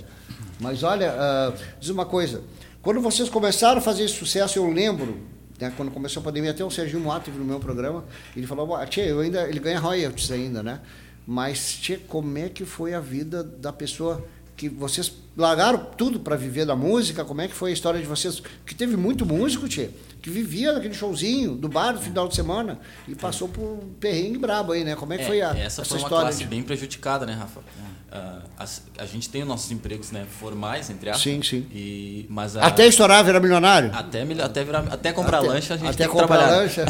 Mas 0.58 0.82
olha, 0.82 1.12
uh, 1.12 1.58
diz 1.78 1.88
uma 1.90 2.04
coisa. 2.04 2.42
Quando 2.82 3.00
vocês 3.00 3.28
começaram 3.28 3.78
a 3.78 3.80
fazer 3.80 4.04
esse 4.04 4.14
sucesso, 4.14 4.58
eu 4.58 4.70
lembro, 4.70 5.18
né, 5.60 5.72
quando 5.76 5.90
começou 5.90 6.20
a 6.20 6.24
pandemia, 6.24 6.50
até 6.50 6.64
o 6.64 6.70
Serginho 6.70 7.00
Moato 7.00 7.30
no 7.30 7.44
meu 7.44 7.60
programa, 7.60 8.04
ele 8.34 8.46
falou, 8.46 8.78
tia, 8.86 9.04
eu 9.04 9.20
ainda, 9.20 9.48
ele 9.48 9.60
ganha 9.60 9.78
royalties 9.78 10.30
ainda, 10.30 10.62
né? 10.62 10.80
Mas, 11.26 11.74
tia, 11.74 12.00
como 12.08 12.38
é 12.38 12.48
que 12.48 12.64
foi 12.64 12.94
a 12.94 13.00
vida 13.00 13.44
da 13.44 13.72
pessoa 13.72 14.24
que 14.56 14.68
vocês 14.68 15.12
largaram 15.36 15.86
tudo 15.96 16.20
para 16.20 16.36
viver 16.36 16.64
da 16.64 16.74
música? 16.74 17.24
Como 17.24 17.40
é 17.40 17.48
que 17.48 17.54
foi 17.54 17.70
a 17.70 17.72
história 17.74 18.00
de 18.00 18.06
vocês? 18.06 18.42
Que 18.64 18.74
teve 18.74 18.96
muito 18.96 19.26
músico, 19.26 19.68
tia, 19.68 19.90
que 20.20 20.30
vivia 20.30 20.72
naquele 20.72 20.94
showzinho 20.94 21.54
do 21.54 21.68
bar 21.68 21.92
no 21.92 22.00
final 22.00 22.28
de 22.28 22.34
semana 22.34 22.78
e 23.08 23.14
passou 23.14 23.48
por 23.48 23.62
um 23.62 23.94
perrengue 23.98 24.38
brabo 24.38 24.72
aí, 24.72 24.84
né? 24.84 24.94
Como 24.94 25.12
é 25.12 25.16
que 25.16 25.24
é, 25.24 25.26
foi 25.26 25.42
a 25.42 25.50
essa, 25.50 25.82
essa 25.82 25.84
foi 25.84 25.98
uma 25.98 26.04
história? 26.04 26.24
classe 26.24 26.38
de... 26.38 26.44
bem 26.46 26.62
prejudicada, 26.62 27.24
né, 27.26 27.34
Rafa? 27.34 27.60
Uh, 27.60 28.42
a, 28.58 28.66
a, 29.02 29.06
gente 29.06 29.28
tem 29.28 29.42
os 29.42 29.48
nossos 29.48 29.70
empregos, 29.70 30.10
né, 30.10 30.26
formais, 30.40 30.90
entre 30.90 31.10
aspas. 31.10 31.22
Sim, 31.22 31.42
sim. 31.42 31.66
E, 31.72 32.26
mas 32.28 32.56
a, 32.56 32.66
até 32.66 32.86
estourar 32.86 33.24
virar 33.24 33.40
milionário? 33.40 33.90
Até, 33.94 34.22
até, 34.42 34.64
virar, 34.64 34.84
até 34.90 35.12
comprar 35.12 35.38
até, 35.38 35.48
lancha 35.48 35.74
a 35.74 35.76
gente 35.76 35.88
até 35.88 36.04
tem 36.04 36.08
comprar 36.08 36.26
trabalhar. 36.26 36.56
lancha. 36.56 36.84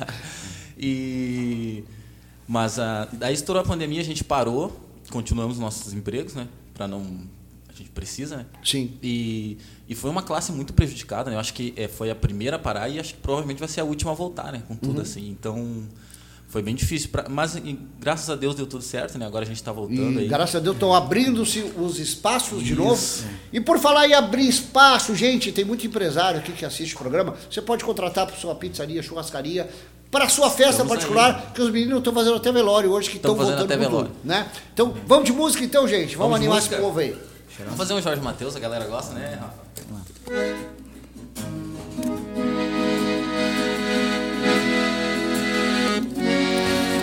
e 0.78 1.82
mas 2.46 2.78
a, 2.78 3.08
daí 3.12 3.34
estourou 3.34 3.62
a 3.62 3.66
pandemia, 3.66 4.00
a 4.00 4.04
gente 4.04 4.22
parou, 4.22 4.80
continuamos 5.10 5.58
nossos 5.58 5.92
empregos, 5.92 6.34
né? 6.34 6.46
para 6.76 6.86
não 6.86 7.02
a 7.76 7.78
gente 7.78 7.90
precisa, 7.90 8.38
né? 8.38 8.46
Sim. 8.64 8.98
E, 9.02 9.58
e 9.88 9.94
foi 9.94 10.10
uma 10.10 10.22
classe 10.22 10.50
muito 10.52 10.72
prejudicada, 10.72 11.30
né? 11.30 11.36
Eu 11.36 11.40
acho 11.40 11.52
que 11.54 11.72
é, 11.76 11.88
foi 11.88 12.10
a 12.10 12.14
primeira 12.14 12.56
a 12.56 12.58
parar 12.58 12.88
e 12.88 12.98
acho 12.98 13.14
que 13.14 13.20
provavelmente 13.20 13.58
vai 13.58 13.68
ser 13.68 13.80
a 13.80 13.84
última 13.84 14.12
a 14.12 14.14
voltar, 14.14 14.52
né? 14.52 14.62
Com 14.66 14.74
tudo 14.74 14.96
uhum. 14.96 15.02
assim. 15.02 15.28
Então 15.28 15.84
foi 16.48 16.62
bem 16.62 16.74
difícil, 16.74 17.10
pra, 17.10 17.28
mas 17.28 17.56
e, 17.56 17.78
graças 18.00 18.30
a 18.30 18.36
Deus 18.36 18.54
deu 18.54 18.66
tudo 18.66 18.82
certo, 18.82 19.18
né? 19.18 19.26
Agora 19.26 19.44
a 19.44 19.46
gente 19.46 19.56
está 19.56 19.72
voltando 19.72 20.18
e, 20.18 20.22
aí. 20.22 20.28
Graças 20.28 20.56
a 20.56 20.60
Deus 20.60 20.76
estão 20.76 20.94
abrindo-se 20.94 21.60
os 21.76 21.98
espaços 21.98 22.58
Isso. 22.58 22.64
de 22.64 22.74
novo. 22.74 23.02
E 23.52 23.60
por 23.60 23.78
falar 23.78 24.08
em 24.08 24.14
abrir 24.14 24.48
espaço, 24.48 25.14
gente, 25.14 25.52
tem 25.52 25.64
muito 25.64 25.86
empresário 25.86 26.40
aqui 26.40 26.52
que 26.52 26.64
assiste 26.64 26.94
o 26.94 26.98
programa. 26.98 27.34
Você 27.50 27.60
pode 27.60 27.84
contratar 27.84 28.26
para 28.26 28.36
sua 28.36 28.54
pizzaria, 28.54 29.02
churrascaria, 29.02 29.68
para 30.10 30.28
sua 30.28 30.48
festa 30.48 30.82
Estamos 30.82 30.92
particular, 30.92 31.34
aí. 31.34 31.52
que 31.52 31.60
os 31.60 31.70
meninos 31.70 31.98
estão 31.98 32.14
fazendo 32.14 32.36
até 32.36 32.52
velório 32.52 32.90
hoje, 32.90 33.10
que 33.10 33.16
estão 33.16 33.34
voltando 33.34 33.64
até 33.64 33.76
velório. 33.76 34.08
Tudo, 34.08 34.18
né? 34.24 34.48
Então, 34.72 34.94
vamos 35.06 35.26
de 35.26 35.32
música 35.32 35.64
então, 35.64 35.86
gente. 35.86 36.16
Vamos, 36.16 36.32
vamos 36.32 36.36
animar 36.36 36.58
esse 36.58 36.70
povo 36.70 37.00
aí. 37.00 37.16
Vamos 37.58 37.76
fazer 37.76 37.94
um 37.94 38.02
Jorge 38.02 38.20
Matheus, 38.20 38.54
a 38.54 38.60
galera 38.60 38.84
gosta, 38.86 39.14
né, 39.14 39.38
Rafa? 39.40 39.66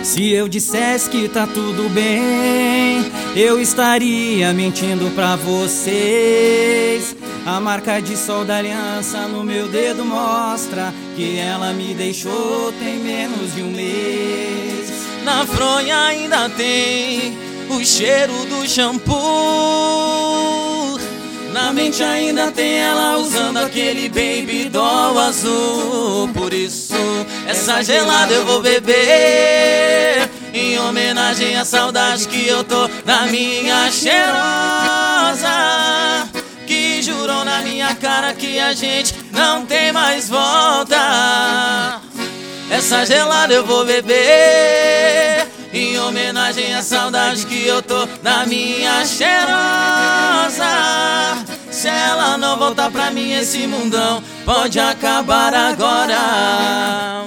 Se 0.04 0.30
eu 0.30 0.48
dissesse 0.48 1.10
que 1.10 1.28
tá 1.28 1.46
tudo 1.46 1.88
bem, 1.88 3.10
eu 3.34 3.60
estaria 3.60 4.52
mentindo 4.52 5.10
pra 5.14 5.34
vocês. 5.34 7.16
A 7.44 7.58
marca 7.58 8.00
de 8.00 8.16
sol 8.16 8.44
da 8.44 8.58
aliança 8.58 9.26
no 9.26 9.42
meu 9.42 9.66
dedo 9.68 10.04
mostra 10.04 10.94
que 11.16 11.38
ela 11.38 11.72
me 11.72 11.94
deixou 11.94 12.72
tem 12.78 12.98
menos 12.98 13.54
de 13.54 13.62
um 13.62 13.70
mês. 13.72 14.88
Na 15.24 15.44
fronha 15.46 15.98
ainda 16.04 16.48
tem 16.50 17.36
o 17.70 17.84
cheiro 17.84 18.32
do 18.46 18.68
shampoo. 18.68 20.33
Na 21.54 21.72
mente 21.72 22.02
ainda 22.02 22.50
tem 22.50 22.78
ela 22.80 23.16
usando 23.16 23.58
aquele 23.58 24.08
baby 24.08 24.68
doll 24.68 25.16
azul. 25.16 26.28
Por 26.34 26.52
isso, 26.52 26.96
essa 27.46 27.80
gelada 27.80 28.34
eu 28.34 28.44
vou 28.44 28.60
beber. 28.60 30.28
Em 30.52 30.76
homenagem 30.80 31.56
à 31.56 31.64
saudade 31.64 32.26
que 32.26 32.48
eu 32.48 32.64
tô 32.64 32.90
na 33.04 33.26
minha 33.26 33.88
cheirosa. 33.92 34.34
Que 36.66 37.00
jurou 37.00 37.44
na 37.44 37.60
minha 37.60 37.94
cara 37.94 38.34
que 38.34 38.58
a 38.58 38.72
gente 38.72 39.14
não 39.30 39.64
tem 39.64 39.92
mais 39.92 40.28
volta. 40.28 42.00
Essa 42.68 43.06
gelada 43.06 43.54
eu 43.54 43.64
vou 43.64 43.84
beber. 43.84 45.46
Em 45.72 46.00
homenagem 46.00 46.74
à 46.74 46.82
saudade 46.82 47.46
que 47.46 47.64
eu 47.64 47.80
tô 47.80 48.08
na 48.24 48.44
minha 48.44 49.06
cheirosa. 49.06 50.64
Se 51.84 51.90
ela 51.90 52.38
não 52.38 52.58
voltar 52.58 52.90
pra 52.90 53.10
mim, 53.10 53.32
esse 53.32 53.66
mundão 53.66 54.22
pode 54.42 54.80
acabar 54.80 55.52
agora. 55.52 57.26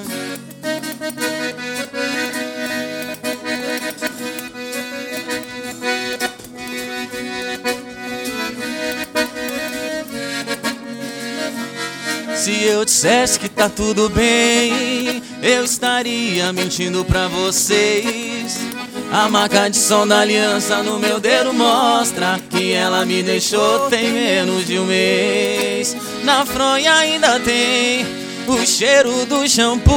Se 12.36 12.64
eu 12.64 12.84
dissesse 12.84 13.40
que 13.40 13.48
tá 13.48 13.70
tudo 13.70 14.10
bem, 14.10 15.22
eu 15.44 15.66
estaria 15.66 16.52
mentindo 16.52 17.06
pra 17.06 17.28
vocês. 17.28 18.67
A 19.12 19.30
marca 19.30 19.70
de 19.70 19.78
som 19.78 20.06
da 20.06 20.20
aliança 20.20 20.84
no 20.84 21.00
meu 21.00 21.20
dedo 21.20 21.54
mostra 21.54 22.40
que 22.50 22.74
ela 22.74 23.06
me 23.06 23.24
deixou 23.24 23.90
tem 23.90 24.12
menos 24.12 24.68
de 24.68 24.78
um 24.78 24.86
mês. 24.86 25.96
Na 26.24 26.46
fronha 26.46 26.94
ainda 26.94 27.40
tem 27.40 28.06
o 28.48 28.66
cheiro 28.66 29.26
do 29.26 29.48
shampoo. 29.48 29.96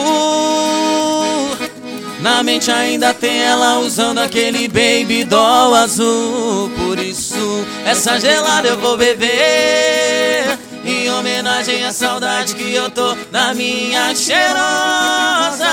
Na 2.20 2.42
mente 2.42 2.70
ainda 2.70 3.12
tem 3.12 3.42
ela 3.42 3.80
usando 3.80 4.18
aquele 4.18 4.68
baby 4.68 5.24
doll 5.24 5.74
azul. 5.74 6.70
Por 6.76 6.98
isso, 6.98 7.64
essa 7.84 8.20
gelada 8.20 8.68
eu 8.68 8.78
vou 8.78 8.96
beber. 8.96 10.58
Em 10.84 11.10
homenagem 11.10 11.84
à 11.84 11.92
saudade 11.92 12.54
que 12.54 12.74
eu 12.74 12.90
tô 12.90 13.16
na 13.32 13.54
minha 13.54 14.14
cheirosa. 14.14 15.66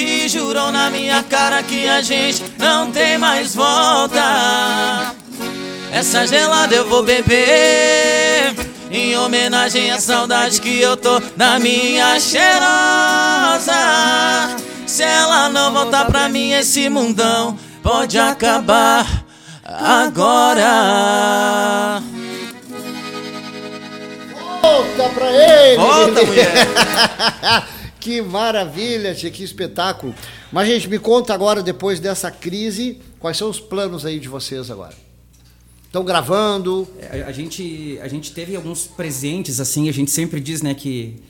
Que 0.00 0.26
jurou 0.30 0.72
na 0.72 0.88
minha 0.88 1.22
cara 1.22 1.62
que 1.62 1.86
a 1.86 2.00
gente 2.00 2.42
não 2.56 2.90
tem 2.90 3.18
mais 3.18 3.54
volta. 3.54 5.14
Essa 5.92 6.26
gelada 6.26 6.74
eu 6.74 6.88
vou 6.88 7.02
beber. 7.02 8.56
Em 8.90 9.14
homenagem 9.18 9.90
à 9.90 10.00
saudade 10.00 10.58
que 10.58 10.80
eu 10.80 10.96
tô 10.96 11.20
na 11.36 11.58
minha 11.58 12.18
cheirosa. 12.18 13.74
Se 14.86 15.02
ela 15.02 15.50
não 15.50 15.70
voltar 15.70 16.06
pra 16.06 16.30
mim, 16.30 16.52
esse 16.52 16.88
mundão 16.88 17.58
pode 17.82 18.18
acabar 18.18 19.06
agora. 19.62 20.72
Volta 24.62 25.08
pra 25.10 25.30
ele! 25.30 25.76
Volta, 25.76 26.24
mulher! 26.24 27.70
que 28.00 28.22
maravilha, 28.22 29.14
tia, 29.14 29.30
que 29.30 29.44
espetáculo. 29.44 30.14
Mas, 30.50 30.66
gente, 30.66 30.88
me 30.88 30.98
conta 30.98 31.34
agora, 31.34 31.62
depois 31.62 32.00
dessa 32.00 32.30
crise, 32.30 32.98
quais 33.18 33.36
são 33.36 33.50
os 33.50 33.60
planos 33.60 34.06
aí 34.06 34.18
de 34.18 34.28
vocês 34.28 34.70
agora? 34.70 34.94
Estão 35.86 36.04
gravando? 36.04 36.88
É, 36.98 37.22
A, 37.22 37.26
a 37.26 37.32
gente, 37.32 37.98
a 38.02 38.08
gente 38.08 38.32
teve 38.32 38.56
alguns 38.56 38.86
presentes, 38.86 39.60
assim, 39.60 39.88
a 39.88 39.92
gente 39.92 40.10
sempre 40.10 40.40
diz, 40.40 40.62
né, 40.62 40.72
que 40.72 41.20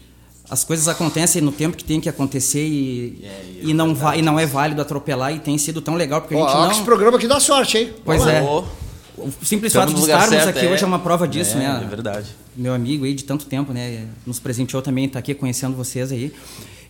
as 0.51 0.65
coisas 0.65 0.89
acontecem 0.89 1.41
no 1.41 1.53
tempo 1.53 1.77
que 1.77 1.85
tem 1.85 2.01
que 2.01 2.09
acontecer 2.09 2.67
e, 2.67 3.25
e, 3.63 3.73
não, 3.73 3.95
vai, 3.95 4.19
e 4.19 4.23
não 4.23 4.39
é 4.39 4.45
válido 4.45 4.83
atropelar 4.83 5.33
e 5.33 5.39
tem 5.39 5.57
sido 5.57 5.81
tão 5.81 5.95
legal 5.95 6.21
porque 6.21 6.35
a 6.35 6.39
gente 6.39 6.51
ó, 6.51 6.65
não... 6.65 6.73
esse 6.73 6.83
programa 6.83 7.17
aqui 7.17 7.29
dá 7.29 7.39
sorte, 7.39 7.79
hein? 7.79 7.95
Pois 8.05 8.19
Vamos 8.23 8.35
lá. 8.35 8.41
é. 8.41 8.43
Ô, 8.43 8.65
O 9.23 9.45
simples 9.45 9.71
Estamos 9.73 9.93
fato 9.93 9.95
de 9.95 10.11
estarmos 10.11 10.29
certo, 10.31 10.49
aqui 10.49 10.67
é. 10.67 10.71
hoje 10.73 10.83
é 10.83 10.87
uma 10.87 10.99
prova 10.99 11.29
disso, 11.29 11.57
É, 11.57 11.61
né? 11.61 11.81
é 11.85 11.87
verdade. 11.89 12.29
Meu 12.57 12.75
amigo 12.75 13.05
aí 13.05 13.15
de 13.15 13.25
tanto 13.25 13.47
tempo, 13.47 13.73
né? 13.73 14.07
Nos 14.27 14.39
presenteou 14.39 14.83
também, 14.83 15.09
tá 15.09 15.19
aqui 15.19 15.35
conhecendo 15.35 15.77
vocês 15.77 16.11
aí. 16.13 16.33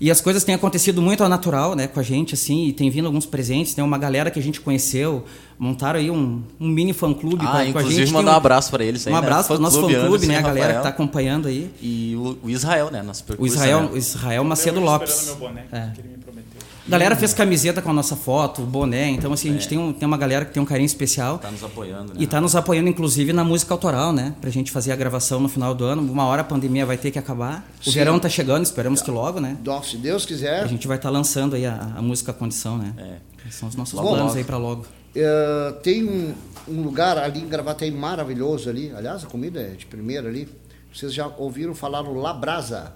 E 0.01 0.11
as 0.11 0.21
coisas 0.21 0.43
têm 0.43 0.55
acontecido 0.55 1.03
muito 1.03 1.23
ao 1.23 1.29
natural, 1.29 1.75
né? 1.75 1.87
Com 1.87 2.01
a 2.01 2.03
gente, 2.03 2.35
assim, 2.35 2.67
e 2.69 2.73
tem 2.73 2.89
vindo 2.89 3.05
alguns 3.07 3.27
presentes. 3.27 3.75
Tem 3.75 3.85
uma 3.85 3.99
galera 3.99 4.31
que 4.31 4.39
a 4.39 4.43
gente 4.43 4.59
conheceu, 4.61 5.27
montaram 5.61 6.01
aí 6.01 6.11
um, 6.11 6.43
um 6.59 6.67
mini 6.69 6.93
fã-clube 6.95 7.45
Ah, 7.45 7.47
com, 7.47 7.49
a- 7.49 7.53
com 7.53 7.59
a 7.61 7.67
inclusive 7.69 7.95
gente. 7.95 8.05
Tem 8.07 8.15
mandar 8.15 8.33
um 8.33 8.37
abraço 8.37 8.71
pra 8.71 8.83
eles 8.85 9.07
aí, 9.07 9.13
Um 9.13 9.17
né? 9.17 9.23
abraço 9.23 9.49
pro 9.49 9.59
nosso 9.59 9.81
Fã-clube 9.83 10.27
né? 10.27 10.39
A 10.39 10.43
galera 10.43 10.67
que 10.69 10.73
tá 10.73 10.77
Rafael. 10.79 10.95
acompanhando 10.95 11.47
aí. 11.49 11.71
E 11.83 12.17
o, 12.17 12.39
o 12.45 12.51
Israel, 12.51 12.91
né? 12.91 13.03
Nosso 13.03 13.23
O 13.39 13.47
Israel, 13.47 13.83
né? 13.83 13.89
o 13.93 13.97
Israel 13.97 14.43
Macedo 14.43 14.81
Lopes. 14.81 15.27
meu 15.27 15.37
boné, 15.37 15.65
É. 15.71 15.91
que 15.95 16.01
ele 16.01 16.09
me 16.09 16.15
prometeu. 16.17 16.51
A 16.87 16.91
galera 16.91 17.15
fez 17.15 17.33
camiseta 17.33 17.81
com 17.81 17.91
a 17.91 17.93
nossa 17.93 18.17
foto, 18.17 18.63
o 18.63 18.67
boné. 18.67 19.11
Então, 19.11 19.33
assim, 19.33 19.51
a 19.51 19.53
gente 19.53 19.69
tem, 19.69 19.79
um- 19.79 19.93
tem 19.93 20.07
uma 20.09 20.17
galera 20.17 20.45
que 20.45 20.53
tem 20.53 20.61
um 20.61 20.67
carinho 20.67 20.87
especial. 20.87 21.39
Tá 21.39 21.49
nos 21.51 21.63
apoiando, 21.63 22.15
né? 22.15 22.19
E 22.19 22.27
tá 22.27 22.41
nos 22.41 22.57
apoiando, 22.57 22.89
inclusive, 22.89 23.33
na 23.33 23.45
música 23.45 23.73
autoral, 23.73 24.13
né? 24.13 24.35
Pra 24.41 24.51
gente 24.51 24.73
fazer 24.73 24.91
a 24.91 24.97
gravação 24.97 25.39
no 25.39 25.49
final 25.49 25.73
do 25.75 25.85
ano. 25.85 26.03
Uma 26.11 26.25
hora 26.25 26.41
a 26.41 26.45
pandemia 26.45 26.85
vai 26.85 26.97
ter 26.97 27.11
que 27.13 27.19
acabar. 27.19 27.65
O 27.81 27.85
Sim. 27.85 27.93
verão 27.93 28.19
tá 28.19 28.29
chegando, 28.29 28.65
esperamos 28.65 29.03
que 29.03 29.11
logo, 29.11 29.39
né? 29.39 29.57
Nossa, 29.65 29.91
se 29.91 29.97
Deus 29.99 30.25
quiser. 30.27 30.65
A 30.65 30.67
gente 30.67 30.89
vai 30.89 30.97
estar 30.97 31.11
lançando 31.11 31.55
aí 31.55 31.65
a, 31.67 31.93
a 31.97 32.03
música 32.03 32.33
Condição, 32.33 32.77
né? 32.77 32.93
É. 32.99 33.51
São 33.51 33.69
os 33.69 33.75
nossos 33.77 33.95
Logo, 33.95 34.09
planos 34.09 34.27
logo. 34.29 34.39
aí 34.39 34.45
pra 34.45 34.57
logo. 34.57 34.85
Eh, 35.15 35.75
tem 35.83 36.05
um, 36.05 36.35
um 36.69 36.83
lugar 36.83 37.19
ali 37.19 37.41
em 37.41 37.49
Gravataí 37.49 37.91
maravilhoso 37.91 38.71
ali. 38.71 38.93
Aliás, 38.95 39.25
a 39.25 39.27
comida 39.27 39.61
é 39.61 39.71
de 39.71 39.87
primeira 39.87 40.29
ali. 40.29 40.49
Vocês 40.93 41.13
já 41.13 41.27
ouviram 41.27 41.75
falar 41.75 42.03
no 42.03 42.15
Labrasa? 42.15 42.93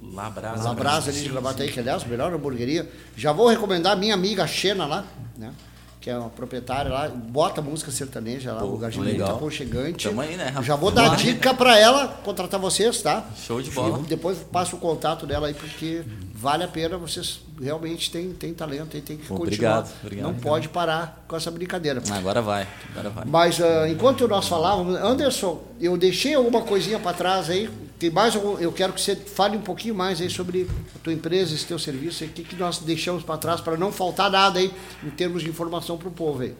Labrasa. 0.00 0.62
Labrasa 0.62 1.10
ali 1.10 1.20
de 1.20 1.28
Gravataí, 1.28 1.72
que 1.72 1.80
aliás, 1.80 2.04
melhor 2.04 2.32
hamburgueria. 2.32 2.88
Já 3.16 3.32
vou 3.32 3.48
recomendar 3.48 3.92
a 3.92 3.96
minha 3.96 4.14
amiga 4.14 4.46
Xena 4.46 4.86
lá, 4.86 5.04
né? 5.36 5.52
Que 6.00 6.10
é 6.10 6.16
uma 6.16 6.30
proprietária 6.30 6.92
lá, 6.92 7.08
bota 7.08 7.60
música 7.60 7.90
sertaneja 7.90 8.52
lá, 8.52 8.60
Pô, 8.60 8.66
um 8.66 8.70
lugarzinho 8.70 9.02
muito 9.04 9.18
legal. 9.18 9.36
aconchegante. 9.36 10.08
Tamo 10.08 10.20
aí, 10.20 10.36
né, 10.36 10.44
Rafa? 10.44 10.62
Já 10.62 10.76
vou 10.76 10.90
dar 10.92 11.08
Vai. 11.08 11.16
dica 11.16 11.52
pra 11.52 11.76
ela 11.76 12.06
contratar 12.24 12.60
vocês, 12.60 13.02
tá? 13.02 13.24
Show 13.36 13.60
de 13.60 13.70
bola. 13.72 13.98
E 13.98 14.02
depois 14.04 14.38
passo 14.38 14.76
o 14.76 14.78
contato 14.78 15.26
dela 15.26 15.48
aí, 15.48 15.54
porque 15.54 16.04
vale 16.32 16.62
a 16.62 16.68
pena, 16.68 16.96
vocês 16.96 17.40
realmente 17.60 18.12
têm, 18.12 18.30
têm 18.32 18.54
talento 18.54 18.96
e 18.96 19.00
tem 19.00 19.16
que 19.16 19.26
Pô, 19.26 19.34
continuar. 19.38 19.78
obrigado, 19.80 19.92
obrigado. 20.04 20.26
Não 20.26 20.34
pode 20.34 20.68
parar 20.68 21.24
com 21.26 21.34
essa 21.34 21.50
brincadeira. 21.50 22.00
Agora 22.12 22.40
vai, 22.40 22.68
agora 22.92 23.10
vai. 23.10 23.24
Mas 23.26 23.60
ah, 23.60 23.88
enquanto 23.88 24.28
nós 24.28 24.46
falávamos, 24.46 24.94
Anderson, 24.94 25.60
eu 25.80 25.96
deixei 25.96 26.34
alguma 26.34 26.62
coisinha 26.62 27.00
para 27.00 27.12
trás 27.12 27.50
aí. 27.50 27.68
Tem 27.98 28.10
mais 28.10 28.36
algum, 28.36 28.58
eu 28.58 28.70
quero 28.70 28.92
que 28.92 29.00
você 29.00 29.16
fale 29.16 29.56
um 29.56 29.60
pouquinho 29.60 29.94
mais 29.94 30.20
aí 30.20 30.30
sobre 30.30 30.68
a 30.94 30.98
tua 31.00 31.12
empresa, 31.12 31.54
esse 31.54 31.66
teu 31.66 31.78
serviço, 31.78 32.24
o 32.24 32.28
que, 32.28 32.44
que 32.44 32.54
nós 32.54 32.78
deixamos 32.78 33.24
para 33.24 33.36
trás 33.36 33.60
para 33.60 33.76
não 33.76 33.90
faltar 33.90 34.30
nada 34.30 34.60
aí 34.60 34.72
em 35.02 35.10
termos 35.10 35.42
de 35.42 35.48
informação 35.48 35.98
para 35.98 36.08
o 36.08 36.12
povo 36.12 36.42
aí. 36.42 36.54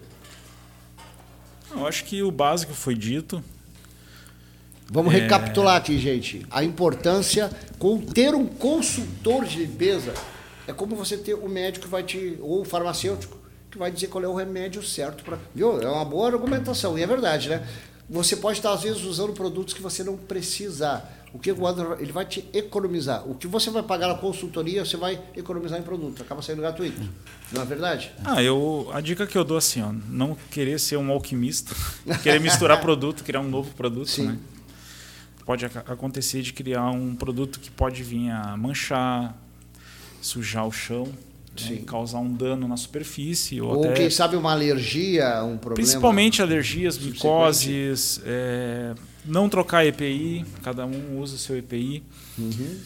Eu 1.70 1.86
acho 1.86 2.04
que 2.04 2.22
o 2.22 2.30
básico 2.30 2.72
foi 2.72 2.94
dito. 2.94 3.42
Vamos 4.90 5.14
É. 5.14 5.18
recapitular 5.18 5.76
aqui, 5.76 5.98
gente. 5.98 6.44
A 6.50 6.64
importância 6.64 7.50
com 7.78 8.00
ter 8.00 8.34
um 8.34 8.46
consultor 8.46 9.44
de 9.44 9.58
limpeza 9.58 10.14
é 10.66 10.72
como 10.72 10.96
você 10.96 11.16
ter 11.16 11.34
o 11.34 11.48
médico 11.48 11.84
que 11.84 11.90
vai 11.90 12.02
te 12.02 12.38
ou 12.40 12.62
o 12.62 12.64
farmacêutico 12.64 13.36
que 13.70 13.78
vai 13.78 13.90
dizer 13.90 14.06
qual 14.06 14.24
é 14.24 14.28
o 14.28 14.34
remédio 14.34 14.82
certo 14.82 15.22
para, 15.22 15.38
viu? 15.54 15.80
É 15.80 15.88
uma 15.88 16.04
boa 16.04 16.26
argumentação 16.28 16.98
e 16.98 17.02
é 17.02 17.06
verdade, 17.06 17.50
né? 17.50 17.66
Você 18.08 18.34
pode 18.34 18.58
estar 18.58 18.72
às 18.72 18.82
vezes 18.82 19.04
usando 19.04 19.34
produtos 19.34 19.74
que 19.74 19.82
você 19.82 20.02
não 20.02 20.16
precisa. 20.16 21.02
O 21.32 21.38
que 21.38 21.52
o 21.52 21.66
Andro, 21.66 21.96
ele 22.00 22.10
vai 22.10 22.24
te 22.24 22.44
economizar. 22.54 23.28
O 23.28 23.34
que 23.34 23.46
você 23.46 23.70
vai 23.70 23.82
pagar 23.82 24.08
na 24.08 24.14
consultoria, 24.14 24.84
você 24.84 24.96
vai 24.96 25.20
economizar 25.36 25.78
em 25.78 25.82
produto. 25.82 26.22
Acaba 26.22 26.40
sendo 26.40 26.62
gratuito. 26.62 27.00
Não 27.52 27.62
é 27.62 27.64
verdade? 27.64 28.10
Ah, 28.24 28.42
eu 28.42 28.88
a 28.92 29.00
dica 29.00 29.26
que 29.26 29.36
eu 29.36 29.44
dou 29.44 29.56
assim, 29.58 29.82
ó, 29.82 29.92
não 30.08 30.36
querer 30.50 30.78
ser 30.80 30.96
um 30.96 31.10
alquimista, 31.10 31.74
querer 32.22 32.40
misturar 32.40 32.80
produto, 32.80 33.22
criar 33.24 33.40
um 33.40 33.48
novo 33.48 33.74
produto, 33.74 34.08
Sim. 34.08 34.28
né? 34.28 34.38
Pode 35.44 35.64
ac- 35.66 35.78
acontecer 35.90 36.42
de 36.42 36.52
criar 36.52 36.90
um 36.90 37.14
produto 37.14 37.58
que 37.60 37.70
pode 37.70 38.02
vir 38.02 38.30
a 38.30 38.56
manchar, 38.56 39.34
sujar 40.20 40.66
o 40.66 40.72
chão, 40.72 41.08
né? 41.68 41.78
Causar 41.86 42.18
um 42.18 42.32
dano 42.32 42.68
na 42.68 42.76
superfície 42.76 43.60
ou, 43.60 43.76
Ou 43.76 43.84
até 43.84 43.94
quem 43.94 44.10
sabe 44.10 44.36
uma 44.36 44.52
alergia, 44.52 45.42
um 45.42 45.56
problema. 45.56 45.74
Principalmente 45.74 46.40
alergias, 46.40 46.98
micoses, 46.98 48.20
é, 48.24 48.94
não 49.24 49.48
trocar 49.48 49.84
EPI, 49.86 50.44
cada 50.62 50.86
um 50.86 51.18
usa 51.20 51.36
o 51.36 51.38
seu 51.38 51.56
EPI. 51.58 52.02
Uhum. 52.38 52.80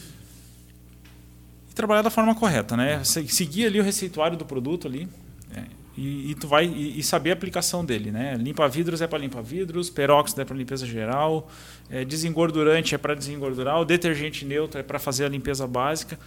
E 1.69 1.73
trabalhar 1.73 2.01
da 2.01 2.09
forma 2.09 2.35
correta, 2.35 2.75
né? 2.77 3.03
Se- 3.03 3.27
Seguir 3.27 3.65
ali 3.67 3.79
o 3.79 3.83
receituário 3.83 4.37
do 4.37 4.45
produto 4.45 4.87
ali. 4.87 5.07
é, 5.55 5.63
e, 5.97 6.31
e 6.31 6.35
tu 6.35 6.47
vai 6.47 6.65
e, 6.65 6.99
e 6.99 7.03
saber 7.03 7.29
a 7.29 7.33
aplicação 7.33 7.85
dele, 7.85 8.11
né? 8.11 8.35
Limpa 8.35 8.67
vidros 8.67 9.01
é 9.01 9.07
para 9.07 9.19
limpar 9.19 9.41
vidros, 9.43 9.89
peróxido 9.89 10.41
é 10.41 10.45
para 10.45 10.55
limpeza 10.55 10.85
geral, 10.87 11.49
é, 11.89 12.03
desengordurante 12.03 12.95
é 12.95 12.97
para 12.97 13.13
desengordurar, 13.15 13.79
o 13.79 13.85
detergente 13.85 14.43
neutro 14.45 14.79
é 14.79 14.83
para 14.83 14.97
fazer 14.99 15.25
a 15.25 15.29
limpeza 15.29 15.67
básica 15.67 16.17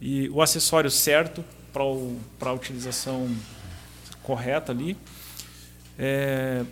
e 0.00 0.28
o 0.30 0.40
acessório 0.40 0.90
certo 0.90 1.44
para 2.38 2.50
a 2.50 2.52
utilização 2.52 3.28
correta 4.22 4.70
ali. 4.72 4.96
É, 5.98 6.62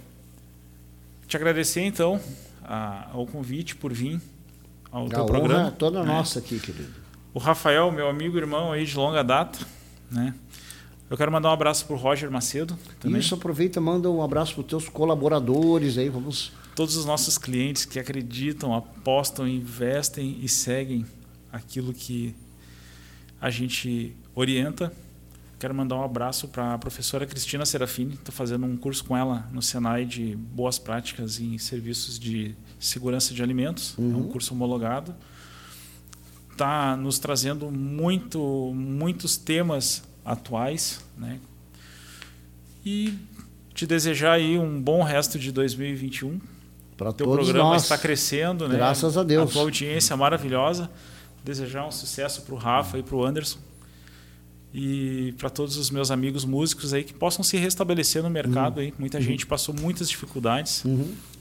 te 1.27 1.37
agradecer 1.37 1.81
então 1.83 2.21
a, 2.71 3.11
ao 3.12 3.27
convite 3.27 3.75
por 3.75 3.93
vir 3.93 4.21
ao 4.93 5.07
A 5.07 5.11
teu 5.11 5.27
programa. 5.27 5.68
é 5.68 5.71
toda 5.73 6.01
né? 6.05 6.07
nossa 6.07 6.39
aqui, 6.39 6.61
querido. 6.61 6.95
O 7.35 7.41
Rafael, 7.41 7.91
meu 7.91 8.09
amigo 8.09 8.39
irmão 8.39 8.71
aí 8.71 8.87
de 8.87 8.97
longa 8.97 9.25
data, 9.25 9.59
né? 10.11 10.33
Eu 11.09 11.16
quero 11.16 11.33
mandar 11.33 11.51
um 11.51 11.53
abraço 11.53 11.85
pro 11.87 11.97
Roger 11.97 12.31
Macedo 12.31 12.79
também. 13.01 13.21
Isso, 13.21 13.35
aproveita, 13.35 13.81
manda 13.81 14.09
um 14.09 14.23
abraço 14.23 14.55
para 14.55 14.61
os 14.61 14.66
teus 14.68 14.89
colaboradores 14.89 15.99
aí, 15.99 16.09
vamos... 16.09 16.53
Todos 16.77 16.97
os 16.97 17.05
nossos 17.05 17.37
clientes 17.37 17.85
que 17.85 17.99
acreditam, 17.99 18.73
apostam, 18.73 19.47
investem 19.47 20.39
e 20.41 20.49
seguem 20.49 21.05
aquilo 21.53 21.93
que 21.93 22.35
a 23.41 23.51
gente 23.51 24.14
orienta. 24.35 24.93
Quero 25.61 25.74
mandar 25.74 25.96
um 25.96 26.02
abraço 26.02 26.48
para 26.48 26.72
a 26.72 26.78
professora 26.78 27.26
Cristina 27.26 27.66
Serafini. 27.66 28.14
Estou 28.14 28.32
fazendo 28.32 28.64
um 28.64 28.78
curso 28.78 29.04
com 29.04 29.14
ela 29.14 29.46
no 29.52 29.61
Senai 29.61 30.06
de 30.06 30.34
boas 30.34 30.78
práticas 30.78 31.38
em 31.38 31.58
serviços 31.58 32.18
de 32.18 32.54
segurança 32.78 33.34
de 33.34 33.42
alimentos. 33.42 33.94
É 33.98 34.00
um 34.00 34.26
curso 34.26 34.54
homologado. 34.54 35.14
Está 36.50 36.96
nos 36.96 37.18
trazendo 37.18 37.70
muito, 37.70 38.72
muitos 38.74 39.36
temas 39.36 40.02
atuais, 40.24 41.04
né? 41.14 41.38
E 42.82 43.18
te 43.74 43.86
desejar 43.86 44.32
aí 44.32 44.58
um 44.58 44.80
bom 44.80 45.02
resto 45.02 45.38
de 45.38 45.52
2021. 45.52 46.40
Para 46.96 47.12
Teu 47.12 47.26
todos 47.26 47.44
programa 47.44 47.72
nós. 47.72 47.82
está 47.82 47.98
crescendo, 47.98 48.66
né? 48.66 48.76
Graças 48.76 49.14
a 49.14 49.22
Deus. 49.22 49.50
A 49.50 49.52
tua 49.52 49.61
audiência 49.61 50.16
maravilhosa. 50.16 50.90
Desejar 51.44 51.86
um 51.86 51.90
sucesso 51.90 52.40
para 52.42 52.54
o 52.54 52.56
Rafa 52.56 52.96
e 52.96 53.02
para 53.02 53.14
o 53.14 53.22
Anderson. 53.26 53.58
E 54.73 55.35
para 55.39 55.51
todos 55.51 55.77
os 55.77 55.91
meus 55.91 56.11
amigos 56.11 56.45
músicos 56.45 56.95
aí 56.95 57.03
que 57.03 57.12
possam 57.12 57.43
se 57.43 57.57
restabelecer 57.57 58.23
no 58.23 58.31
mercado 58.31 58.77
Uhum. 58.77 58.83
aí. 58.85 58.95
Muita 58.99 59.21
gente 59.21 59.45
passou 59.47 59.75
muitas 59.75 60.09
dificuldades. 60.09 60.85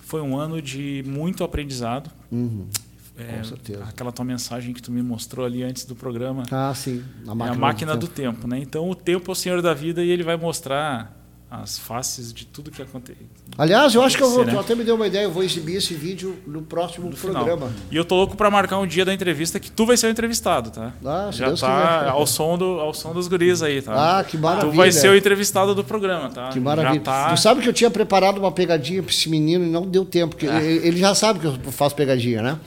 Foi 0.02 0.22
um 0.22 0.36
ano 0.38 0.62
de 0.62 1.04
muito 1.06 1.44
aprendizado. 1.44 2.10
Uhum. 2.32 2.66
É, 3.16 3.38
Com 3.38 3.44
certeza. 3.44 3.84
Aquela 3.84 4.12
tua 4.14 4.24
mensagem 4.26 4.74
que 4.74 4.82
tu 4.82 4.92
me 4.92 5.02
mostrou 5.04 5.46
ali 5.46 5.62
antes 5.62 5.84
do 5.86 5.94
programa. 5.96 6.44
Ah, 6.50 6.74
sim. 6.74 7.04
A 7.28 7.32
é 7.32 7.36
máquina, 7.36 7.52
a 7.52 7.60
máquina 7.60 7.94
do 7.98 8.08
do 8.08 8.08
tempo, 8.08 8.48
né? 8.48 8.58
Então 8.60 8.90
o 8.90 8.96
tempo 8.96 9.30
é 9.30 9.32
o 9.34 9.36
senhor 9.36 9.62
da 9.62 9.74
vida 9.74 10.02
e 10.04 10.10
ele 10.10 10.24
vai 10.24 10.38
mostrar 10.38 11.19
as 11.52 11.80
faces 11.80 12.32
de 12.32 12.46
tudo 12.46 12.70
que 12.70 12.80
aconteceu. 12.82 13.26
Aliás, 13.58 13.96
eu 13.96 14.04
acho 14.04 14.16
que 14.16 14.22
eu 14.22 14.30
vou, 14.30 14.46
né? 14.46 14.58
até 14.60 14.76
me 14.76 14.84
deu 14.84 14.94
uma 14.96 15.08
ideia, 15.08 15.24
eu 15.24 15.32
vou 15.32 15.42
exibir 15.44 15.78
esse 15.78 15.96
vídeo 15.96 16.38
no 16.46 16.62
próximo 16.62 17.10
programa. 17.10 17.72
E 17.90 17.96
eu 17.96 18.06
tô 18.06 18.16
louco 18.16 18.38
pra 18.38 18.52
marcar 18.52 18.78
um 18.78 18.86
dia 18.86 19.04
da 19.04 19.12
entrevista 19.14 19.60
que 19.60 19.72
tu 19.72 19.84
vai 19.86 19.98
ser 19.98 20.08
o 20.08 20.10
entrevistado, 20.12 20.70
tá? 20.70 20.94
Ah, 21.04 21.30
Já 21.32 21.48
Deus 21.48 21.60
tá 21.62 21.98
quiser. 22.00 22.10
ao 22.12 22.28
som, 22.28 22.56
do, 22.58 22.80
ao 22.80 22.94
som 22.94 23.14
dos 23.14 23.28
guris 23.28 23.64
aí, 23.64 23.82
tá? 23.82 24.20
Ah, 24.20 24.24
que 24.24 24.38
maravilha. 24.38 24.72
Tu 24.72 24.76
vai 24.78 24.92
ser 24.92 25.10
o 25.10 25.16
entrevistado 25.18 25.74
do 25.74 25.84
programa, 25.84 26.30
tá? 26.30 26.50
Que 26.50 26.60
maravilha. 26.60 27.02
Tá... 27.02 27.32
Tu 27.34 27.40
sabe 27.42 27.62
que 27.62 27.68
eu 27.68 27.74
tinha 27.74 27.90
preparado 27.90 28.38
uma 28.38 28.52
pegadinha 28.52 29.02
para 29.02 29.12
esse 29.12 29.28
menino 29.28 29.66
e 29.66 29.70
não 29.70 29.88
deu 29.88 30.06
tempo, 30.06 30.36
porque 30.36 30.48
Ah. 30.48 30.62
ele 30.62 30.98
já 30.98 31.16
sabe 31.16 31.40
que 31.40 31.46
eu 31.48 31.58
faço 31.72 31.96
pegadinha, 31.96 32.44
né? 32.44 32.60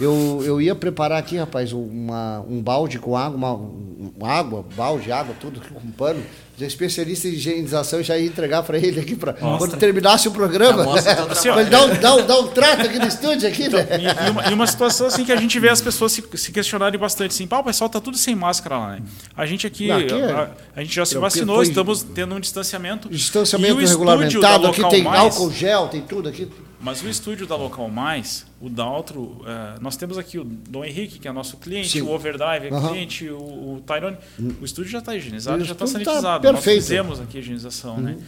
Eu, 0.00 0.42
eu 0.44 0.60
ia 0.60 0.74
preparar 0.74 1.18
aqui, 1.20 1.36
rapaz, 1.36 1.72
uma, 1.72 2.40
um 2.50 2.60
balde 2.60 2.98
com 2.98 3.16
água, 3.16 3.36
uma, 3.36 3.52
um- 3.54 4.12
água, 4.26 4.64
balde, 4.76 5.12
água, 5.12 5.36
tudo 5.40 5.60
com 5.72 5.88
pano. 5.92 6.20
Já 6.56 6.66
especialista 6.66 7.26
em 7.26 7.32
higienização, 7.32 7.98
eu 7.98 8.04
já 8.04 8.16
ia 8.16 8.26
entregar 8.26 8.62
para 8.62 8.78
ele 8.78 9.00
aqui, 9.00 9.16
pra, 9.16 9.32
quando 9.32 9.76
terminasse 9.76 10.28
o 10.28 10.30
programa. 10.30 10.84
Pra 10.84 11.60
ele 11.60 11.68
dar 11.70 11.84
um, 11.84 11.94
dar, 11.96 12.14
um, 12.14 12.26
dar 12.26 12.38
um 12.38 12.46
trato 12.46 12.82
aqui 12.82 12.96
no 12.96 13.08
estúdio, 13.08 13.48
aqui, 13.48 13.68
né? 13.68 13.84
E, 14.00 14.26
e 14.26 14.30
uma, 14.30 14.50
e 14.50 14.54
uma 14.54 14.66
situação 14.68 15.08
assim 15.08 15.24
que 15.24 15.32
a 15.32 15.36
gente 15.36 15.58
vê 15.58 15.68
as 15.68 15.80
pessoas 15.80 16.12
se, 16.12 16.22
se 16.34 16.52
questionarem 16.52 16.98
bastante 16.98 17.32
assim, 17.32 17.44
pá, 17.46 17.58
o 17.58 17.64
pessoal 17.64 17.90
tá 17.90 18.00
tudo 18.00 18.16
sem 18.16 18.36
máscara 18.36 18.78
lá, 18.78 18.90
né? 18.92 19.02
A 19.36 19.44
gente 19.46 19.66
aqui, 19.66 19.88
Não, 19.88 19.96
aqui 19.96 20.14
é- 20.14 20.30
a, 20.30 20.50
a 20.76 20.80
gente 20.82 20.94
já 20.94 21.04
se 21.04 21.18
vacinou, 21.18 21.60
estamos 21.60 22.04
tendo 22.04 22.36
um 22.36 22.40
distanciamento. 22.40 23.08
Distanciamento 23.08 23.80
E 23.80 23.86
regulamentado, 23.86 24.68
aqui 24.68 24.88
tem 24.90 25.02
Mais- 25.02 25.20
álcool 25.20 25.50
gel, 25.50 25.88
tem 25.88 26.02
tudo 26.02 26.28
aqui. 26.28 26.48
Mas 26.84 27.02
o 27.02 27.08
estúdio 27.08 27.46
da 27.46 27.56
Local 27.56 27.88
Mais, 27.88 28.44
o 28.60 28.68
Daltro, 28.68 29.40
eh, 29.46 29.78
nós 29.80 29.96
temos 29.96 30.18
aqui 30.18 30.38
o 30.38 30.44
Dom 30.44 30.84
Henrique, 30.84 31.18
que 31.18 31.26
é 31.26 31.32
nosso 31.32 31.56
cliente, 31.56 31.88
Sim. 31.88 32.02
o 32.02 32.10
Overdrive 32.10 32.66
é 32.66 32.70
Aham. 32.70 32.88
cliente, 32.90 33.26
o, 33.30 33.38
o 33.38 33.82
Tyrone. 33.86 34.18
O 34.60 34.64
estúdio 34.66 34.90
já 34.90 34.98
está 34.98 35.16
higienizado, 35.16 35.62
O 35.62 35.64
já 35.64 35.72
está 35.72 35.86
estúdio 35.86 36.04
tá 36.04 36.10
sanitizado. 36.12 36.42
perfeito. 36.42 36.76
Nós 36.76 36.84
fizemos 36.84 37.20
aqui 37.20 37.38
a 37.38 37.40
higienização, 37.40 37.96
né? 37.98 38.18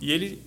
E 0.00 0.12
ele, 0.12 0.42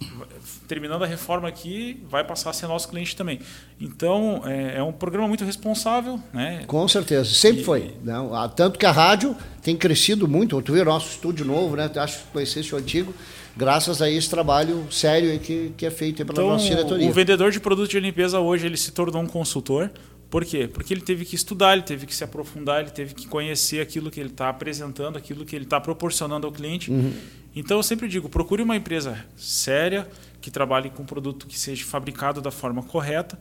terminando 0.67 1.03
a 1.03 1.07
reforma 1.07 1.47
aqui, 1.47 2.03
vai 2.09 2.23
passar 2.23 2.49
a 2.51 2.53
ser 2.53 2.67
nosso 2.67 2.87
cliente 2.89 3.15
também. 3.15 3.39
Então, 3.79 4.41
é, 4.45 4.77
é 4.77 4.83
um 4.83 4.91
programa 4.91 5.27
muito 5.27 5.43
responsável, 5.43 6.19
né? 6.33 6.63
Com 6.67 6.87
certeza, 6.87 7.25
sempre 7.33 7.61
E- 7.61 7.63
foi. 7.63 7.95
Né? 8.03 8.13
Ah, 8.33 8.47
Tanto 8.47 8.77
que 8.77 8.85
a 8.85 8.91
rádio 8.91 9.35
tem 9.61 9.75
crescido 9.75 10.27
muito. 10.27 10.59
Tu 10.61 10.73
viu 10.73 10.81
o 10.81 10.85
nosso 10.85 11.09
estúdio 11.11 11.45
novo, 11.45 11.75
né? 11.75 11.89
Acho 11.95 12.19
que 12.19 12.23
conhecesse 12.33 12.73
o 12.73 12.77
antigo, 12.77 13.13
graças 13.59 14.01
a 14.01 14.09
esse 14.09 14.29
trabalho 14.29 14.87
sério 14.89 15.37
que, 15.37 15.73
que 15.75 15.85
é 15.85 15.91
feito 15.91 16.25
pela 16.25 16.31
Então, 16.31 16.47
nossa 16.47 16.63
diretoria. 16.63 17.09
o 17.09 17.11
vendedor 17.11 17.51
de 17.51 17.59
produto 17.59 17.89
de 17.89 17.99
limpeza 17.99 18.39
hoje 18.39 18.65
ele 18.65 18.77
se 18.77 18.91
tornou 18.93 19.21
um 19.21 19.27
consultor. 19.27 19.91
Por 20.29 20.45
quê? 20.45 20.65
Porque 20.65 20.93
ele 20.93 21.01
teve 21.01 21.25
que 21.25 21.35
estudar, 21.35 21.73
ele 21.73 21.81
teve 21.81 22.05
que 22.05 22.15
se 22.15 22.23
aprofundar, 22.23 22.79
ele 22.79 22.91
teve 22.91 23.13
que 23.13 23.27
conhecer 23.27 23.81
aquilo 23.81 24.09
que 24.09 24.19
ele 24.19 24.29
está 24.29 24.47
apresentando, 24.47 25.17
aquilo 25.17 25.43
que 25.43 25.55
ele 25.55 25.65
está 25.65 25.81
proporcionando 25.81 26.47
ao 26.47 26.53
cliente. 26.53 26.89
Uhum. 26.89 27.11
Então, 27.53 27.77
eu 27.77 27.83
sempre 27.83 28.07
digo, 28.07 28.29
procure 28.29 28.61
uma 28.63 28.75
empresa 28.75 29.25
séria, 29.35 30.07
que 30.39 30.49
trabalhe 30.49 30.89
com 30.89 31.03
um 31.03 31.05
produto 31.05 31.45
que 31.47 31.59
seja 31.59 31.83
fabricado 31.83 32.41
da 32.41 32.51
forma 32.51 32.81
correta 32.83 33.37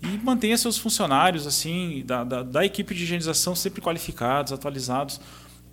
e 0.00 0.06
mantenha 0.24 0.56
seus 0.56 0.78
funcionários 0.78 1.46
assim 1.46 2.02
da, 2.06 2.24
da, 2.24 2.42
da 2.42 2.64
equipe 2.64 2.94
de 2.94 3.02
higienização 3.02 3.54
sempre 3.54 3.82
qualificados, 3.82 4.52
atualizados, 4.52 5.20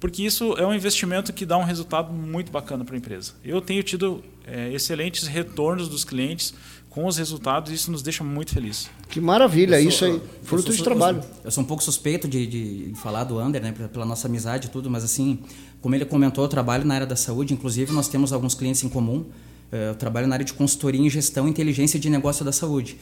porque 0.06 0.22
isso 0.24 0.53
é 0.58 0.66
um 0.66 0.74
investimento 0.74 1.34
que 1.34 1.45
dá 1.47 1.58
um 1.58 1.64
resultado 1.64 2.14
muito 2.14 2.51
bacana 2.51 2.86
para 2.86 2.93
a 2.95 2.97
empresa. 2.97 3.34
Eu 3.43 3.60
tenho 3.60 3.82
tido 3.82 4.24
é, 4.45 4.72
excelentes 4.72 5.26
retornos 5.28 5.89
dos 5.89 6.03
clientes 6.03 6.53
com 6.91 7.08
os 7.08 7.18
resultados 7.18 7.72
e 7.72 7.76
isso 7.76 7.91
nos 7.91 8.03
deixa 8.03 8.24
muito 8.24 8.53
felizes. 8.53 8.88
Que 9.10 9.20
maravilha, 9.20 9.82
Eu 9.82 9.89
isso 9.89 9.97
sou- 9.99 10.08
aí, 10.08 10.22
fruto 10.43 10.68
sou- 10.68 10.76
de 10.76 10.84
trabalho. 10.84 11.18
Eu 11.18 11.24
sou, 11.24 11.32
eu 11.45 11.51
sou 11.51 11.64
um 11.64 11.68
pouco 11.68 11.82
suspeito 11.84 12.28
de, 12.28 12.45
de 12.45 12.93
falar 13.01 13.24
do 13.24 13.39
Ander, 13.39 13.62
né, 13.64 13.74
pela- 13.91 14.06
nossa 14.06 14.28
amizade 14.28 14.68
e 14.68 14.70
tudo, 14.70 14.89
mas 14.91 15.03
assim, 15.03 15.39
como 15.82 15.95
ele 15.95 16.06
comentou, 16.06 16.43
eu 16.45 16.47
trabalho 16.49 16.86
na 16.86 16.93
área 16.93 17.08
da 17.08 17.16
saúde, 17.16 17.53
inclusive 17.53 17.91
nós 17.91 18.08
temos 18.08 18.32
alguns 18.32 18.53
clientes 18.53 18.84
em 18.84 18.89
comum. 18.89 19.26
Eh, 19.72 19.89
Eu 19.89 19.95
trabalho 19.95 20.28
na 20.28 20.36
área 20.36 20.45
de 20.45 20.53
consultoria 20.53 21.01
em 21.01 21.10
gestão 21.10 21.47
e 21.47 21.49
inteligência 21.49 21.99
de 21.99 22.10
negócio 22.10 22.45
da 22.45 22.51
saúde. 22.51 22.97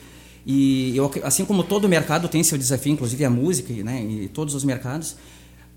E 0.46 0.96
eu, 0.96 1.12
assim 1.24 1.44
como 1.46 1.64
todo 1.64 1.88
mercado 1.90 2.28
tem 2.30 2.42
seu 2.44 2.58
desafio, 2.58 2.94
inclusive 2.94 3.24
a 3.26 3.30
música, 3.30 3.72
né, 3.84 4.02
e 4.04 4.28
todos 4.30 4.56
os 4.56 4.64
mercados, 4.64 5.16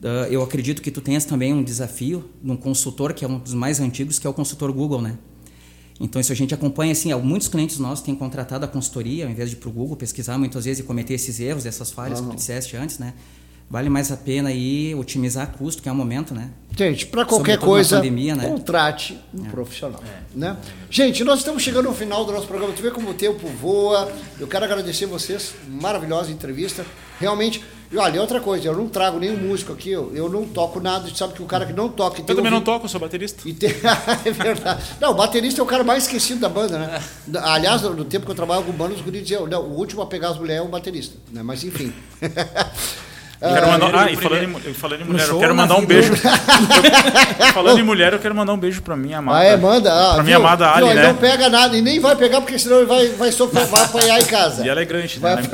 eh, 0.07 0.29
eu 0.31 0.43
acredito 0.43 0.81
que 0.81 0.91
tu 0.91 1.01
tenhas 1.01 1.25
também 1.25 1.53
um 1.53 1.63
desafio 1.63 2.31
num 2.43 2.57
consultor 2.57 3.13
que 3.13 3.25
é 3.25 3.29
um 3.29 3.39
dos 3.39 3.55
mais 3.55 3.81
antigos, 3.81 4.19
que 4.19 4.27
é 4.27 4.31
o 4.31 4.33
consultor 4.33 4.73
Google, 4.73 5.03
né? 5.03 5.19
Então, 5.99 6.21
isso 6.21 6.31
a 6.31 6.37
gente 6.37 6.55
acompanha, 6.55 6.93
assim, 6.93 7.13
muitos 7.15 7.49
clientes 7.49 7.79
nossos 7.79 8.05
têm 8.05 8.15
contratado 8.15 8.65
a 8.65 8.69
consultoria, 8.69 9.25
ao 9.25 9.31
invés 9.31 9.51
de 9.51 9.57
ir 9.57 9.59
para 9.59 9.69
o 9.69 9.73
Google 9.73 9.97
pesquisar 9.97 10.39
muitas 10.39 10.65
vezes 10.65 10.81
e 10.81 10.83
cometer 10.83 11.15
esses 11.15 11.41
erros, 11.41 11.67
essas 11.67 11.91
falhas 11.91 12.21
que 12.21 12.27
tu 12.29 12.37
disseste 12.37 12.77
antes, 12.77 12.99
né? 12.99 13.15
Vale 13.69 13.89
mais 13.89 14.13
a 14.13 14.17
pena 14.17 14.51
aí 14.51 14.95
otimizar 14.95 15.51
custo, 15.57 15.83
que 15.83 15.89
é 15.89 15.93
o 15.93 15.95
momento, 15.95 16.33
né? 16.33 16.51
Gente, 16.77 17.07
para 17.07 17.25
qualquer 17.25 17.59
coisa, 17.59 17.97
pandemia, 17.97 18.37
né? 18.37 18.47
contrate 18.47 19.19
um 19.35 19.45
profissional. 19.47 20.01
Né? 20.33 20.57
Gente, 20.89 21.25
nós 21.25 21.41
estamos 21.41 21.65
chegando 21.65 21.89
ao 21.89 21.95
final 21.95 22.25
do 22.25 22.31
nosso 22.31 22.47
programa. 22.47 22.73
Tu 22.75 22.83
vê 22.83 22.93
como 22.93 23.11
o 23.11 23.15
tempo 23.15 23.49
voa. 23.49 24.13
Eu 24.39 24.47
quero 24.47 24.65
agradecer 24.65 25.07
vocês. 25.07 25.55
Maravilhosa 25.69 26.31
entrevista. 26.31 26.87
Realmente. 27.19 27.65
E 27.91 27.97
olha, 27.97 28.21
outra 28.21 28.41
coisa, 28.41 28.67
eu 28.69 28.77
não 28.77 28.89
trago 28.89 29.19
nenhum 29.19 29.37
músico 29.37 29.73
aqui, 29.73 29.91
eu, 29.91 30.15
eu 30.15 30.29
não 30.29 30.45
toco 30.45 30.81
nada. 30.81 31.09
Sabe 31.15 31.35
que 31.35 31.43
o 31.43 31.47
cara 31.47 31.65
que 31.65 31.73
não 31.73 31.89
toca. 31.89 32.21
Eu 32.21 32.25
também 32.25 32.45
não 32.45 32.59
ouvido- 32.59 32.65
toco, 32.65 32.87
eu 32.87 32.89
sou 32.89 33.01
baterista. 33.01 33.43
Tem... 33.43 33.71
é 34.25 34.31
verdade. 34.31 34.83
Não, 35.01 35.11
o 35.13 35.15
baterista 35.15 35.61
é 35.61 35.65
o 35.65 35.67
cara 35.67 35.85
mais 35.85 36.05
esquecido 36.05 36.41
da 36.41 36.49
banda, 36.49 36.79
né? 36.79 37.03
Aliás, 37.43 37.83
no 37.83 38.05
tempo 38.05 38.25
que 38.27 38.33
eu 38.33 38.37
trabalhava 38.37 38.67
com 38.67 38.73
banda, 38.73 38.95
os 38.95 39.01
guris 39.01 39.23
diziam, 39.23 39.47
não, 39.47 39.63
o 39.63 39.77
último 39.77 40.03
a 40.03 40.07
pegar 40.07 40.31
as 40.31 40.39
mulheres 40.39 40.63
é 40.63 40.67
o 40.67 40.69
baterista. 40.71 41.17
Né? 41.33 41.43
Mas 41.43 41.63
enfim. 41.65 41.93
Quero 43.39 43.69
mandar, 43.69 43.95
ah, 43.95 44.11
e 44.11 44.17
falando 44.17 44.43
em, 44.43 44.75
falando 44.75 45.01
em 45.03 45.05
mulher, 45.05 45.29
eu 45.29 45.39
quero 45.39 45.55
na 45.55 45.63
mandar 45.63 45.77
um 45.77 45.85
beijo. 45.87 46.13
Eu- 47.39 47.53
falando 47.53 47.79
em 47.79 47.83
mulher, 47.83 48.13
eu 48.13 48.19
quero 48.19 48.35
mandar 48.35 48.53
um 48.55 48.59
beijo 48.59 48.81
pra 48.83 48.97
minha 48.97 49.19
amada. 49.19 49.39
Ah, 49.39 49.45
é, 49.45 49.57
manda. 49.57 49.93
Ah, 49.93 50.15
pra 50.15 50.23
minha 50.23 50.39
viu? 50.39 50.47
amada? 50.47 50.71
Ali, 50.71 50.87
Ele 50.87 50.95
né? 50.95 51.09
não 51.09 51.17
pega 51.17 51.49
nada 51.49 51.77
e 51.77 51.83
nem 51.83 52.01
vai 52.01 52.17
pegar, 52.17 52.41
porque 52.41 52.59
senão 52.59 52.79
ele 52.79 52.87
vai, 52.87 53.09
vai, 53.09 53.31
sofrer, 53.33 53.67
vai 53.67 53.85
apanhar 53.85 54.21
em 54.21 54.25
casa. 54.25 54.65
E 54.65 54.69
ela 54.69 54.81
é 54.81 54.85
grande, 54.85 55.19
Vai 55.19 55.37
né? 55.37 55.43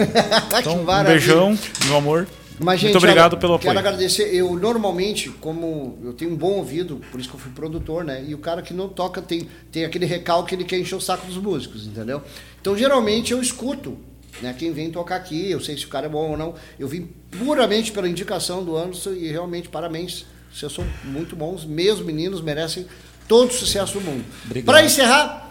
Que 0.51 0.59
Então, 0.61 0.81
um 0.81 1.05
beijão, 1.05 1.59
meu 1.87 1.97
amor. 1.97 2.27
Mas, 2.61 2.79
gente, 2.81 2.93
Muito 2.93 3.03
obrigado 3.05 3.33
olha, 3.33 3.41
pelo 3.41 3.59
Quero 3.59 3.71
apoio. 3.77 3.79
agradecer. 3.89 4.33
Eu, 4.33 4.55
normalmente, 4.55 5.31
como 5.41 5.99
eu 6.05 6.13
tenho 6.13 6.31
um 6.31 6.37
bom 6.37 6.53
ouvido, 6.53 7.01
por 7.11 7.19
isso 7.19 7.29
que 7.29 7.35
eu 7.35 7.41
fui 7.41 7.51
produtor, 7.51 8.05
né? 8.05 8.23
E 8.27 8.35
o 8.35 8.39
cara 8.39 8.63
que 8.63 8.73
não 8.73 8.89
toca 8.89 9.21
tem, 9.21 9.49
tem 9.73 9.85
aquele 9.85 10.07
recalque, 10.07 10.55
ele 10.55 10.63
quer 10.65 10.79
encher 10.79 10.95
o 10.95 11.01
saco 11.01 11.27
dos 11.27 11.39
músicos, 11.39 11.87
entendeu? 11.87 12.23
Então, 12.61 12.77
geralmente, 12.77 13.33
eu 13.33 13.43
escuto 13.43 13.99
né? 14.41 14.55
quem 14.59 14.73
vem 14.73 14.91
tocar 14.91 15.17
aqui, 15.17 15.51
eu 15.51 15.61
sei 15.61 15.77
se 15.77 15.85
o 15.85 15.89
cara 15.89 16.07
é 16.07 16.09
bom 16.09 16.31
ou 16.31 16.37
não. 16.37 16.55
Eu 16.79 16.89
vim 16.89 17.11
puramente 17.39 17.93
pela 17.93 18.09
indicação 18.09 18.65
do 18.65 18.77
Anderson 18.77 19.13
e 19.13 19.31
realmente, 19.31 19.69
parabéns. 19.69 20.25
Vocês 20.53 20.73
são 20.73 20.85
muito 21.05 21.35
bons, 21.35 21.65
meus 21.65 22.01
meninos 22.01 22.41
merecem 22.41 22.87
todo 23.27 23.51
o 23.51 23.55
sucesso 23.55 23.95
do 23.95 24.01
mundo. 24.03 24.25
Obrigado. 24.45 24.67
Para 24.67 24.85
encerrar, 24.85 25.49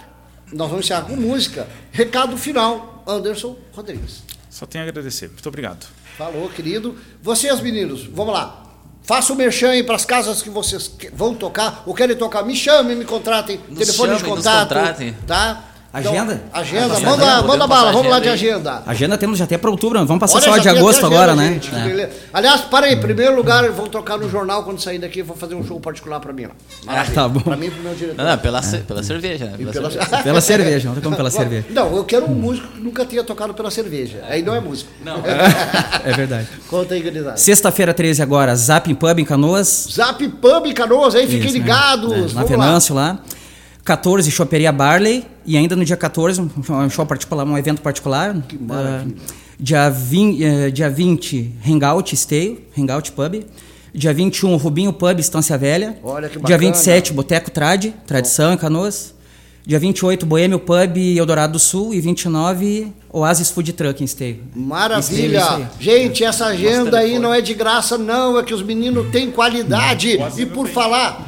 nós 0.52 0.70
vamos 0.70 0.86
encerrar 0.86 1.04
com 1.04 1.16
música. 1.16 1.68
Recado 1.92 2.38
final, 2.38 3.04
Anderson 3.08 3.58
Rodrigues. 3.74 4.24
Só 4.50 4.66
tenho 4.66 4.84
a 4.84 4.88
agradecer. 4.88 5.30
Muito 5.30 5.48
obrigado. 5.48 5.88
Falou, 6.18 6.50
querido. 6.50 6.96
Vocês, 7.22 7.60
meninos, 7.62 8.06
vamos 8.06 8.34
lá. 8.34 8.62
Faça 9.02 9.34
o 9.34 9.36
merchan 9.36 9.70
aí 9.70 9.84
para 9.84 9.96
as 9.96 10.06
casas 10.06 10.42
que 10.42 10.50
vocês 10.50 10.92
vão 11.14 11.34
tocar 11.34 11.84
ou 11.88 11.94
querem 11.96 12.16
tocar. 12.16 12.44
Me 12.44 12.56
chamem, 12.56 12.96
me 12.96 13.06
contratem. 13.06 13.60
Nos 13.68 13.80
telefone 13.80 14.14
de 14.14 14.20
chamem, 14.20 14.36
nos 14.36 14.44
contato. 14.44 14.70
contratem. 14.70 15.14
Tá? 15.26 15.71
Agenda? 15.94 16.42
Então, 16.50 16.62
agenda, 16.62 16.86
Ah, 16.86 17.00
manda, 17.02 17.26
agenda, 17.26 17.42
manda 17.48 17.68
bala, 17.68 17.92
vamos 17.92 18.10
lá 18.10 18.16
agenda 18.18 18.38
de 18.38 18.46
aí. 18.46 18.52
agenda. 18.54 18.84
Agenda 18.86 19.18
temos 19.18 19.38
já 19.38 19.44
até 19.44 19.58
para 19.58 19.70
outubro, 19.70 20.00
vamos 20.06 20.22
passar 20.22 20.38
Olha, 20.38 20.46
só 20.46 20.58
de 20.58 20.70
agosto 20.70 21.06
agora, 21.06 21.34
agenda, 21.34 21.50
né? 21.50 21.54
gente, 21.62 21.76
É. 22.02 22.10
Aliás, 22.32 22.62
para 22.62 22.86
aí, 22.86 22.94
em 22.94 23.00
primeiro 23.02 23.36
lugar, 23.36 23.70
vão 23.72 23.88
tocar 23.88 24.18
no 24.18 24.30
jornal 24.30 24.64
quando 24.64 24.80
sair 24.82 25.00
daqui, 25.00 25.22
vou 25.22 25.36
fazer 25.36 25.54
um 25.54 25.66
show 25.66 25.80
particular 25.82 26.22
pra 26.22 26.32
mim. 26.32 26.46
Ó. 26.46 26.86
Maravilha. 26.86 27.14
tá 27.16 27.28
bom. 27.28 27.42
Pra 27.42 27.58
mim 27.58 27.66
e 27.66 27.72
pro 27.72 27.84
meu 27.84 27.94
diretor. 27.94 28.24
Não, 28.24 28.32
não, 28.32 28.38
pela, 28.38 28.62
ce- 28.62 28.78
pela 28.78 29.04
cerveja, 29.04 29.46
né? 29.46 29.58
Pela 29.58 29.72
pela- 29.74 29.92
cerveja. 29.92 30.24
Pela 30.24 30.42
cerveja, 30.42 30.88
não 30.88 30.94
tem 30.96 31.04
como 31.04 31.16
pela 31.18 31.30
cerveja. 31.30 31.66
Não, 31.72 31.94
eu 31.98 32.06
quero 32.06 32.26
um 32.26 32.36
músico 32.36 32.68
que 32.70 32.80
nunca 32.80 33.06
tinha 33.06 33.24
tocado 33.24 33.54
pela 33.54 33.70
cerveja. 33.70 34.24
Aí 34.30 34.42
não 34.42 34.56
é 34.56 34.62
músico. 34.62 34.90
Não. 35.04 35.18
É 36.06 36.14
verdade. 36.14 36.48
Conta 36.70 36.94
aí, 36.94 37.02
gurizada. 37.02 37.36
Sexta-feira 37.36 37.94
13 37.94 38.22
agora, 38.22 38.56
Zap 38.56 38.90
em 38.90 38.96
Pub 38.96 39.20
em 39.20 39.26
Canoas. 39.26 39.88
Zap 39.92 40.26
Pub 40.26 40.66
em 40.68 40.74
Canoas, 40.74 41.16
aí 41.16 41.28
fiquem 41.28 41.48
né? 41.48 41.52
ligados. 41.52 42.32
É, 42.32 42.34
na 42.36 42.42
lá. 42.42 42.48
Venâncio 42.48 42.96
lá. 42.96 43.20
14, 43.92 44.32
Choperia 44.32 44.72
Barley. 44.72 45.26
E 45.46 45.58
ainda 45.58 45.76
no 45.76 45.84
dia 45.84 45.98
14, 45.98 46.40
um 46.40 46.50
um 46.70 46.90
show 46.90 47.06
particular, 47.06 47.44
um 47.46 47.58
evento 47.58 47.82
particular. 47.82 48.36
Que 48.48 48.58
maravilha. 48.58 49.16
dia, 49.60 49.90
20, 49.90 50.44
eh, 50.44 50.72
dia 50.72 50.90
20, 50.90 51.56
Hangout 51.68 52.16
Esteio, 52.16 52.60
Hangout 52.78 53.12
Pub. 53.12 53.46
Dia 53.94 54.14
21, 54.14 54.56
Rubinho 54.56 54.94
Pub, 54.94 55.20
Estância 55.20 55.58
Velha. 55.58 55.98
Olha 56.04 56.30
que 56.30 56.36
Dia 56.36 56.58
bacana. 56.58 56.60
27, 56.60 57.12
Boteco 57.12 57.52
Trad, 57.52 57.88
Tradição 58.08 58.54
em 58.54 58.58
Canoas. 58.58 59.14
Dia 59.66 59.78
28, 59.78 60.26
Boêmio 60.26 60.60
Pub, 60.60 60.98
Eldorado 60.98 61.54
do 61.54 61.60
Sul. 61.60 61.94
E 61.94 62.00
29, 62.00 62.94
Oasis 63.12 63.52
Food 63.52 63.74
Truck 63.74 64.02
em 64.02 64.06
Esteio. 64.06 64.40
Maravilha! 64.56 65.56
Aí. 65.56 65.68
Gente, 65.80 66.24
essa 66.24 66.46
agenda 66.46 67.00
aí 67.00 67.20
não 67.20 67.34
é 67.34 67.42
de 67.42 67.54
graça, 67.54 67.98
não. 67.98 68.40
É 68.40 68.44
que 68.44 68.54
os 68.54 68.64
meninos 68.64 69.12
têm 69.12 69.30
qualidade. 69.30 70.16
Quase 70.16 70.44
E 70.44 70.46
por 70.46 70.68
falar, 70.70 71.28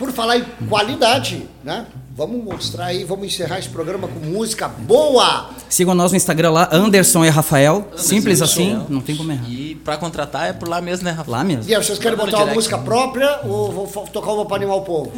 por 0.00 0.10
falar 0.12 0.38
em 0.38 0.44
qualidade, 0.66 1.46
né? 1.62 1.84
Vamos 2.16 2.42
mostrar 2.42 2.86
aí, 2.86 3.04
vamos 3.04 3.26
encerrar 3.26 3.58
esse 3.58 3.68
programa 3.68 4.08
com 4.08 4.18
música 4.18 4.66
boa. 4.66 5.50
Sigam 5.68 5.94
nós 5.94 6.10
no 6.10 6.16
Instagram 6.16 6.50
lá, 6.52 6.70
Anderson 6.72 7.22
e 7.22 7.28
Rafael. 7.28 7.86
Simples 7.96 8.40
assim, 8.40 8.82
não 8.88 9.02
tem 9.02 9.14
como 9.14 9.30
errar. 9.30 9.44
E 9.46 9.74
pra 9.74 9.98
contratar 9.98 10.48
é 10.48 10.52
por 10.54 10.70
lá 10.70 10.80
mesmo, 10.80 11.04
né, 11.04 11.10
Rafa? 11.10 11.30
Lá 11.30 11.44
mesmo. 11.44 11.70
E 11.70 11.74
aí, 11.74 11.84
vocês 11.84 11.98
querem 11.98 12.16
botar 12.16 12.38
uma 12.38 12.44
direct. 12.46 12.54
música 12.54 12.78
própria 12.78 13.40
ou 13.44 13.70
vou 13.70 14.06
tocar 14.06 14.32
uma 14.32 14.46
para 14.46 14.56
animar 14.56 14.76
o 14.76 14.82
povo? 14.82 15.12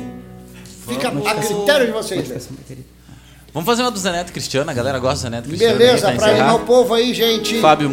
Fica 0.89 1.09
a 1.09 1.35
critério 1.37 1.87
de 1.87 1.93
vocês. 1.93 2.29
né? 2.29 2.41
Vamos 3.55 3.67
fazer 3.67 3.83
uma 3.83 3.91
do 3.91 3.99
Zé 3.99 4.11
Neto 4.13 4.33
Cristiano, 4.33 4.71
a 4.71 4.73
galera 4.75 4.99
gosta 4.99 5.17
do 5.17 5.23
Zé 5.25 5.31
Neto 5.31 5.47
Cristiano. 5.49 5.77
Beleza, 5.79 6.09
aí, 6.09 6.17
pra 6.17 6.25
para 6.27 6.33
animar 6.39 6.55
o 6.55 6.61
povo 6.61 6.95
aí, 6.95 7.13
gente. 7.13 7.61
Fábio, 7.61 7.91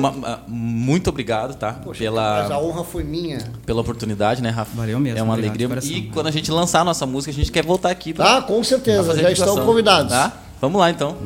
muito 0.47 1.09
obrigado, 1.09 1.53
tá? 1.55 1.73
Poxa, 1.73 2.01
mas 2.09 2.45
a 2.45 2.47
pela, 2.47 2.61
honra 2.61 2.83
foi 2.85 3.03
minha. 3.03 3.39
pela 3.65 3.81
oportunidade, 3.81 4.41
né, 4.41 4.49
Rafa? 4.51 4.71
Valeu 4.73 4.97
mesmo, 5.01 5.19
É 5.19 5.21
uma 5.21 5.33
alegria. 5.33 5.67
coração. 5.67 5.91
E 5.91 6.03
quando 6.03 6.27
a 6.27 6.31
gente 6.31 6.49
lançar 6.49 6.79
a 6.79 6.83
nossa 6.85 7.05
música, 7.05 7.31
a 7.31 7.35
gente 7.35 7.51
quer 7.51 7.65
voltar 7.65 7.89
aqui 7.89 8.13
pra, 8.13 8.25
Tá? 8.25 8.41
Com 8.43 8.55
pra 8.55 8.63
certeza, 8.63 9.13
já 9.19 9.27
a 9.27 9.31
estão 9.33 9.65
convidados. 9.65 10.11
Tá? 10.13 10.31
Vamos 10.61 10.79
lá, 10.79 10.89
então. 10.89 11.17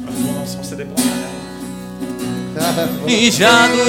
Um 0.00 0.44
pela 0.44 0.96
janela. 0.96 1.26
E 3.06 3.30
já 3.30 3.68
doeu, 3.68 3.86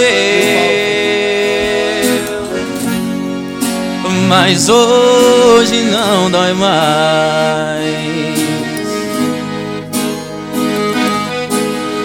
mas 4.30 4.70
hoje 4.70 5.82
não 5.84 6.30
dói 6.30 6.54
mais. 6.54 8.37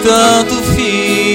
Tanto 0.03 0.55
fiz 0.75 1.33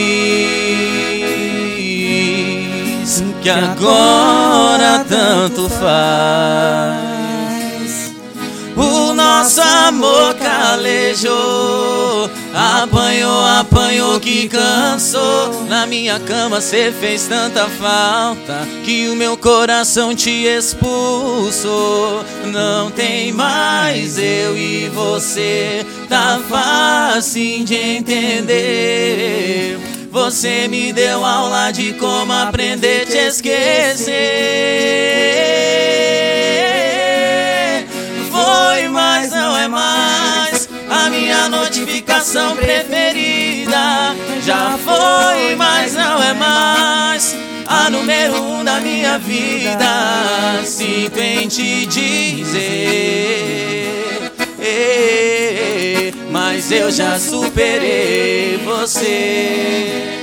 que 3.43 3.49
agora 3.49 5.05
tanto 5.09 5.69
faz. 5.71 7.09
O 8.77 9.13
nosso 9.13 9.61
amor 9.61 10.35
calejou, 10.35 12.31
apanhou, 12.55 13.45
apanhou 13.59 14.21
que 14.21 14.49
cansou. 14.49 15.65
Na 15.69 15.85
minha 15.85 16.21
cama 16.21 16.61
cê 16.61 16.93
fez 16.93 17.27
tanta 17.27 17.67
falta 17.67 18.69
que 18.85 19.09
o 19.09 19.17
meu 19.17 19.37
coração 19.37 20.15
te 20.15 20.45
expulsou. 20.45 22.25
Não 22.53 22.91
tem 22.93 23.33
mais 23.33 24.17
eu 24.17 24.57
e 24.57 24.89
você, 24.91 25.85
tá 26.09 26.41
fácil 26.49 27.65
de 27.65 27.75
entender. 27.75 29.79
Você 30.11 30.67
me 30.69 30.93
deu 30.93 31.25
aula 31.25 31.71
de 31.71 31.93
como 31.95 32.33
aprender 32.33 33.03
a 33.03 33.07
te 33.07 33.19
esquecer. 33.19 34.15
Foi, 38.31 38.89
mas 38.89 39.31
não 39.31 39.57
é 39.57 39.69
mais 39.69 40.69
a 40.91 41.11
minha 41.11 41.49
notificação 41.49 42.57
preferida. 42.57 44.17
Já 44.45 44.79
foi, 44.79 45.55
mas 45.57 45.95
não 45.95 46.23
é 46.23 46.33
mais 46.33 47.37
a 47.67 47.91
número 47.91 48.43
um 48.43 48.65
da 48.65 48.81
minha 48.81 49.19
vida. 49.19 50.63
Sinto 50.65 51.19
em 51.19 51.47
te 51.47 51.85
dizer, 51.87 52.59
mas 56.31 56.71
eu 56.71 56.91
já 56.91 57.19
superei 57.19 58.59
você. 58.65 60.18